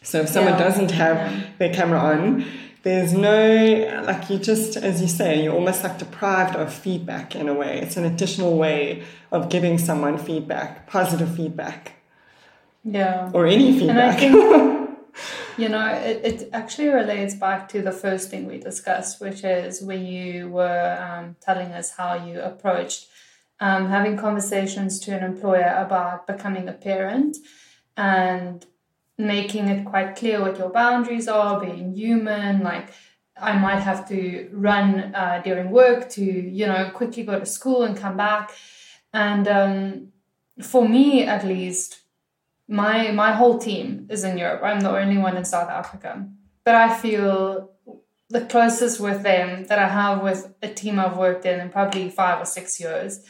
So 0.00 0.20
if 0.22 0.28
someone 0.30 0.54
Yeah. 0.54 0.64
doesn't 0.66 0.90
have 0.92 1.44
their 1.58 1.72
camera 1.74 1.98
on, 1.98 2.46
there's 2.84 3.12
no, 3.12 4.02
like 4.06 4.30
you 4.30 4.38
just, 4.38 4.76
as 4.76 5.02
you 5.02 5.08
say, 5.08 5.42
you're 5.44 5.54
almost 5.54 5.82
like 5.82 5.98
deprived 5.98 6.56
of 6.56 6.72
feedback 6.72 7.34
in 7.36 7.48
a 7.50 7.54
way. 7.54 7.80
It's 7.82 7.98
an 7.98 8.04
additional 8.06 8.56
way 8.56 9.02
of 9.30 9.50
giving 9.50 9.76
someone 9.78 10.16
feedback, 10.16 10.86
positive 10.86 11.34
feedback, 11.36 11.92
Yeah. 12.82 13.30
or 13.34 13.46
any 13.46 13.68
And 13.88 13.98
I 14.00 14.16
feedback. 14.16 14.80
you 15.56 15.68
know, 15.68 15.86
it, 15.86 16.20
it 16.24 16.50
actually 16.52 16.88
relates 16.88 17.34
back 17.34 17.68
to 17.70 17.82
the 17.82 17.92
first 17.92 18.30
thing 18.30 18.46
we 18.46 18.58
discussed, 18.58 19.20
which 19.20 19.44
is 19.44 19.82
when 19.82 20.04
you 20.04 20.48
were 20.48 20.98
um, 21.00 21.36
telling 21.40 21.72
us 21.72 21.92
how 21.92 22.14
you 22.14 22.40
approached 22.40 23.08
um, 23.60 23.88
having 23.88 24.16
conversations 24.16 24.98
to 25.00 25.16
an 25.16 25.22
employer 25.22 25.74
about 25.76 26.26
becoming 26.26 26.68
a 26.68 26.72
parent 26.72 27.36
and 27.96 28.66
making 29.16 29.68
it 29.68 29.84
quite 29.84 30.16
clear 30.16 30.40
what 30.40 30.58
your 30.58 30.70
boundaries 30.70 31.28
are, 31.28 31.60
being 31.60 31.94
human, 31.94 32.62
like 32.62 32.92
I 33.40 33.56
might 33.56 33.80
have 33.80 34.08
to 34.08 34.48
run 34.52 35.14
uh, 35.14 35.40
during 35.44 35.70
work 35.70 36.10
to, 36.10 36.24
you 36.24 36.66
know, 36.66 36.90
quickly 36.90 37.22
go 37.22 37.38
to 37.38 37.46
school 37.46 37.84
and 37.84 37.96
come 37.96 38.16
back. 38.16 38.52
And 39.12 39.46
um, 39.46 40.08
for 40.60 40.88
me, 40.88 41.22
at 41.22 41.46
least, 41.46 42.00
my 42.68 43.10
my 43.12 43.32
whole 43.32 43.58
team 43.58 44.06
is 44.10 44.24
in 44.24 44.38
Europe. 44.38 44.62
I'm 44.62 44.80
the 44.80 44.96
only 44.96 45.18
one 45.18 45.36
in 45.36 45.44
South 45.44 45.68
Africa, 45.68 46.26
but 46.64 46.74
I 46.74 46.94
feel 46.94 47.70
the 48.30 48.46
closest 48.46 49.00
with 49.00 49.22
them 49.22 49.66
that 49.66 49.78
I 49.78 49.88
have 49.88 50.22
with 50.22 50.52
a 50.62 50.68
team 50.68 50.98
I've 50.98 51.16
worked 51.16 51.44
in 51.44 51.60
in 51.60 51.70
probably 51.70 52.08
five 52.08 52.40
or 52.40 52.46
six 52.46 52.80
years, 52.80 53.20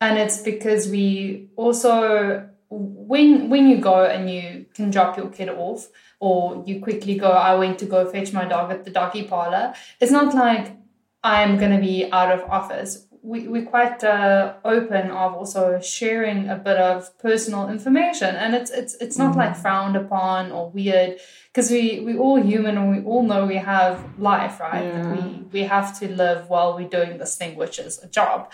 and 0.00 0.18
it's 0.18 0.40
because 0.42 0.88
we 0.88 1.48
also 1.56 2.48
when 2.70 3.48
when 3.48 3.68
you 3.68 3.78
go 3.78 4.04
and 4.04 4.30
you 4.30 4.66
can 4.74 4.90
drop 4.90 5.16
your 5.16 5.28
kid 5.30 5.48
off 5.48 5.88
or 6.20 6.62
you 6.66 6.80
quickly 6.80 7.16
go 7.16 7.30
i 7.30 7.54
went 7.54 7.78
to 7.78 7.86
go 7.86 8.10
fetch 8.10 8.32
my 8.32 8.44
dog 8.44 8.70
at 8.70 8.84
the 8.84 8.90
doggy 8.90 9.24
parlor 9.24 9.72
it's 10.00 10.12
not 10.12 10.34
like 10.34 10.76
i'm 11.24 11.58
to 11.58 11.78
be 11.78 12.10
out 12.12 12.30
of 12.30 12.42
office 12.50 13.06
we, 13.22 13.48
we're 13.48 13.66
quite 13.66 14.02
uh, 14.04 14.54
open 14.64 15.10
of 15.10 15.34
also 15.34 15.80
sharing 15.80 16.48
a 16.48 16.56
bit 16.56 16.76
of 16.76 17.16
personal 17.18 17.68
information 17.68 18.34
and 18.36 18.54
it's 18.54 18.70
it's 18.70 18.94
it's 19.00 19.18
not 19.18 19.36
like 19.36 19.56
frowned 19.56 19.96
upon 19.96 20.52
or 20.52 20.70
weird 20.70 21.18
because 21.52 21.70
we 21.70 22.00
we 22.00 22.16
all 22.16 22.36
human 22.40 22.76
and 22.78 22.90
we 22.90 23.02
all 23.04 23.22
know 23.22 23.46
we 23.46 23.56
have 23.56 23.98
life 24.18 24.60
right 24.60 24.84
Yeah. 24.84 25.12
we 25.12 25.42
we 25.52 25.62
have 25.64 25.98
to 26.00 26.08
live 26.08 26.48
while 26.48 26.76
we're 26.76 26.88
doing 26.88 27.18
this 27.18 27.36
thing 27.36 27.56
which 27.56 27.78
is 27.78 27.98
a 28.02 28.08
job 28.08 28.50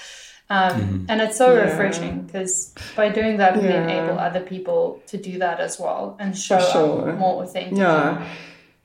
um, 0.50 1.06
and 1.08 1.20
it's 1.22 1.38
so 1.38 1.54
Yeah. 1.54 1.62
refreshing 1.70 2.22
because 2.22 2.74
by 2.96 3.08
doing 3.08 3.38
that 3.38 3.56
we 3.60 3.68
enable 3.68 4.18
other 4.18 4.40
people 4.40 5.02
to 5.06 5.16
do 5.16 5.38
that 5.38 5.58
as 5.60 5.78
well 5.78 6.16
and 6.20 6.36
show 6.36 6.60
sure. 6.60 7.10
up 7.10 7.18
more 7.18 7.42
authentic 7.44 7.78
yeah. 7.78 8.24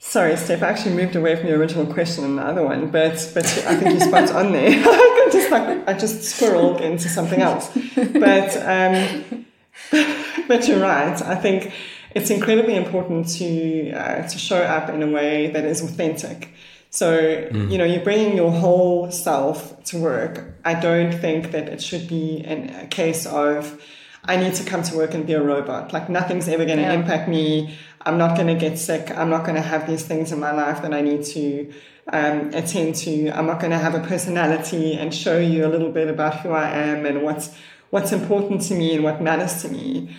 Sorry, 0.02 0.36
Steph, 0.38 0.64
I 0.64 0.70
actually 0.70 0.96
moved 0.96 1.16
away 1.18 1.36
from 1.36 1.48
your 1.50 1.58
original 1.60 1.86
question 1.86 2.24
on 2.24 2.38
the 2.38 2.42
other 2.42 2.64
one, 2.64 2.90
but 2.90 3.32
but 3.34 3.46
I 3.68 3.76
think 3.76 3.96
you 3.96 4.00
spot 4.00 4.32
on 4.32 4.54
there. 4.54 4.70
I 4.86 5.30
just 5.32 5.52
like 5.52 5.88
I 5.90 5.94
just 5.94 6.22
squirreled 6.22 6.80
into 6.80 7.10
something 7.10 7.42
else. 7.42 7.70
But 7.96 8.56
um, 8.66 9.46
but 10.48 10.68
you're 10.68 10.80
right. 10.80 11.22
I 11.22 11.36
think 11.36 11.74
it's 12.16 12.30
incredibly 12.30 12.76
important 12.76 13.28
to 13.40 13.92
uh, 13.92 14.28
to 14.28 14.38
show 14.38 14.62
up 14.62 14.90
in 14.90 15.04
a 15.04 15.08
way 15.08 15.48
that 15.52 15.66
is 15.66 15.82
authentic. 15.82 16.54
So 16.92 17.20
you 17.52 17.78
know, 17.78 17.84
you're 17.84 18.04
bringing 18.04 18.38
your 18.38 18.52
whole 18.52 19.12
self 19.12 19.84
to 19.86 19.98
work. 20.00 20.46
I 20.64 20.76
don't 20.76 21.12
think 21.12 21.52
that 21.52 21.68
it 21.68 21.82
should 21.84 22.08
be 22.08 22.42
an, 22.46 22.70
a 22.74 22.88
case 22.88 23.26
of 23.26 23.80
I 24.26 24.38
need 24.38 24.56
to 24.56 24.64
come 24.64 24.82
to 24.84 24.96
work 24.98 25.14
and 25.14 25.26
be 25.28 25.34
a 25.34 25.42
robot. 25.42 25.94
Like 25.94 26.10
nothing's 26.10 26.48
ever 26.48 26.66
going 26.66 26.78
to 26.78 26.84
Yeah. 26.84 26.94
impact 26.94 27.28
me. 27.30 27.78
I'm 28.02 28.18
not 28.18 28.36
going 28.36 28.48
to 28.48 28.56
get 28.56 28.78
sick. 28.78 29.12
I'm 29.12 29.30
not 29.30 29.44
going 29.44 29.56
to 29.56 29.62
have 29.62 29.88
these 29.88 30.06
things 30.06 30.32
in 30.32 30.40
my 30.40 30.52
life 30.52 30.82
that 30.82 30.94
I 30.94 31.02
need 31.02 31.24
to 31.26 31.74
um, 32.12 32.54
attend 32.54 32.96
to. 32.96 33.30
I'm 33.30 33.46
not 33.46 33.60
going 33.60 33.72
to 33.72 33.78
have 33.78 33.96
a 33.96 34.00
personality 34.00 34.94
and 34.94 35.14
show 35.14 35.38
you 35.38 35.66
a 35.66 35.70
little 35.70 35.92
bit 35.92 36.08
about 36.08 36.40
who 36.40 36.52
I 36.52 36.70
am 36.70 37.06
and 37.06 37.24
what's 37.24 37.56
what's 37.90 38.12
important 38.12 38.62
to 38.62 38.76
me 38.76 38.96
and 38.96 39.04
what 39.04 39.22
matters 39.22 39.62
to 39.64 39.70
me. 39.70 40.16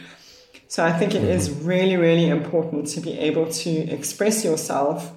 So 0.69 0.85
I 0.85 0.93
think 0.93 1.15
it 1.15 1.25
is 1.25 1.51
really, 1.51 1.97
really 1.97 2.29
important 2.29 2.87
to 2.89 3.01
be 3.01 3.19
able 3.19 3.51
to 3.51 3.71
express 3.71 4.45
yourself 4.45 5.13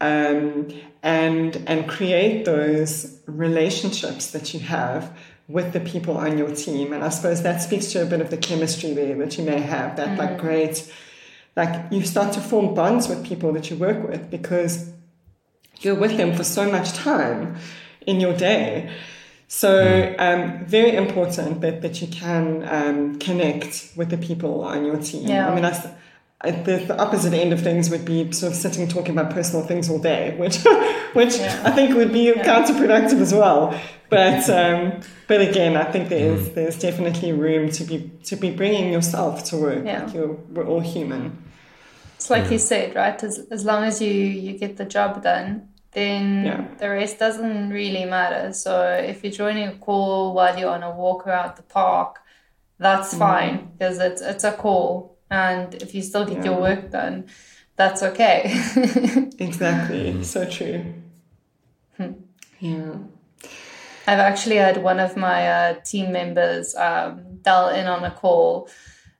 um, 0.00 0.68
and 1.02 1.62
and 1.66 1.88
create 1.88 2.44
those 2.44 3.20
relationships 3.26 4.30
that 4.32 4.52
you 4.52 4.60
have 4.60 5.16
with 5.48 5.72
the 5.72 5.80
people 5.80 6.16
on 6.16 6.38
your 6.38 6.52
team. 6.54 6.92
And 6.92 7.04
I 7.04 7.10
suppose 7.10 7.42
that 7.42 7.62
speaks 7.62 7.92
to 7.92 8.02
a 8.02 8.06
bit 8.06 8.20
of 8.20 8.30
the 8.30 8.36
chemistry 8.36 8.94
there 8.94 9.16
that 9.18 9.38
you 9.38 9.44
may 9.44 9.60
have. 9.60 9.96
That 9.96 10.18
like 10.18 10.38
great, 10.38 10.92
like 11.56 11.90
you 11.92 12.02
start 12.04 12.32
to 12.34 12.40
form 12.40 12.74
bonds 12.74 13.08
with 13.08 13.24
people 13.24 13.52
that 13.54 13.70
you 13.70 13.76
work 13.76 14.06
with 14.08 14.30
because 14.30 14.90
you're 15.80 15.94
with 15.94 16.16
them 16.16 16.34
for 16.36 16.44
so 16.44 16.70
much 16.70 16.92
time 16.92 17.56
in 18.06 18.20
your 18.20 18.34
day. 18.36 18.90
So 19.48 20.14
um, 20.18 20.64
very 20.66 20.96
important 20.96 21.60
that, 21.60 21.80
that 21.82 22.02
you 22.02 22.08
can 22.08 22.66
um, 22.68 23.18
connect 23.18 23.90
with 23.96 24.10
the 24.10 24.18
people 24.18 24.64
on 24.64 24.84
your 24.84 24.96
team. 24.98 25.28
Yeah. 25.28 25.48
I 25.48 25.54
mean, 25.54 25.64
I, 25.64 25.70
s- 25.70 25.86
I- 26.40 26.50
the, 26.50 26.78
the 26.78 26.98
opposite 27.00 27.32
end 27.32 27.52
of 27.52 27.62
things 27.62 27.88
would 27.90 28.04
be 28.04 28.30
sort 28.32 28.52
of 28.52 28.58
sitting 28.58 28.88
talking 28.88 29.16
about 29.16 29.32
personal 29.32 29.64
things 29.64 29.88
all 29.88 29.98
day, 30.00 30.34
which 30.38 30.58
which 31.14 31.36
Yeah. 31.38 31.62
I 31.64 31.70
think 31.70 31.94
would 31.94 32.12
be 32.12 32.32
counterproductive 32.32 33.20
as 33.20 33.32
well. 33.32 33.78
But 34.10 34.48
um, 34.50 35.00
but 35.28 35.40
again, 35.40 35.76
I 35.76 35.84
think 35.84 36.08
there 36.08 36.32
is 36.34 36.50
there's 36.52 36.78
definitely 36.78 37.32
room 37.32 37.70
to 37.70 37.84
be 37.84 38.10
to 38.24 38.36
be 38.36 38.50
bringing 38.50 38.92
yourself 38.92 39.44
to 39.44 39.56
work. 39.56 39.84
Yeah. 39.84 40.04
Like 40.04 40.14
you're, 40.14 40.32
we're 40.52 40.66
all 40.66 40.80
human. 40.80 41.42
It's 42.16 42.30
like 42.30 42.50
you 42.50 42.58
said, 42.58 42.94
right? 42.96 43.22
As, 43.22 43.38
as 43.50 43.64
long 43.64 43.84
as 43.84 44.00
you, 44.02 44.10
you 44.12 44.58
get 44.58 44.76
the 44.76 44.84
job 44.84 45.22
done, 45.22 45.68
then 45.92 46.44
Yeah. 46.44 46.64
the 46.78 46.88
rest 46.90 47.18
doesn't 47.18 47.70
really 47.70 48.04
matter. 48.04 48.52
So 48.52 48.72
if 49.12 49.22
you're 49.22 49.32
joining 49.32 49.68
a 49.68 49.74
call 49.76 50.34
while 50.34 50.58
you're 50.58 50.70
on 50.70 50.82
a 50.82 50.90
walk 50.94 51.26
around 51.26 51.56
the 51.56 51.62
park, 51.62 52.20
that's 52.78 53.14
Mm. 53.14 53.18
fine 53.18 53.70
because 53.78 53.98
it's, 53.98 54.20
it's 54.22 54.44
a 54.44 54.52
call. 54.52 55.16
And 55.30 55.74
if 55.74 55.94
you 55.94 56.02
still 56.02 56.24
get 56.24 56.44
your 56.44 56.60
work 56.60 56.90
done, 56.90 57.26
that's 57.76 58.02
okay. 58.02 58.40
Exactly. 59.38 60.22
So 60.24 60.44
true. 60.46 60.84
Yeah. 62.60 62.94
I've 64.08 64.18
actually 64.20 64.56
had 64.56 64.82
one 64.82 65.00
of 65.00 65.16
my 65.16 65.48
uh, 65.48 65.74
team 65.84 66.12
members 66.12 66.74
um, 66.76 67.38
dial 67.42 67.68
in 67.70 67.86
on 67.86 68.04
a 68.04 68.10
call 68.10 68.68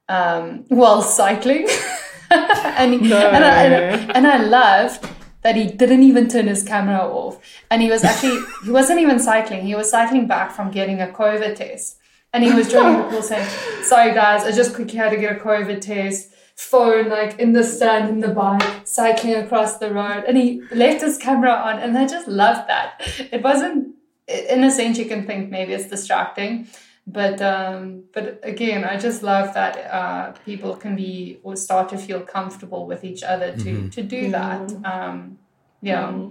um, 0.09 0.65
while 0.69 1.03
cycling, 1.03 1.69
and, 2.31 2.95
he, 2.95 3.09
No. 3.09 3.19
and, 3.19 3.45
I, 3.45 3.65
and, 3.65 4.11
I, 4.11 4.15
and 4.15 4.27
I 4.27 4.43
loved 4.43 5.09
that 5.43 5.57
he 5.57 5.67
didn't 5.67 6.03
even 6.03 6.29
turn 6.29 6.47
his 6.47 6.63
camera 6.63 6.99
off, 6.99 7.39
and 7.71 7.81
he 7.81 7.89
was 7.89 8.03
actually 8.05 8.39
he 8.65 8.71
wasn't 8.71 9.01
even 9.01 9.19
cycling; 9.19 9.65
he 9.65 9.75
was 9.75 9.91
cycling 9.91 10.27
back 10.27 10.51
from 10.51 10.71
getting 10.71 11.01
a 11.01 11.07
COVID 11.07 11.55
test, 11.55 11.99
and 12.33 12.43
he 12.43 12.53
was 12.53 12.71
joining 12.71 13.03
the 13.03 13.09
call 13.11 13.23
saying, 13.23 13.49
"Sorry 13.83 14.13
guys, 14.13 14.43
I 14.43 14.53
just 14.53 14.75
quickly 14.75 14.97
had 14.97 15.11
to 15.11 15.17
get 15.17 15.37
a 15.37 15.41
COVID 15.41 15.81
test." 15.81 16.33
Phone 16.57 17.11
like 17.11 17.39
in 17.39 17.53
the 17.53 17.63
stand 17.63 18.09
in 18.09 18.21
the 18.21 18.29
bike, 18.29 18.87
cycling 18.87 19.35
across 19.35 19.77
the 19.77 19.93
road, 19.93 20.25
and 20.27 20.39
he 20.39 20.63
left 20.73 21.03
his 21.03 21.19
camera 21.19 21.51
on, 21.51 21.79
and 21.79 21.97
I 21.99 22.07
just 22.07 22.27
loved 22.27 22.67
that. 22.69 23.03
It 23.31 23.43
wasn't 23.43 23.95
in 24.27 24.65
a 24.65 24.71
sense 24.71 24.99
you 24.99 25.05
can 25.05 25.27
think 25.27 25.51
maybe 25.51 25.75
it's 25.75 25.89
distracting 25.89 26.67
but 27.07 27.41
um 27.41 28.03
but 28.13 28.41
again 28.43 28.85
i 28.85 28.97
just 28.97 29.23
love 29.23 29.55
that 29.55 29.77
uh 29.93 30.33
people 30.45 30.75
can 30.75 30.97
be 30.97 31.39
or 31.43 31.55
start 31.55 31.89
to 31.89 31.97
feel 31.97 32.21
comfortable 32.21 32.87
with 32.87 33.05
each 33.05 33.23
other 33.23 33.57
to 33.57 33.89
to 33.91 34.03
do 34.03 34.31
that 34.31 34.71
um 34.85 35.39
yeah. 35.83 36.31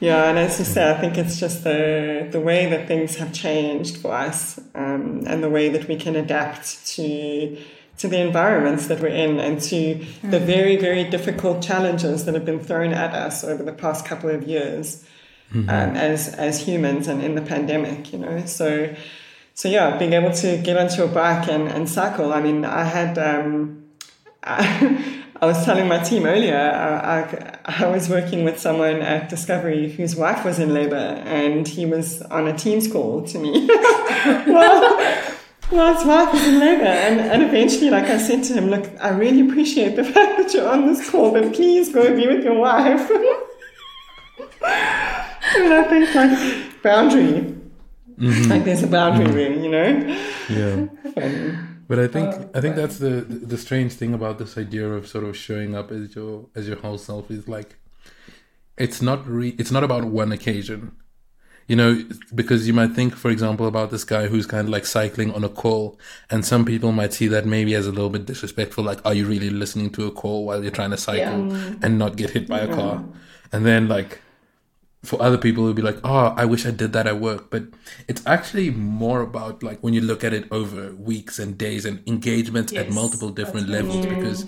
Yeah, 0.00 0.28
and 0.28 0.38
as 0.38 0.58
you 0.58 0.64
say, 0.64 0.90
I 0.90 1.00
think 1.00 1.16
it's 1.16 1.40
just 1.40 1.64
the 1.64 2.28
the 2.30 2.40
way 2.40 2.68
that 2.68 2.86
things 2.86 3.16
have 3.16 3.32
changed 3.32 3.96
for 3.96 4.12
us, 4.12 4.58
um, 4.74 5.22
and 5.26 5.42
the 5.42 5.48
way 5.48 5.70
that 5.70 5.88
we 5.88 5.96
can 5.96 6.14
adapt 6.14 6.86
to 6.96 7.56
to 7.98 8.08
the 8.08 8.20
environments 8.20 8.86
that 8.88 9.00
we're 9.00 9.08
in, 9.08 9.40
and 9.40 9.60
to 9.62 10.04
the 10.22 10.38
very 10.38 10.76
very 10.76 11.04
difficult 11.04 11.62
challenges 11.62 12.26
that 12.26 12.34
have 12.34 12.44
been 12.44 12.60
thrown 12.60 12.92
at 12.92 13.14
us 13.14 13.44
over 13.44 13.62
the 13.62 13.72
past 13.72 14.04
couple 14.04 14.28
of 14.28 14.42
years, 14.42 15.04
um, 15.54 15.68
as 15.96 16.28
as 16.34 16.66
humans, 16.66 17.08
and 17.08 17.22
in 17.22 17.34
the 17.34 17.42
pandemic, 17.42 18.12
you 18.12 18.18
know. 18.18 18.44
So, 18.44 18.94
so 19.54 19.68
yeah, 19.68 19.96
being 19.96 20.12
able 20.12 20.32
to 20.32 20.58
get 20.58 20.76
onto 20.76 21.02
a 21.02 21.08
bike 21.08 21.48
and, 21.48 21.68
and 21.68 21.88
cycle. 21.88 22.32
I 22.32 22.40
mean, 22.40 22.64
I 22.64 22.84
had. 22.84 23.18
Um, 23.18 23.84
I, 24.42 25.20
I 25.42 25.46
was 25.46 25.64
telling 25.64 25.88
my 25.88 25.98
team 25.98 26.24
earlier, 26.26 26.56
I, 26.56 27.58
I, 27.66 27.82
I 27.82 27.86
was 27.88 28.08
working 28.08 28.44
with 28.44 28.58
someone 28.58 29.02
at 29.02 29.28
Discovery 29.28 29.90
whose 29.90 30.14
wife 30.16 30.44
was 30.44 30.58
in 30.58 30.72
labor 30.72 30.94
and 30.96 31.66
he 31.66 31.84
was 31.84 32.22
on 32.22 32.46
a 32.46 32.56
Teams 32.56 32.90
call 32.90 33.26
to 33.26 33.38
me. 33.38 33.66
well, 34.46 35.34
Well, 35.70 35.94
his 35.94 36.04
wife 36.04 36.34
is 36.34 36.46
in 36.46 36.60
labor, 36.60 36.84
and, 36.84 37.20
and 37.20 37.42
eventually, 37.42 37.88
like 37.88 38.04
I 38.04 38.18
said 38.18 38.44
to 38.44 38.52
him, 38.52 38.68
look, 38.68 38.84
I 39.00 39.08
really 39.08 39.40
appreciate 39.48 39.96
the 39.96 40.04
fact 40.14 40.36
that 40.38 40.52
you're 40.52 40.68
on 40.68 40.86
this 40.86 41.08
call, 41.08 41.32
but 41.32 41.54
please 41.54 41.92
go 41.92 42.14
be 42.14 42.26
with 42.26 42.44
your 42.44 42.58
wife. 42.58 43.10
and 44.60 45.72
I 45.72 45.84
think 45.88 46.14
like 46.14 46.82
boundary, 46.82 47.56
Mm-hmm. 48.18 48.50
like 48.50 48.64
there's 48.64 48.82
a 48.82 48.86
boundary 48.86 49.26
mm-hmm. 49.26 49.70
there, 49.70 49.98
you 49.98 50.88
know. 50.88 50.88
Yeah. 51.16 51.64
But 51.86 51.98
I 51.98 52.06
think 52.06 52.34
Oh, 52.34 52.50
I 52.54 52.60
think 52.60 52.76
that's 52.76 52.98
the 52.98 53.20
the 53.28 53.58
strange 53.58 53.92
thing 53.92 54.14
about 54.14 54.38
this 54.38 54.56
idea 54.56 54.90
of 54.90 55.06
sort 55.06 55.24
of 55.24 55.36
showing 55.36 55.74
up 55.74 55.90
as 55.92 56.14
your 56.14 56.46
as 56.54 56.66
your 56.66 56.78
whole 56.78 56.98
self 56.98 57.30
is 57.30 57.46
like 57.46 57.76
it's 58.76 59.02
not 59.02 59.26
re- 59.26 59.54
it's 59.58 59.70
not 59.70 59.84
about 59.84 60.04
one 60.04 60.32
occasion. 60.32 60.92
You 61.66 61.76
know, 61.76 62.04
because 62.34 62.66
you 62.66 62.74
might 62.74 62.92
think, 62.92 63.16
for 63.16 63.30
example, 63.30 63.66
about 63.66 63.90
this 63.90 64.04
guy 64.04 64.26
who's 64.26 64.44
kind 64.44 64.68
of 64.68 64.68
like 64.68 64.84
cycling 64.84 65.32
on 65.32 65.44
a 65.44 65.48
call, 65.48 65.98
and 66.28 66.44
some 66.44 66.66
people 66.66 66.92
might 66.92 67.14
see 67.14 67.26
that 67.28 67.46
maybe 67.46 67.74
as 67.74 67.86
a 67.86 67.90
little 67.90 68.10
bit 68.10 68.26
disrespectful. 68.26 68.84
Like, 68.84 69.00
are 69.06 69.14
you 69.14 69.24
really 69.24 69.48
listening 69.48 69.88
to 69.92 70.06
a 70.06 70.10
call 70.10 70.44
while 70.44 70.62
you're 70.62 70.70
trying 70.70 70.90
to 70.90 70.98
cycle 70.98 71.54
and 71.82 71.98
not 71.98 72.16
get 72.16 72.30
hit 72.30 72.48
by 72.48 72.60
a 72.60 72.68
car? 72.68 72.96
Mm-hmm. 72.96 73.56
And 73.56 73.64
then, 73.64 73.88
like, 73.88 74.20
for 75.04 75.20
other 75.22 75.38
people, 75.38 75.64
it'll 75.64 75.74
be 75.74 75.82
like, 75.82 75.98
oh, 76.04 76.34
I 76.36 76.44
wish 76.44 76.66
I 76.66 76.70
did 76.70 76.92
that 76.94 77.06
at 77.06 77.20
work. 77.20 77.50
But 77.50 77.64
it's 78.08 78.22
actually 78.26 78.70
more 78.70 79.20
about 79.20 79.62
like 79.62 79.80
when 79.80 79.94
you 79.94 80.00
look 80.00 80.24
at 80.24 80.32
it 80.32 80.46
over 80.50 80.92
weeks 80.94 81.38
and 81.38 81.56
days 81.56 81.84
and 81.84 82.02
engagements 82.08 82.72
at 82.72 82.90
multiple 82.90 83.30
different 83.30 83.68
that's 83.68 83.86
levels. 83.86 84.06
Because 84.06 84.46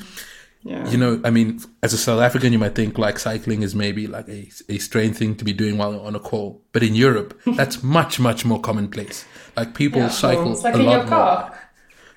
yeah. 0.63 0.89
you 0.89 0.99
know, 0.99 1.21
I 1.25 1.31
mean, 1.31 1.61
as 1.83 1.93
a 1.93 1.99
South 1.99 2.21
African, 2.21 2.53
you 2.53 2.59
might 2.59 2.75
think 2.75 2.99
like 2.99 3.19
cycling 3.19 3.63
is 3.63 3.75
maybe 3.75 4.07
like 4.07 4.29
a, 4.29 4.49
a 4.69 4.79
strange 4.79 5.17
thing 5.17 5.37
to 5.37 5.45
be 5.45 5.53
doing 5.53 5.79
while 5.79 6.01
on 6.01 6.17
a 6.17 6.21
call. 6.21 6.63
But 6.73 6.83
in 6.83 6.95
Europe, 6.95 7.39
that's 7.57 7.83
much, 7.83 8.19
much 8.19 8.45
more 8.45 8.61
commonplace. 8.61 9.25
Like 9.57 9.75
people 9.75 10.03
Yeah, 10.03 10.09
cycle 10.09 10.53
It's 10.53 10.65
like 10.65 10.75
a 10.75 10.79
lot 10.79 11.07
more. 11.07 11.09
car. 11.09 11.59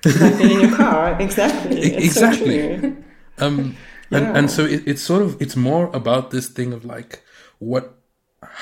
like 0.04 0.38
being 0.38 0.50
in 0.52 0.60
your 0.60 0.76
car, 0.76 1.20
exactly. 1.20 1.76
It's 1.80 2.06
Exactly. 2.06 2.76
So 2.76 2.80
true. 2.80 3.04
Um, 3.38 3.76
and, 4.10 4.26
Yeah. 4.26 4.32
and 4.34 4.50
so 4.50 4.64
it, 4.64 4.82
it's 4.86 5.02
sort 5.02 5.22
of, 5.22 5.40
it's 5.40 5.56
more 5.56 5.90
about 5.94 6.30
this 6.30 6.48
thing 6.48 6.72
of 6.72 6.84
like, 6.84 7.22
what, 7.58 7.99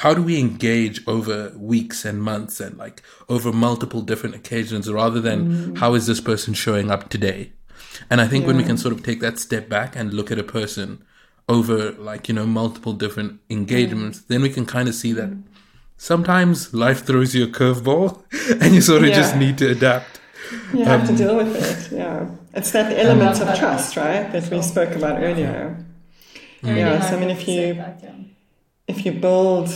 how 0.03 0.15
do 0.15 0.23
we 0.23 0.39
engage 0.39 0.97
over 1.07 1.37
weeks 1.57 2.05
and 2.05 2.23
months 2.23 2.61
and 2.61 2.77
like 2.85 3.03
over 3.29 3.51
multiple 3.53 4.01
different 4.11 4.35
occasions 4.41 4.85
rather 5.01 5.21
than 5.21 5.75
how 5.77 5.95
is 5.95 6.07
this 6.07 6.21
person 6.21 6.55
showing 6.55 6.89
up 6.91 7.09
today? 7.09 7.53
And 8.11 8.21
I 8.21 8.27
think 8.29 8.47
when 8.47 8.57
we 8.57 8.65
can 8.71 8.79
sort 8.79 8.95
of 8.95 9.03
take 9.03 9.21
that 9.21 9.39
step 9.39 9.69
back 9.69 9.97
and 9.97 10.15
look 10.15 10.31
at 10.31 10.39
a 10.39 10.45
person 10.59 11.03
over 11.49 11.77
like, 12.11 12.29
you 12.29 12.35
know, 12.35 12.47
multiple 12.47 12.93
different 12.93 13.41
engagements, 13.51 14.21
then 14.31 14.41
we 14.43 14.51
can 14.51 14.67
kind 14.67 14.89
of 14.89 14.95
see 14.95 15.13
that 15.15 15.31
sometimes 15.97 16.73
life 16.73 17.05
throws 17.05 17.35
you 17.35 17.45
a 17.45 17.49
curveball 17.49 18.23
and 18.63 18.75
you 18.75 18.81
sort 18.81 19.03
of 19.05 19.11
just 19.13 19.35
need 19.37 19.59
to 19.59 19.67
adapt. 19.77 20.21
You 20.73 20.85
have 20.85 21.01
Um, 21.03 21.07
to 21.09 21.15
deal 21.23 21.37
with 21.37 21.53
it. 21.57 21.81
Yeah, 21.97 22.27
it's 22.55 22.71
that 22.71 22.89
element 22.97 23.39
love 23.41 23.49
of 23.49 23.59
trust, 23.59 23.97
right, 23.97 24.31
that 24.33 24.49
we 24.51 24.63
spoke 24.63 24.93
about 25.01 25.17
earlier. 25.23 25.85
I 26.63 26.69
really 26.69 26.81
Yeah, 26.81 27.01
so 27.09 27.17
I 27.17 27.21
mean, 27.21 27.31
if 27.31 27.47
you 27.49 27.55
you- 27.61 27.75
that, 27.75 28.01
yeah. 28.03 28.15
If 28.89 29.07
you 29.07 29.13
build 29.13 29.71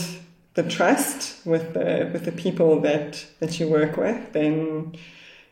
the 0.55 0.63
trust 0.63 1.45
with 1.45 1.73
the 1.73 2.09
with 2.11 2.25
the 2.25 2.31
people 2.31 2.81
that 2.81 3.25
that 3.39 3.59
you 3.59 3.67
work 3.67 3.95
with, 3.97 4.33
then 4.33 4.95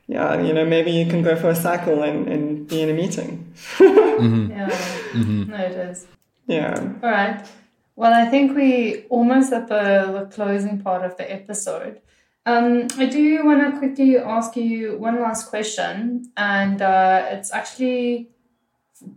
yeah, 0.08 0.42
you 0.42 0.54
know, 0.54 0.66
maybe 0.66 0.92
you 0.92 1.06
can 1.06 1.24
go 1.24 1.38
for 1.38 1.50
a 1.50 1.56
cycle 1.56 2.04
and, 2.04 2.28
and 2.28 2.68
be 2.68 2.82
in 2.82 2.90
a 2.90 2.94
meeting. 2.94 3.54
Yeah, 3.80 4.68
no, 5.14 5.56
it 5.56 5.72
is. 5.72 6.08
Yeah. 6.48 6.94
All 7.02 7.10
right. 7.10 7.48
Well, 7.96 8.14
I 8.14 8.26
think 8.26 8.56
we 8.56 9.06
almost 9.10 9.54
at 9.54 9.68
the, 9.68 10.12
the 10.12 10.36
closing 10.36 10.82
part 10.82 11.04
of 11.06 11.18
the 11.18 11.32
episode. 11.32 12.02
Um, 12.46 12.88
I 12.98 13.06
do 13.06 13.46
want 13.46 13.62
to 13.62 13.80
quickly 13.80 14.18
ask 14.18 14.56
you 14.56 14.98
one 14.98 15.22
last 15.22 15.50
question, 15.50 16.32
and 16.36 16.82
uh, 16.82 17.28
it's 17.32 17.54
actually 17.54 18.30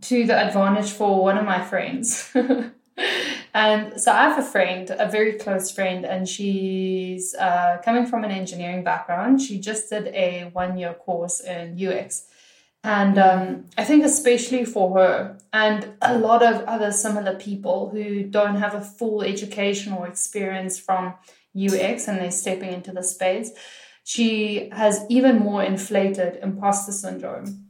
to 0.02 0.26
the 0.26 0.36
advantage 0.36 0.90
for 0.92 1.22
one 1.22 1.38
of 1.38 1.44
my 1.44 1.62
friends. 1.62 2.30
and 3.54 4.00
so 4.00 4.10
I 4.10 4.24
have 4.24 4.38
a 4.38 4.42
friend, 4.42 4.90
a 4.98 5.08
very 5.08 5.34
close 5.34 5.70
friend, 5.70 6.04
and 6.04 6.28
she's 6.28 7.34
uh, 7.36 7.78
coming 7.84 8.04
from 8.04 8.24
an 8.24 8.32
engineering 8.32 8.82
background. 8.82 9.40
She 9.40 9.60
just 9.60 9.88
did 9.90 10.08
a 10.08 10.50
one 10.52 10.76
year 10.76 10.92
course 10.92 11.38
in 11.40 11.78
UX. 11.80 12.26
And 12.82 13.16
um, 13.16 13.66
I 13.78 13.84
think, 13.84 14.04
especially 14.04 14.64
for 14.64 14.98
her 14.98 15.38
and 15.52 15.94
a 16.02 16.18
lot 16.18 16.42
of 16.42 16.62
other 16.64 16.90
similar 16.90 17.34
people 17.34 17.90
who 17.90 18.24
don't 18.24 18.56
have 18.56 18.74
a 18.74 18.80
full 18.82 19.22
educational 19.22 20.04
experience 20.04 20.78
from 20.78 21.14
UX 21.56 22.08
and 22.08 22.18
they're 22.18 22.32
stepping 22.32 22.72
into 22.72 22.92
the 22.92 23.04
space, 23.04 23.52
she 24.02 24.68
has 24.72 25.06
even 25.08 25.38
more 25.38 25.62
inflated 25.62 26.40
imposter 26.42 26.92
syndrome. 26.92 27.63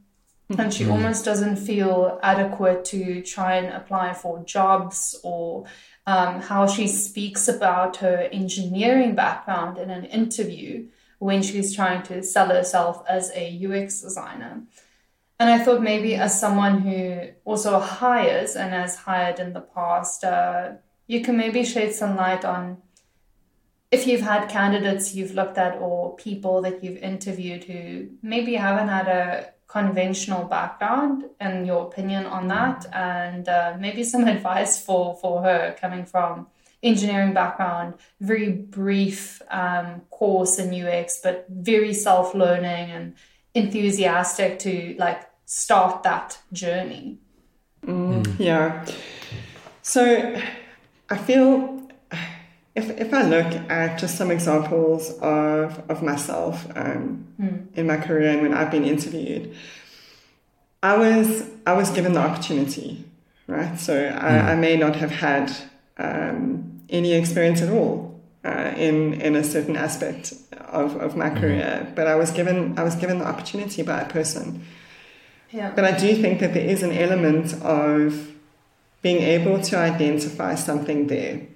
And 0.49 0.73
she 0.73 0.87
almost 0.87 1.25
doesn't 1.25 1.55
feel 1.55 2.19
adequate 2.21 2.85
to 2.85 3.21
try 3.21 3.55
and 3.55 3.73
apply 3.73 4.13
for 4.13 4.43
jobs 4.43 5.19
or 5.23 5.65
um, 6.05 6.41
how 6.41 6.67
she 6.67 6.87
speaks 6.87 7.47
about 7.47 7.97
her 7.97 8.29
engineering 8.31 9.15
background 9.15 9.77
in 9.77 9.89
an 9.89 10.05
interview 10.05 10.87
when 11.17 11.41
she's 11.41 11.75
trying 11.75 12.03
to 12.03 12.21
sell 12.21 12.49
herself 12.49 13.03
as 13.09 13.31
a 13.33 13.65
UX 13.65 14.01
designer. 14.01 14.61
And 15.39 15.49
I 15.49 15.59
thought 15.59 15.81
maybe 15.81 16.15
as 16.15 16.39
someone 16.39 16.81
who 16.81 17.29
also 17.43 17.79
hires 17.79 18.55
and 18.55 18.71
has 18.71 18.95
hired 18.95 19.39
in 19.39 19.53
the 19.53 19.61
past, 19.61 20.23
uh, 20.23 20.73
you 21.07 21.21
can 21.21 21.37
maybe 21.37 21.65
shed 21.65 21.93
some 21.93 22.15
light 22.15 22.45
on 22.45 22.77
if 23.91 24.07
you've 24.07 24.21
had 24.21 24.49
candidates 24.49 25.15
you've 25.15 25.33
looked 25.33 25.57
at 25.57 25.77
or 25.77 26.15
people 26.15 26.61
that 26.61 26.83
you've 26.83 26.97
interviewed 26.97 27.63
who 27.63 28.09
maybe 28.21 28.55
haven't 28.55 28.89
had 28.89 29.07
a 29.07 29.54
conventional 29.67 30.45
background 30.45 31.25
and 31.39 31.65
your 31.65 31.87
opinion 31.87 32.25
on 32.25 32.47
that 32.47 32.85
and 32.93 33.49
uh, 33.49 33.75
maybe 33.79 34.03
some 34.03 34.27
advice 34.35 34.83
for, 34.83 35.15
for 35.15 35.41
her 35.41 35.75
coming 35.79 36.05
from 36.05 36.47
engineering 36.83 37.33
background 37.33 37.95
very 38.21 38.51
brief 38.51 39.41
um, 39.49 40.01
course 40.11 40.59
in 40.59 40.71
ux 40.83 41.19
but 41.23 41.45
very 41.49 41.93
self-learning 41.93 42.91
and 42.91 43.15
enthusiastic 43.55 44.59
to 44.59 44.95
like 44.99 45.27
start 45.45 46.03
that 46.03 46.39
journey. 46.51 47.17
Yeah. 48.37 48.85
So 49.81 50.39
I 51.09 51.17
feel 51.17 51.84
if, 52.75 52.89
if 52.99 53.13
I 53.13 53.23
look 53.23 53.47
at 53.69 53.97
just 53.97 54.17
some 54.17 54.31
examples 54.31 55.11
of, 55.21 55.81
of 55.89 56.03
myself 56.03 56.67
um, 56.75 57.25
in 57.73 57.87
my 57.87 57.97
career 57.97 58.31
and 58.31 58.41
when 58.41 58.53
I've 58.53 58.69
been 58.69 58.83
interviewed, 58.83 59.55
I 60.83 60.97
was 60.97 61.49
I 61.65 61.73
was 61.73 61.89
given 61.89 62.13
the 62.13 62.19
opportunity, 62.19 63.05
right? 63.47 63.79
So 63.79 64.05
I, 64.05 64.51
I 64.51 64.55
may 64.55 64.75
not 64.77 64.95
have 64.97 65.09
had 65.09 65.51
um, 65.97 66.81
any 66.89 67.13
experience 67.13 67.61
at 67.61 67.69
all 67.69 68.21
uh, 68.43 68.73
in 68.77 69.13
in 69.13 69.35
a 69.35 69.43
certain 69.43 69.75
aspect 69.75 70.33
of, 70.51 70.95
of 70.97 71.15
my 71.15 71.31
career, 71.31 71.91
but 71.95 72.05
I 72.05 72.15
was 72.15 72.29
given 72.29 72.77
I 72.77 72.83
was 72.83 72.95
given 72.95 73.17
the 73.17 73.25
opportunity 73.25 73.81
by 73.81 74.01
a 74.01 74.09
person. 74.09 74.63
Yeah. 75.51 75.71
But 75.73 75.85
I 75.85 75.97
do 75.97 76.21
think 76.21 76.39
that 76.41 76.53
there 76.53 76.67
is 76.67 76.83
an 76.83 76.91
element 76.91 77.53
of 77.63 78.31
being 79.01 79.21
able 79.21 79.61
to 79.61 79.77
identify 79.77 80.55
something 80.55 81.07
there. 81.07 81.47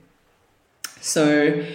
So, 1.01 1.65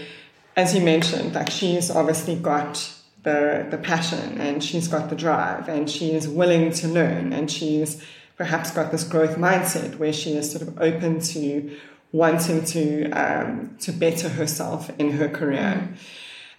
as 0.56 0.74
you 0.74 0.82
mentioned, 0.82 1.34
like 1.34 1.50
she's 1.50 1.90
obviously 1.90 2.36
got 2.36 2.92
the, 3.22 3.66
the 3.70 3.78
passion 3.78 4.40
and 4.40 4.62
she's 4.62 4.86
got 4.86 5.10
the 5.10 5.16
drive 5.16 5.68
and 5.68 5.90
she 5.90 6.12
is 6.12 6.28
willing 6.28 6.70
to 6.72 6.88
learn 6.88 7.32
and 7.32 7.50
she's 7.50 8.04
perhaps 8.36 8.70
got 8.70 8.90
this 8.92 9.04
growth 9.04 9.36
mindset 9.36 9.96
where 9.98 10.12
she 10.12 10.36
is 10.36 10.50
sort 10.50 10.62
of 10.62 10.80
open 10.80 11.20
to 11.20 11.76
wanting 12.12 12.64
to 12.64 13.10
um, 13.10 13.76
to 13.80 13.92
better 13.92 14.28
herself 14.28 14.90
in 14.98 15.12
her 15.12 15.28
career. 15.28 15.88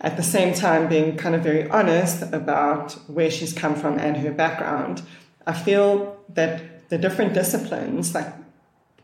At 0.02 0.18
the 0.18 0.24
same 0.24 0.54
time, 0.54 0.90
being 0.90 1.16
kind 1.16 1.36
of 1.36 1.42
very 1.42 1.70
honest 1.70 2.22
about 2.34 2.94
where 3.08 3.32
she's 3.32 3.54
come 3.54 3.76
from 3.76 3.98
and 3.98 4.18
her 4.18 4.32
background. 4.32 5.02
I 5.48 5.54
feel 5.54 6.20
that 6.30 6.90
the 6.90 6.98
different 6.98 7.34
disciplines, 7.34 8.14
like 8.14 8.28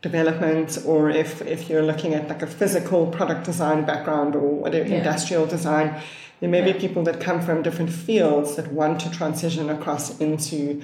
development, 0.02 0.78
or 0.84 1.08
if, 1.10 1.40
if 1.42 1.70
you're 1.70 1.82
looking 1.82 2.12
at 2.14 2.28
like 2.28 2.42
a 2.42 2.46
physical 2.46 3.06
product 3.06 3.44
design 3.44 3.84
background 3.84 4.34
or 4.34 4.48
whatever, 4.62 4.88
Yeah. 4.88 4.96
industrial 4.98 5.46
design, 5.46 5.94
there 6.40 6.50
may 6.50 6.60
be 6.60 6.72
people 6.72 7.04
that 7.04 7.20
come 7.20 7.40
from 7.40 7.62
different 7.62 7.90
fields 7.90 8.56
that 8.56 8.72
want 8.72 9.00
to 9.00 9.10
transition 9.10 9.70
across 9.70 10.18
into 10.18 10.82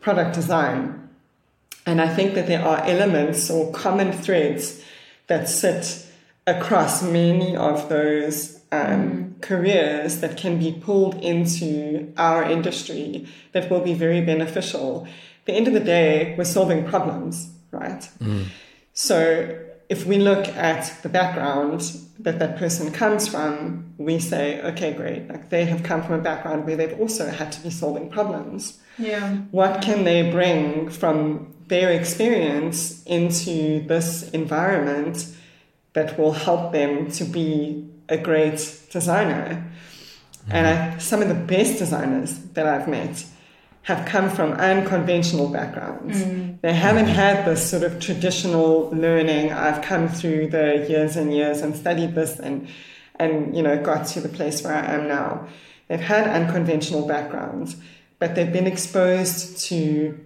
product 0.00 0.34
design. 0.34 1.08
And 1.84 2.00
I 2.00 2.08
think 2.14 2.34
that 2.34 2.46
there 2.46 2.62
are 2.62 2.80
elements 2.86 3.50
or 3.50 3.72
common 3.72 4.12
threads 4.12 4.82
that 5.26 5.48
sit 5.48 6.06
across 6.46 7.02
many 7.02 7.56
of 7.56 7.88
those 7.88 8.60
um, 8.70 9.34
careers 9.40 10.20
that 10.20 10.36
can 10.36 10.58
be 10.58 10.72
pulled 10.72 11.16
into 11.16 12.12
our 12.16 12.44
industry 12.44 13.26
that 13.52 13.68
will 13.68 13.80
be 13.80 13.94
very 13.94 14.20
beneficial. 14.20 15.06
At 15.40 15.46
the 15.46 15.52
end 15.54 15.66
of 15.66 15.74
the 15.74 15.80
day, 15.80 16.34
we're 16.38 16.44
solving 16.44 16.84
problems, 16.86 17.50
right? 17.70 18.08
So 18.92 19.58
if 19.88 20.06
we 20.06 20.18
look 20.18 20.46
at 20.48 21.02
the 21.02 21.08
background 21.08 21.82
that 22.20 22.38
that 22.38 22.56
person 22.56 22.92
comes 22.92 23.26
from, 23.26 23.92
we 23.98 24.18
say, 24.20 24.60
okay, 24.62 24.92
great. 24.92 25.28
Like 25.28 25.50
they 25.50 25.64
have 25.64 25.82
come 25.82 26.02
from 26.02 26.14
a 26.14 26.22
background 26.22 26.64
where 26.64 26.76
they've 26.76 26.98
also 27.00 27.28
had 27.28 27.50
to 27.52 27.60
be 27.60 27.70
solving 27.70 28.08
problems. 28.08 28.78
Yeah. 28.98 29.36
What 29.50 29.82
can 29.82 30.04
they 30.04 30.30
bring 30.30 30.90
from 30.90 31.54
their 31.66 31.90
experience 31.90 33.02
into 33.04 33.84
this 33.86 34.30
environment 34.30 35.26
that 35.94 36.18
will 36.18 36.32
help 36.32 36.72
them 36.72 37.10
to 37.12 37.24
be 37.24 37.88
a 38.08 38.16
great 38.16 38.58
designer? 38.90 39.64
And 40.50 40.66
I, 40.66 40.98
some 40.98 41.20
of 41.20 41.28
the 41.28 41.34
best 41.34 41.78
designers 41.78 42.38
that 42.54 42.66
I've 42.66 42.86
met 42.86 43.24
have 43.82 44.06
come 44.06 44.28
from 44.28 44.52
unconventional 44.52 45.48
backgrounds. 45.48 46.22
They 46.60 46.74
haven't 46.74 47.06
had 47.06 47.46
this 47.46 47.68
sort 47.68 47.82
of 47.82 47.98
traditional 47.98 48.90
learning. 48.90 49.52
I've 49.52 49.82
come 49.82 50.08
through 50.08 50.48
the 50.48 50.86
years 50.88 51.16
and 51.16 51.32
years 51.32 51.62
and 51.62 51.74
studied 51.74 52.14
this 52.14 52.38
and 52.38 52.68
and 53.16 53.56
you 53.56 53.62
know 53.62 53.82
got 53.82 54.06
to 54.08 54.20
the 54.20 54.28
place 54.28 54.62
where 54.62 54.74
I 54.74 54.84
am 54.94 55.08
now. 55.08 55.48
They've 55.88 56.00
had 56.00 56.28
unconventional 56.28 57.06
backgrounds, 57.06 57.76
but 58.18 58.34
they've 58.34 58.52
been 58.52 58.66
exposed 58.66 59.58
to 59.68 60.18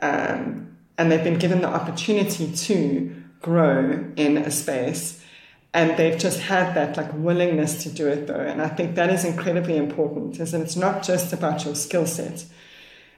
um, 0.00 0.76
and 0.96 1.10
they've 1.10 1.24
been 1.24 1.38
given 1.38 1.62
the 1.62 1.68
opportunity 1.68 2.52
to 2.52 3.22
grow 3.40 4.04
in 4.16 4.36
a 4.36 4.50
space 4.50 5.24
and 5.72 5.96
they've 5.96 6.18
just 6.18 6.40
had 6.40 6.74
that 6.74 6.96
like 6.96 7.10
willingness 7.14 7.82
to 7.84 7.88
do 7.88 8.06
it 8.06 8.26
though 8.26 8.34
and 8.40 8.60
i 8.60 8.68
think 8.68 8.94
that 8.96 9.08
is 9.08 9.24
incredibly 9.24 9.76
important 9.76 10.38
is 10.38 10.52
that 10.52 10.60
it's 10.60 10.76
not 10.76 11.02
just 11.02 11.32
about 11.32 11.64
your 11.64 11.74
skill 11.74 12.06
set 12.06 12.44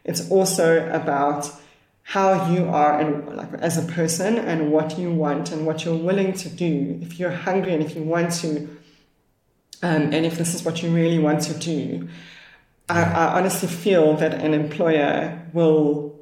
it's 0.05 0.31
also 0.31 0.89
about 0.91 1.51
how 2.05 2.51
you 2.53 2.65
are 2.69 2.99
and 3.01 3.37
like 3.37 3.53
as 3.55 3.79
a 3.79 3.93
person 3.93 4.37
and 4.39 4.73
what 4.73 4.99
you 4.99 5.13
want 5.13 5.53
and 5.53 5.65
what 5.67 5.85
you're 5.85 5.97
willing 5.97 6.33
to 6.33 6.49
do. 6.49 6.99
If 7.01 7.19
you're 7.21 7.31
hungry 7.31 7.73
and 7.75 7.83
if 7.83 7.95
you 7.95 8.03
want 8.03 8.33
to 8.43 8.69
um, 9.85 10.13
and 10.13 10.27
if 10.27 10.37
this 10.39 10.55
is 10.55 10.65
what 10.65 10.83
you 10.83 10.95
really 10.95 11.19
want 11.19 11.43
to 11.43 11.55
do 11.55 12.09
I, 12.89 13.03
I 13.03 13.39
honestly 13.39 13.69
feel 13.69 14.17
that 14.17 14.35
an 14.35 14.55
employer 14.55 15.41
will 15.53 16.19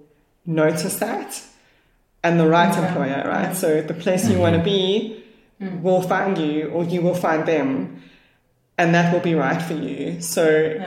notice 0.47 0.99
that 0.99 1.43
and 2.22 2.39
the 2.39 2.47
right 2.47 2.72
Yeah. 2.74 2.89
employer 2.89 3.22
right? 3.26 3.57
So 3.57 3.83
the 3.83 3.95
place 3.95 4.28
you 4.28 4.39
want 4.39 4.57
to 4.57 4.62
be 4.62 5.24
will 5.83 6.03
find 6.03 6.39
you 6.39 6.68
or 6.68 6.85
you 6.85 7.01
will 7.03 7.14
find 7.14 7.47
them 7.47 8.03
and 8.81 8.95
that 8.95 9.12
will 9.12 9.20
be 9.20 9.35
right 9.35 9.61
for 9.61 9.74
you. 9.74 10.22
So 10.22 10.43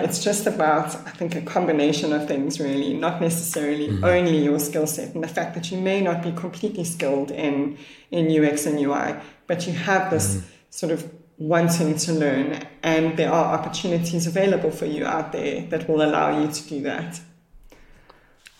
it's 0.06 0.24
just 0.24 0.48
about 0.48 0.96
i 1.10 1.12
think 1.20 1.36
a 1.36 1.42
combination 1.42 2.12
of 2.12 2.28
things 2.28 2.60
really. 2.60 2.94
Not 2.96 3.22
necessarily 3.22 3.88
only 4.04 4.38
your 4.48 4.60
skill 4.60 4.88
set 4.88 5.14
and 5.14 5.24
the 5.24 5.34
fact 5.38 5.54
that 5.54 5.72
you 5.72 5.78
may 5.78 6.02
not 6.02 6.24
be 6.24 6.32
completely 6.32 6.86
skilled 6.96 7.30
in 7.46 7.78
in 8.10 8.22
ux 8.38 8.66
and 8.66 8.80
ui 8.80 9.10
but 9.50 9.68
you 9.68 9.74
have 9.74 10.10
this 10.10 10.28
sort 10.70 10.92
of 10.92 11.00
wanting 11.38 11.96
to 12.06 12.12
learn 12.14 12.48
and 12.82 13.06
there 13.20 13.32
are 13.32 13.46
opportunities 13.58 14.26
available 14.34 14.72
for 14.72 14.88
you 14.96 15.06
out 15.06 15.32
there 15.32 15.56
that 15.72 15.88
will 15.88 16.02
allow 16.02 16.28
you 16.40 16.48
to 16.58 16.62
do 16.74 16.82
that. 16.82 17.22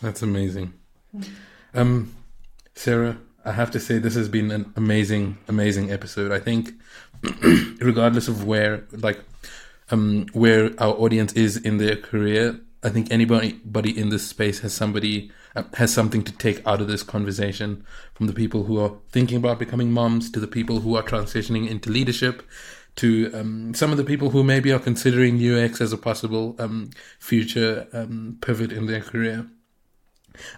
That's 0.02 0.22
amazing. 0.22 0.74
Um, 1.74 2.14
Sarah, 2.76 3.18
I 3.46 3.52
have 3.52 3.72
to 3.72 3.80
say 3.80 3.98
this 3.98 4.16
has 4.16 4.30
been 4.30 4.52
an 4.52 4.72
amazing, 4.76 5.38
amazing 5.48 5.92
episode. 5.92 6.32
I 6.32 6.40
think, 6.40 6.74
regardless 7.82 8.28
of 8.28 8.46
where, 8.46 8.86
like, 8.92 9.20
um, 9.92 10.28
where 10.34 10.72
our 10.80 10.94
audience 10.94 11.34
is 11.34 11.58
in 11.58 11.78
their 11.78 11.98
career, 11.98 12.60
I 12.84 12.90
think 12.90 13.12
anybody, 13.12 13.60
in 13.98 14.10
this 14.10 14.28
space 14.28 14.60
has 14.60 14.74
somebody 14.74 15.32
uh, 15.56 15.64
has 15.76 15.94
something 15.94 16.24
to 16.24 16.32
take 16.34 16.66
out 16.66 16.82
of 16.82 16.88
this 16.88 17.04
conversation. 17.04 17.86
From 18.14 18.28
the 18.28 18.34
people 18.34 18.64
who 18.64 18.80
are 18.80 18.94
thinking 19.12 19.38
about 19.38 19.60
becoming 19.60 19.92
moms, 19.92 20.30
to 20.32 20.40
the 20.40 20.48
people 20.48 20.80
who 20.82 20.96
are 20.96 21.04
transitioning 21.04 21.70
into 21.70 21.90
leadership, 21.90 22.44
to 22.98 23.32
um, 23.34 23.74
some 23.74 23.92
of 23.92 23.98
the 23.98 24.04
people 24.04 24.30
who 24.30 24.44
maybe 24.44 24.72
are 24.72 24.80
considering 24.80 25.36
UX 25.38 25.82
as 25.82 25.94
a 25.94 25.98
possible 25.98 26.56
um, 26.60 26.92
future 27.20 27.88
um, 27.94 28.38
pivot 28.42 28.72
in 28.72 28.86
their 28.86 29.02
career. 29.02 29.48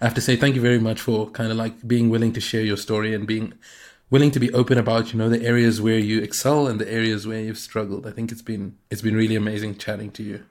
I 0.01 0.05
have 0.05 0.13
to 0.15 0.21
say 0.21 0.35
thank 0.35 0.55
you 0.55 0.61
very 0.61 0.79
much 0.79 1.01
for 1.01 1.29
kind 1.31 1.51
of 1.51 1.57
like 1.57 1.87
being 1.87 2.09
willing 2.09 2.33
to 2.33 2.41
share 2.41 2.63
your 2.63 2.77
story 2.77 3.13
and 3.13 3.27
being 3.27 3.53
willing 4.09 4.31
to 4.31 4.39
be 4.39 4.51
open 4.53 4.77
about 4.77 5.11
you 5.11 5.19
know 5.19 5.29
the 5.29 5.41
areas 5.41 5.81
where 5.81 5.99
you 5.99 6.21
excel 6.21 6.67
and 6.67 6.79
the 6.79 6.91
areas 6.91 7.27
where 7.27 7.41
you've 7.41 7.57
struggled. 7.57 8.05
I 8.07 8.11
think 8.11 8.31
it's 8.31 8.41
been 8.41 8.77
it's 8.89 9.01
been 9.01 9.15
really 9.15 9.35
amazing 9.35 9.77
chatting 9.77 10.11
to 10.11 10.23
you. 10.23 10.43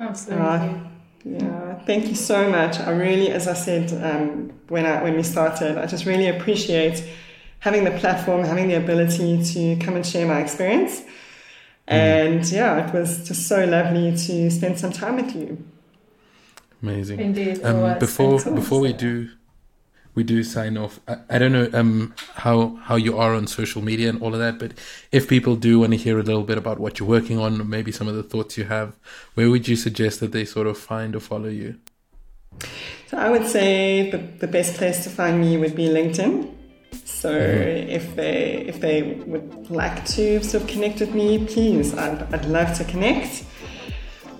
Absolutely. 0.00 0.44
Uh, 0.44 0.78
yeah, 1.24 1.78
thank 1.84 2.08
you 2.08 2.16
so 2.16 2.50
much. 2.50 2.80
I 2.80 2.90
really, 2.90 3.30
as 3.30 3.46
I 3.46 3.54
said 3.54 3.92
um, 4.02 4.52
when 4.68 4.86
I 4.86 5.02
when 5.02 5.14
we 5.14 5.22
started, 5.22 5.78
I 5.78 5.86
just 5.86 6.04
really 6.04 6.28
appreciate 6.28 7.04
having 7.60 7.84
the 7.84 7.92
platform, 7.92 8.42
having 8.42 8.66
the 8.66 8.74
ability 8.74 9.44
to 9.44 9.76
come 9.76 9.94
and 9.94 10.04
share 10.04 10.26
my 10.26 10.40
experience. 10.40 11.02
And 11.86 12.44
yeah, 12.50 12.86
it 12.86 12.94
was 12.94 13.26
just 13.28 13.46
so 13.46 13.64
lovely 13.64 14.16
to 14.16 14.50
spend 14.50 14.78
some 14.78 14.92
time 14.92 15.16
with 15.16 15.34
you. 15.34 15.64
Amazing. 16.82 17.20
Indeed. 17.20 17.64
Um, 17.64 17.98
before 17.98 18.42
before 18.42 18.80
we 18.80 18.92
do 18.92 19.30
we 20.14 20.22
do 20.24 20.42
sign 20.42 20.76
off. 20.76 21.00
I, 21.08 21.16
I 21.30 21.38
don't 21.38 21.52
know 21.52 21.68
um 21.72 22.14
how 22.34 22.76
how 22.82 22.96
you 22.96 23.18
are 23.18 23.34
on 23.34 23.46
social 23.46 23.82
media 23.82 24.08
and 24.08 24.20
all 24.20 24.34
of 24.34 24.40
that, 24.40 24.58
but 24.58 24.72
if 25.10 25.28
people 25.28 25.56
do 25.56 25.80
want 25.80 25.92
to 25.92 25.98
hear 25.98 26.18
a 26.18 26.22
little 26.22 26.42
bit 26.42 26.58
about 26.58 26.78
what 26.78 26.98
you're 26.98 27.08
working 27.08 27.38
on, 27.38 27.68
maybe 27.68 27.92
some 27.92 28.08
of 28.08 28.14
the 28.14 28.22
thoughts 28.22 28.58
you 28.58 28.64
have, 28.64 28.96
where 29.34 29.48
would 29.50 29.68
you 29.68 29.76
suggest 29.76 30.20
that 30.20 30.32
they 30.32 30.44
sort 30.44 30.66
of 30.66 30.76
find 30.76 31.14
or 31.16 31.20
follow 31.20 31.48
you? 31.48 31.78
So 33.08 33.16
I 33.16 33.30
would 33.30 33.46
say 33.46 34.10
the, 34.10 34.18
the 34.18 34.48
best 34.48 34.74
place 34.76 35.04
to 35.04 35.10
find 35.10 35.40
me 35.40 35.56
would 35.56 35.76
be 35.76 35.86
LinkedIn. 35.86 36.52
So 37.04 37.30
if 37.30 38.16
they 38.16 38.64
if 38.66 38.80
they 38.80 39.02
would 39.26 39.70
like 39.70 40.04
to 40.16 40.42
sort 40.42 40.64
of 40.64 40.68
connect 40.68 41.00
with 41.00 41.14
me, 41.14 41.46
please, 41.46 41.94
I'd, 41.94 42.22
I'd 42.34 42.44
love 42.46 42.76
to 42.78 42.84
connect. 42.84 43.44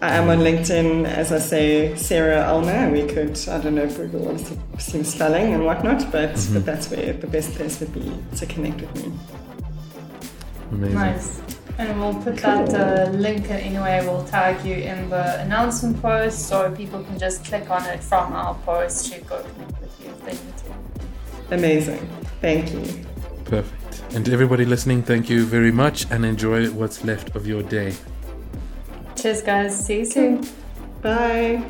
I 0.02 0.16
am 0.16 0.28
on 0.28 0.38
LinkedIn, 0.38 1.06
as 1.06 1.30
I 1.30 1.38
say, 1.38 1.94
Sarah 1.94 2.44
Aylmer. 2.44 2.90
We 2.90 3.06
could, 3.06 3.38
I 3.48 3.60
don't 3.60 3.76
know 3.76 3.84
if 3.84 3.96
Google 3.96 4.24
wants 4.24 4.50
to 4.50 4.58
see 4.76 5.04
spelling 5.04 5.54
and 5.54 5.64
whatnot, 5.64 6.10
but, 6.10 6.34
but 6.52 6.66
that's 6.66 6.90
where 6.90 7.12
the 7.12 7.28
best 7.28 7.54
place 7.54 7.78
would 7.78 7.94
be 7.94 8.12
to 8.34 8.46
connect 8.46 8.80
with 8.80 8.96
me. 8.96 9.12
Amazing. 10.72 10.94
Nice. 10.96 11.40
And 11.78 12.00
we'll 12.00 12.20
put 12.20 12.36
that 12.38 12.74
uh, 12.74 13.12
link 13.12 13.44
in 13.44 13.52
anyway, 13.52 14.00
we'll 14.02 14.24
tag 14.24 14.66
you 14.66 14.74
in 14.74 15.08
the 15.08 15.40
announcement 15.40 16.02
post 16.02 16.48
so 16.48 16.74
people 16.74 17.04
can 17.04 17.16
just 17.16 17.44
click 17.44 17.70
on 17.70 17.86
it 17.86 18.02
from 18.02 18.32
our 18.32 18.56
post 18.66 19.12
to 19.12 19.20
go 19.20 19.40
connect 19.54 19.80
with 19.80 20.00
you 20.00 20.10
if 20.10 20.24
they 20.24 20.32
need 20.32 20.56
to. 20.58 21.54
Amazing. 21.54 22.08
Thank 22.40 22.72
you. 22.72 23.06
Perfect. 23.44 24.02
And 24.16 24.24
to 24.26 24.32
everybody 24.32 24.64
listening, 24.64 25.04
thank 25.04 25.30
you 25.30 25.46
very 25.46 25.70
much 25.70 26.10
and 26.10 26.24
enjoy 26.24 26.70
what's 26.72 27.04
left 27.04 27.36
of 27.36 27.46
your 27.46 27.62
day. 27.62 27.94
Cheers, 29.22 29.42
guys. 29.42 29.86
See 29.86 29.98
you 29.98 30.04
soon. 30.04 30.48
Bye. 31.00 31.62